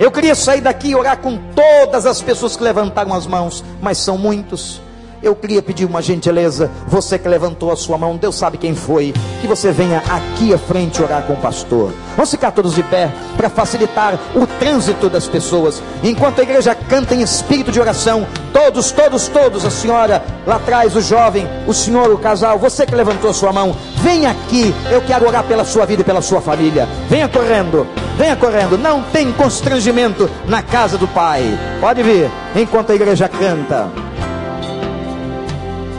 eu 0.00 0.10
queria 0.10 0.34
sair 0.34 0.62
daqui 0.62 0.88
e 0.88 0.94
orar 0.94 1.18
com 1.18 1.36
todas 1.54 2.06
as 2.06 2.22
pessoas 2.22 2.56
que 2.56 2.62
levantaram 2.64 3.12
as 3.12 3.26
mãos, 3.26 3.62
mas 3.82 3.98
são 3.98 4.16
muitos. 4.16 4.80
Eu 5.22 5.36
queria 5.36 5.60
pedir 5.60 5.84
uma 5.84 6.00
gentileza, 6.00 6.70
você 6.86 7.18
que 7.18 7.28
levantou 7.28 7.70
a 7.70 7.76
sua 7.76 7.98
mão, 7.98 8.16
Deus 8.16 8.36
sabe 8.36 8.56
quem 8.56 8.74
foi, 8.74 9.12
que 9.42 9.46
você 9.46 9.70
venha 9.70 10.02
aqui 10.08 10.54
à 10.54 10.58
frente 10.58 11.02
orar 11.02 11.24
com 11.24 11.34
o 11.34 11.36
pastor. 11.36 11.92
Vamos 12.16 12.30
ficar 12.30 12.52
todos 12.52 12.74
de 12.74 12.82
pé 12.82 13.12
para 13.36 13.50
facilitar 13.50 14.18
o 14.34 14.46
trânsito 14.46 15.10
das 15.10 15.28
pessoas. 15.28 15.82
Enquanto 16.02 16.40
a 16.40 16.42
igreja 16.42 16.74
canta 16.74 17.14
em 17.14 17.20
espírito 17.20 17.70
de 17.70 17.78
oração, 17.78 18.26
todos, 18.50 18.92
todos, 18.92 19.28
todos, 19.28 19.66
a 19.66 19.70
senhora 19.70 20.24
lá 20.46 20.56
atrás, 20.56 20.96
o 20.96 21.02
jovem, 21.02 21.46
o 21.66 21.74
senhor, 21.74 22.10
o 22.10 22.18
casal, 22.18 22.58
você 22.58 22.86
que 22.86 22.94
levantou 22.94 23.28
a 23.28 23.34
sua 23.34 23.52
mão, 23.52 23.76
venha 23.96 24.30
aqui. 24.30 24.74
Eu 24.90 25.02
quero 25.02 25.26
orar 25.26 25.44
pela 25.44 25.66
sua 25.66 25.84
vida 25.84 26.00
e 26.00 26.04
pela 26.04 26.22
sua 26.22 26.40
família. 26.40 26.88
Venha 27.10 27.28
correndo, 27.28 27.86
venha 28.16 28.36
correndo. 28.36 28.78
Não 28.78 29.02
tem 29.02 29.30
constrangimento 29.32 30.30
na 30.46 30.62
casa 30.62 30.96
do 30.96 31.06
Pai. 31.06 31.58
Pode 31.78 32.02
vir, 32.02 32.30
enquanto 32.56 32.90
a 32.90 32.94
igreja 32.94 33.28
canta. 33.28 34.09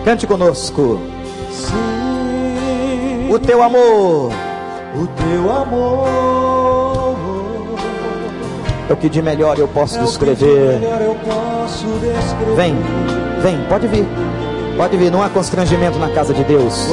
Cante 0.04 0.26
conosco. 0.28 1.00
Sim, 1.52 3.30
O 3.32 3.40
teu 3.40 3.62
amor 3.62 4.32
o 4.94 5.08
teu 5.08 5.50
amor 5.50 7.16
é 8.90 8.94
o 8.94 8.98
que 8.98 9.08
de 9.08 9.22
melhor 9.22 9.58
eu 9.58 9.70
posso 9.70 9.96
é 9.96 10.00
de 10.00 10.06
descrever. 10.06 10.80
melhor 10.80 11.02
eu 11.02 11.16
posso 11.16 11.86
descrever. 11.86 12.56
Vem, 12.58 12.76
vem, 13.42 13.66
pode 13.70 13.88
vir. 13.88 14.06
Pode 14.76 14.98
vir, 14.98 15.10
não 15.10 15.24
há 15.24 15.30
constrangimento 15.30 15.98
na 15.98 16.10
casa 16.10 16.34
de 16.34 16.44
Deus. 16.44 16.90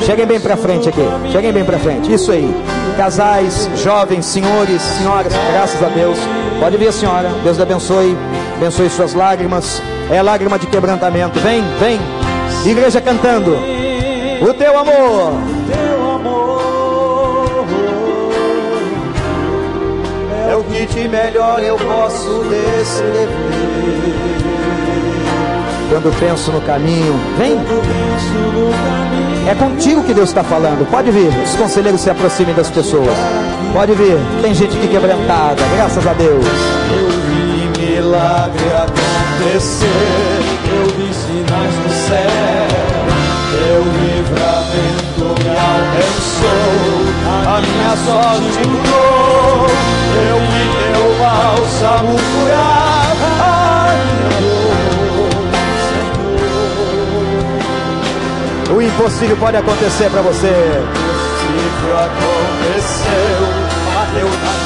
Cheguem 0.00 0.26
bem 0.26 0.38
para 0.40 0.58
frente 0.58 0.90
aqui. 0.90 1.00
Cheguem 1.32 1.52
bem 1.52 1.64
para 1.64 1.78
frente. 1.78 2.12
Isso 2.12 2.30
aí. 2.32 2.54
Casais, 2.98 3.68
jovens, 3.76 4.26
senhores, 4.26 4.82
senhoras, 4.82 5.32
graças 5.52 5.82
a 5.82 5.88
Deus. 5.88 6.18
Pode 6.60 6.76
vir, 6.76 6.92
senhora. 6.92 7.30
Deus 7.42 7.56
lhe 7.56 7.62
abençoe. 7.62 8.14
Abençoe 8.56 8.90
suas 8.90 9.14
lágrimas. 9.14 9.80
É 10.10 10.20
lágrima 10.22 10.58
de 10.58 10.66
quebrantamento. 10.66 11.38
Vem, 11.40 11.62
vem. 11.80 11.98
Igreja 12.70 13.00
cantando. 13.00 13.56
O 14.42 14.52
teu 14.52 14.78
amor. 14.78 15.32
teu 15.66 16.10
amor 16.10 17.64
É 20.50 20.54
o 20.54 20.62
que 20.64 20.84
de 20.84 21.08
melhor 21.08 21.62
eu 21.62 21.78
posso 21.78 22.44
descrever. 22.44 23.28
Quando 25.88 26.20
penso 26.20 26.52
no 26.52 26.60
caminho, 26.60 27.18
vem. 27.38 27.56
É 29.50 29.54
contigo 29.54 30.04
que 30.04 30.12
Deus 30.12 30.28
está 30.28 30.44
falando. 30.44 30.86
Pode 30.90 31.10
vir. 31.10 31.30
Os 31.42 31.56
conselheiros 31.56 32.02
se 32.02 32.10
aproximem 32.10 32.54
das 32.54 32.70
pessoas. 32.70 33.16
Pode 33.72 33.94
vir. 33.94 34.18
Tem 34.42 34.52
gente 34.52 34.76
aqui 34.76 34.88
quebrantada. 34.88 35.62
Graças 35.74 36.06
a 36.06 36.12
Deus. 36.12 36.44
eu 36.44 37.08
vi 37.08 37.80
milagre 37.80 38.66
acontecer 38.74 40.57
me 45.98 46.04
alcançou 46.04 47.08
a 47.46 47.60
minha 47.60 47.96
sorte 48.06 48.60
mudou 48.68 49.66
eu 50.30 50.38
vi 50.40 50.64
teu 50.92 51.08
bálsamo 51.18 52.14
curar 52.16 53.16
a 53.40 53.94
minha 54.04 54.30
dor 54.40 54.76
Senhor 58.68 58.76
O 58.76 58.82
impossível 58.82 59.36
pode 59.36 59.56
acontecer 59.56 60.10
para 60.10 60.22
você. 60.22 60.54
possível 61.48 61.96
aconteceu, 61.96 63.40
bateu 63.94 64.28
na 64.28 64.57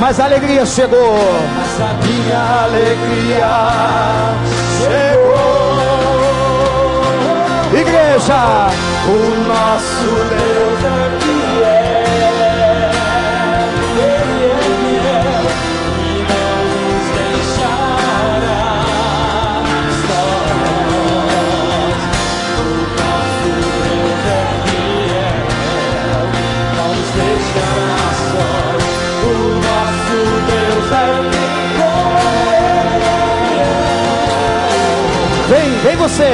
Mas 0.00 0.20
a 0.20 0.24
alegria 0.24 0.64
chegou. 0.64 1.18
mas 1.56 1.80
a 1.80 1.94
minha 2.04 2.64
alegria 2.64 3.48
chegou. 4.78 5.38
Igreja. 7.80 8.70
O 9.06 9.48
nosso 9.48 10.08
Deus 10.30 10.84
é 10.84 11.27
você. 36.08 36.24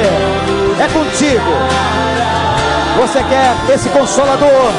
É 0.79 0.87
contigo. 0.87 1.51
Você 3.01 3.21
quer 3.23 3.73
esse 3.73 3.89
consolador? 3.89 4.71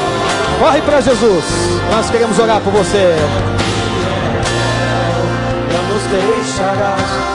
Corre 0.59 0.81
para 0.81 1.01
Jesus. 1.01 1.45
Nós 1.91 2.09
queremos 2.09 2.37
orar 2.39 2.59
por 2.61 2.73
você. 2.73 3.15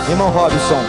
Irmão 0.09 0.31
Robson, 0.31 0.81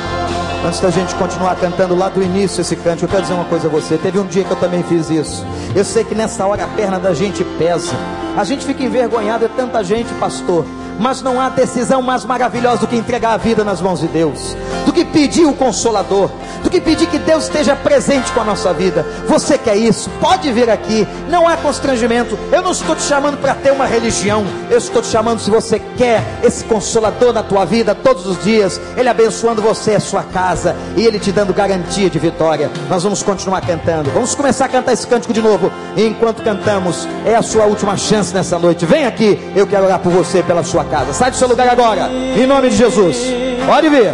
antes 0.66 0.80
da 0.80 0.90
gente 0.90 1.14
continuar 1.16 1.56
cantando 1.58 1.96
lá 1.96 2.10
do 2.10 2.24
início 2.24 2.62
esse 2.62 2.76
cântico, 2.76 3.06
eu 3.06 3.10
quero 3.10 3.22
dizer 3.22 3.34
uma 3.36 3.46
coisa 3.46 3.68
a 3.68 3.72
você. 3.72 3.98
Teve 3.98 4.20
um 4.20 4.26
dia 4.26 4.44
que 4.44 4.52
eu 4.52 4.58
também 4.58 4.82
fiz 4.84 5.10
isso. 5.10 5.46
Eu 5.76 5.86
sei 5.86 6.04
que 6.04 6.16
nessa 6.16 6.46
hora 6.48 6.64
a 6.64 6.68
perna 6.68 6.98
da 6.98 7.14
gente 7.14 7.44
pesa. 7.44 7.94
A 8.36 8.44
gente 8.44 8.66
fica 8.66 8.84
envergonhado, 8.84 9.46
é 9.46 9.48
tanta 9.48 9.84
gente, 9.84 10.12
pastor. 10.16 10.66
Mas 11.00 11.22
não 11.22 11.40
há 11.40 11.50
decisão 11.50 12.02
mais 12.02 12.26
maravilhosa 12.26 12.82
do 12.82 12.88
que 12.88 12.96
entregar 12.96 13.34
a 13.34 13.38
vida 13.38 13.64
nas 13.64 13.82
mãos 13.82 14.00
de 14.00 14.08
Deus, 14.08 14.56
do 14.86 14.94
que 14.94 15.04
pedir 15.06 15.46
o 15.46 15.54
consolador, 15.54 16.30
do 16.62 16.70
que 16.70 16.80
pedir 16.80 17.08
que 17.08 17.20
Deus 17.20 17.44
esteja 17.44 17.76
presente 17.76 18.32
com 18.32 18.42
a 18.42 18.44
nossa 18.44 18.74
vida. 18.74 19.06
Você 19.28 19.58
quer 19.58 19.76
isso? 19.76 20.10
Pode 20.22 20.52
vir 20.52 20.70
aqui, 20.70 21.08
não 21.30 21.48
há 21.48 21.58
constrangimento. 21.58 22.38
Eu 22.52 22.62
não 22.62 22.72
estou 22.72 22.96
te 22.96 23.04
chamando 23.04 23.38
para 23.38 23.54
ter 23.56 23.72
uma 23.72 23.86
religião, 23.86 24.46
eu 24.70 24.78
estou 24.78 25.02
te 25.02 25.08
chamando 25.08 25.40
se 25.40 25.50
você 25.50 25.80
quer 25.98 26.24
esse 26.44 26.64
consolador 26.66 27.34
na 27.34 27.44
tua 27.44 27.66
vida 27.66 27.94
todos 27.94 28.26
os 28.26 28.44
dias, 28.44 28.80
Ele 28.96 29.10
abençoando 29.10 29.62
você 29.62 29.96
a 29.96 30.00
sua 30.00 30.24
casa 30.24 30.76
e 30.96 31.06
Ele 31.06 31.20
te 31.20 31.32
dando 31.32 31.54
garantia 31.54 32.10
de 32.10 32.20
vitória. 32.20 32.72
Nós 32.90 33.04
vamos 33.04 33.22
continuar 33.22 33.62
cantando, 33.62 34.10
vamos 34.12 34.36
começar 34.36 34.66
a 34.66 34.70
cantar 34.70 34.94
esse 34.94 35.08
cântico 35.08 35.34
de 35.34 35.42
novo. 35.42 35.72
E 35.96 36.06
enquanto 36.06 36.44
cantamos, 36.44 37.08
é 37.26 37.36
a 37.36 37.42
sua 37.42 37.66
última 37.66 37.98
chance 37.98 38.34
nessa 38.34 38.58
noite. 38.58 38.86
Vem 38.86 39.06
aqui, 39.06 39.40
eu 39.56 39.68
quero 39.68 39.86
orar 39.86 40.00
por 40.00 40.12
você, 40.12 40.42
pela 40.44 40.64
sua 40.64 40.83
casa. 40.86 41.14
Sai 41.14 41.32
do 41.32 41.38
seu 41.38 41.48
lugar 41.48 41.68
agora, 41.68 42.10
em 42.10 42.46
nome 42.46 42.70
de 42.70 42.76
Jesus. 42.76 43.18
Pode 43.66 43.90
vir, 43.90 44.14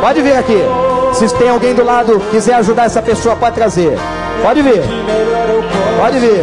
pode 0.00 0.22
vir 0.22 0.36
aqui. 0.36 0.58
Se 1.14 1.28
tem 1.34 1.50
alguém 1.50 1.74
do 1.74 1.84
lado 1.84 2.20
quiser 2.30 2.54
ajudar 2.54 2.84
essa 2.84 3.02
pessoa, 3.02 3.36
pode 3.36 3.54
trazer. 3.54 3.98
Pode 4.42 4.62
vir, 4.62 4.82
Pode 5.98 6.18
vir. 6.18 6.42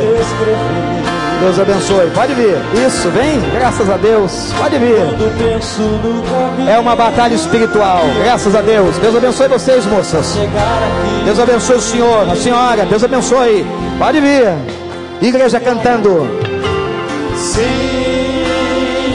Deus 1.39 1.59
abençoe. 1.59 2.09
Pode 2.13 2.33
vir. 2.33 2.57
Isso, 2.85 3.09
vem. 3.09 3.39
Graças 3.51 3.89
a 3.89 3.97
Deus. 3.97 4.53
Pode 4.57 4.77
vir. 4.77 4.97
É 6.69 6.77
uma 6.77 6.95
batalha 6.95 7.33
espiritual. 7.33 8.01
Graças 8.23 8.55
a 8.55 8.61
Deus. 8.61 8.97
Deus 8.97 9.15
abençoe 9.15 9.47
vocês, 9.47 9.85
moças. 9.85 10.37
Deus 11.25 11.39
abençoe 11.39 11.77
o 11.77 11.81
senhor, 11.81 12.29
a 12.29 12.35
senhora. 12.35 12.85
Deus 12.85 13.03
abençoe. 13.03 13.65
Pode 13.97 14.19
vir. 14.19 14.47
Igreja 15.21 15.59
cantando. 15.59 16.27
Sim. 17.35 17.88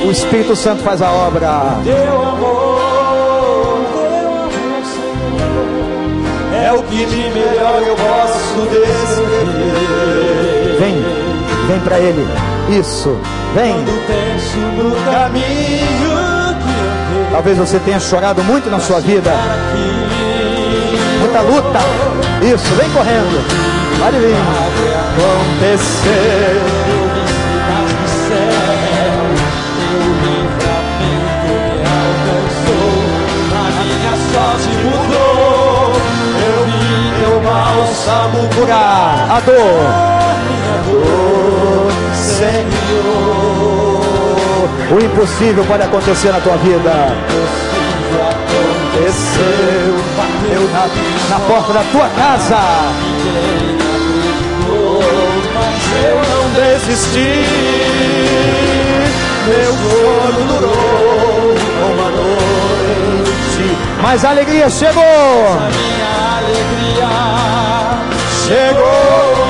O 0.07 0.11
Espírito 0.11 0.55
Santo 0.55 0.83
faz 0.83 1.01
a 1.01 1.11
obra. 1.11 1.79
Teu 1.83 1.95
amor, 2.23 3.87
teu 3.95 4.29
amor, 4.29 4.85
Senhor, 4.93 6.63
é 6.63 6.73
o 6.73 6.83
que 6.83 7.07
de 7.07 7.31
melhor 7.31 7.83
eu 7.87 7.97
posso 7.97 8.61
descrever. 8.69 9.85
Vem. 10.79 11.03
Vem 11.69 11.81
para 11.81 11.99
ele. 11.99 12.27
Isso. 12.69 13.19
Vem. 13.55 13.75
Talvez 17.33 17.57
você 17.57 17.79
tenha 17.79 17.99
chorado 17.99 18.45
muito 18.45 18.69
na 18.71 18.81
sua 18.81 19.01
vida. 19.01 19.33
Muita 21.21 21.41
luta. 21.41 21.79
Isso. 22.43 22.75
Vem 22.75 22.91
correndo. 22.91 23.43
Pode 23.99 24.19
vir. 24.19 24.37
aconteceu. 25.65 26.94
Sorte 34.55 34.77
mudou. 34.79 35.93
Eu 36.47 36.65
vi 36.67 37.13
teu 37.21 37.41
bálsamo 37.41 38.49
Curar 38.55 39.27
a 39.31 39.41
dor. 39.41 39.55
minha 40.47 40.77
dor, 40.87 41.93
Senhor. 42.15 42.65
O 44.91 45.01
impossível 45.03 45.65
pode 45.65 45.83
acontecer 45.83 46.31
na 46.33 46.41
tua 46.41 46.57
vida. 46.59 46.91
Aconteceu, 48.31 49.95
Eu 50.53 50.63
na, 50.71 50.87
na 51.31 51.41
porta 51.47 51.73
da 51.73 51.83
tua 51.91 52.09
casa. 52.11 52.59
mas 55.55 55.83
eu 56.05 56.17
não 56.31 56.45
desisti. 56.55 57.33
Meu 59.47 59.73
choro 59.73 60.43
durou 60.49 61.55
uma 61.93 62.09
noite. 62.11 62.74
Mas 64.03 64.25
a 64.25 64.31
alegria 64.31 64.69
chegou. 64.69 65.03
Minha 65.03 66.39
alegria 66.39 67.09
chegou. 68.47 69.44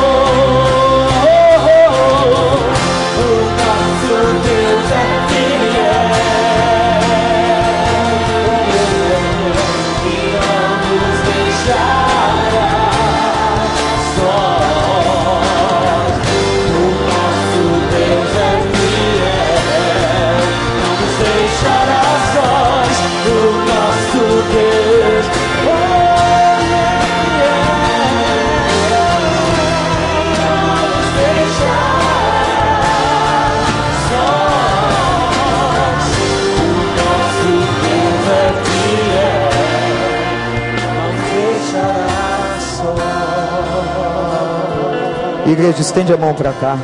Igreja, 45.54 45.82
estende 45.82 46.12
a 46.12 46.16
mão 46.16 46.34
para 46.34 46.52
cá. 46.52 46.76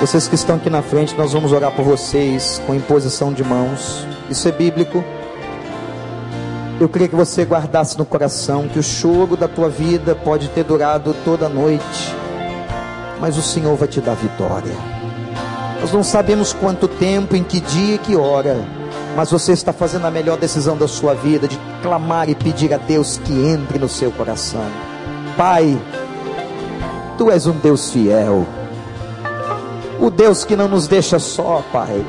Vocês 0.00 0.26
que 0.26 0.34
estão 0.34 0.56
aqui 0.56 0.68
na 0.68 0.82
frente, 0.82 1.14
nós 1.14 1.32
vamos 1.32 1.52
orar 1.52 1.70
por 1.70 1.84
vocês 1.84 2.60
com 2.66 2.74
imposição 2.74 3.32
de 3.32 3.44
mãos. 3.44 4.04
Isso 4.28 4.48
é 4.48 4.50
bíblico. 4.50 5.04
Eu 6.80 6.88
queria 6.88 7.06
que 7.06 7.14
você 7.14 7.44
guardasse 7.44 7.96
no 7.96 8.04
coração 8.04 8.66
que 8.66 8.80
o 8.80 8.82
choro 8.82 9.36
da 9.36 9.46
tua 9.46 9.68
vida 9.68 10.16
pode 10.16 10.48
ter 10.48 10.64
durado 10.64 11.14
toda 11.24 11.46
a 11.46 11.48
noite, 11.48 12.12
mas 13.20 13.38
o 13.38 13.42
Senhor 13.42 13.76
vai 13.76 13.86
te 13.86 14.00
dar 14.00 14.14
vitória. 14.14 14.74
Nós 15.80 15.92
não 15.92 16.02
sabemos 16.02 16.52
quanto 16.52 16.88
tempo, 16.88 17.36
em 17.36 17.44
que 17.44 17.60
dia 17.60 17.94
e 17.94 17.98
que 17.98 18.16
hora, 18.16 18.56
mas 19.14 19.30
você 19.30 19.52
está 19.52 19.72
fazendo 19.72 20.08
a 20.08 20.10
melhor 20.10 20.38
decisão 20.38 20.76
da 20.76 20.88
sua 20.88 21.14
vida 21.14 21.46
de 21.46 21.56
clamar 21.82 22.28
e 22.28 22.34
pedir 22.34 22.74
a 22.74 22.78
Deus 22.78 23.16
que 23.18 23.32
entre 23.32 23.78
no 23.78 23.88
seu 23.88 24.10
coração. 24.10 24.66
Pai, 25.36 25.78
Tu 27.20 27.30
és 27.30 27.46
um 27.46 27.52
Deus 27.52 27.90
fiel, 27.90 28.46
o 30.00 30.08
Deus 30.08 30.42
que 30.42 30.56
não 30.56 30.66
nos 30.66 30.88
deixa 30.88 31.18
só, 31.18 31.62
Pai. 31.70 32.02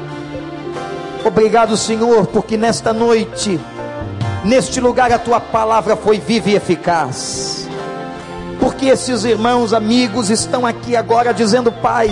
Obrigado, 1.26 1.76
Senhor, 1.76 2.28
porque 2.28 2.56
nesta 2.56 2.94
noite, 2.94 3.60
neste 4.46 4.80
lugar, 4.80 5.12
a 5.12 5.20
tua 5.20 5.42
palavra 5.42 5.98
foi 5.98 6.18
viva 6.18 6.52
e 6.52 6.56
eficaz. 6.56 7.68
Porque 8.58 8.86
esses 8.86 9.26
irmãos, 9.26 9.74
amigos, 9.74 10.30
estão 10.30 10.66
aqui 10.66 10.96
agora 10.96 11.34
dizendo: 11.34 11.74
Pai, 11.74 12.10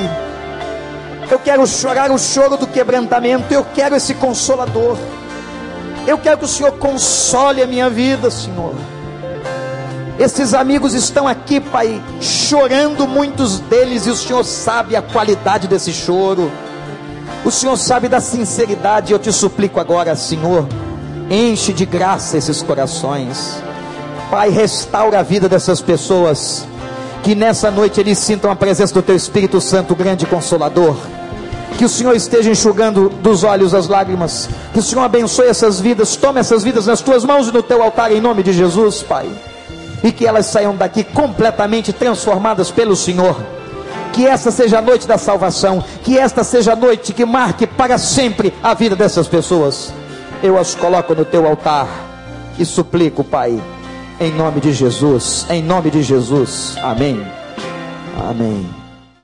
eu 1.32 1.39
quero 1.39 1.66
chorar 1.66 2.12
o 2.12 2.20
choro 2.20 2.58
do 2.58 2.68
quebrantamento, 2.68 3.54
eu 3.54 3.66
quero 3.74 3.95
esse 3.95 4.14
consolador. 4.14 4.97
Eu 6.06 6.18
quero 6.18 6.39
que 6.39 6.43
o 6.43 6.50
Senhor 6.50 6.74
console 6.74 7.64
a 7.64 7.66
minha 7.66 7.89
vida, 7.89 8.30
Senhor. 8.30 8.76
Esses 10.20 10.53
amigos 10.53 10.93
estão 10.93 11.26
aqui, 11.26 11.61
Pai, 11.61 12.01
chorando, 12.20 13.07
muitos 13.07 13.61
deles, 13.61 14.05
e 14.05 14.09
o 14.09 14.15
Senhor 14.17 14.43
sabe 14.43 14.93
a 14.97 15.01
qualidade 15.01 15.65
desse 15.65 15.93
choro. 15.93 16.51
O 17.45 17.49
Senhor 17.49 17.78
sabe 17.78 18.09
da 18.09 18.20
sinceridade. 18.20 19.13
Eu 19.13 19.17
te 19.17 19.32
suplico 19.32 19.80
agora, 19.80 20.13
Senhor, 20.17 20.67
enche 21.30 21.72
de 21.72 21.86
graça 21.86 22.38
esses 22.38 22.61
corações. 22.61 23.63
Pai, 24.30 24.49
restaura 24.49 25.22
a 25.22 25.24
vida 25.24 25.47
dessas 25.47 25.80
pessoas. 25.80 26.67
Que 27.24 27.34
nessa 27.34 27.72
noite 27.72 28.01
eles 28.01 28.17
sintam 28.17 28.51
a 28.51 28.57
presença 28.57 28.93
do 28.93 29.01
Teu 29.01 29.15
Espírito 29.15 29.61
Santo, 29.61 29.95
grande 29.95 30.26
consolador. 30.26 30.97
Que 31.78 31.86
o 31.86 31.89
Senhor 31.89 32.13
esteja 32.13 32.51
enxugando 32.51 33.07
dos 33.07 33.45
olhos 33.45 33.74
as 33.74 33.88
lágrimas. 33.88 34.49
Que 34.74 34.80
o 34.80 34.84
Senhor 34.84 35.03
abençoe 35.03 35.47
essas 35.47 35.80
vidas. 35.80 36.17
Tome 36.17 36.41
essas 36.41 36.61
vidas 36.61 36.88
nas 36.88 36.99
tuas 36.99 37.24
mãos 37.24 37.47
e 37.47 37.53
no 37.53 37.63
teu 37.63 37.82
altar, 37.82 38.11
em 38.11 38.20
nome 38.20 38.43
de 38.43 38.51
Jesus, 38.51 39.01
Pai. 39.01 39.30
E 40.04 40.12
que 40.12 40.26
elas 40.26 40.45
saiam 40.45 40.76
daqui 40.76 41.04
completamente 41.04 41.91
transformadas 41.91 42.72
pelo 42.72 42.95
Senhor. 42.95 43.36
Que 44.14 44.26
essa 44.26 44.52
seja 44.52 44.80
a 44.80 44.82
noite 44.82 45.08
da 45.08 45.18
salvação. 45.18 45.84
Que 46.04 46.18
esta 46.18 46.43
seja 46.43 46.74
a 46.74 46.76
noite 46.76 47.14
que 47.14 47.26
marque 47.26 47.68
para 47.68 47.97
sempre 47.97 48.54
a 48.64 48.74
vida 48.74 48.95
dessas 48.95 49.28
pessoas. 49.28 49.93
Eu 50.41 50.58
as 50.58 50.74
coloco 50.74 51.14
no 51.14 51.26
teu 51.26 51.45
altar 51.45 51.88
e 52.58 52.66
suplico, 52.66 53.24
Pai, 53.24 53.62
em 54.20 54.32
nome 54.34 54.62
de 54.62 54.74
Jesus. 54.74 55.45
Em 55.50 55.62
nome 55.62 55.89
de 55.89 56.02
Jesus. 56.02 56.76
Amém. 56.82 57.26
Amém. 58.30 58.79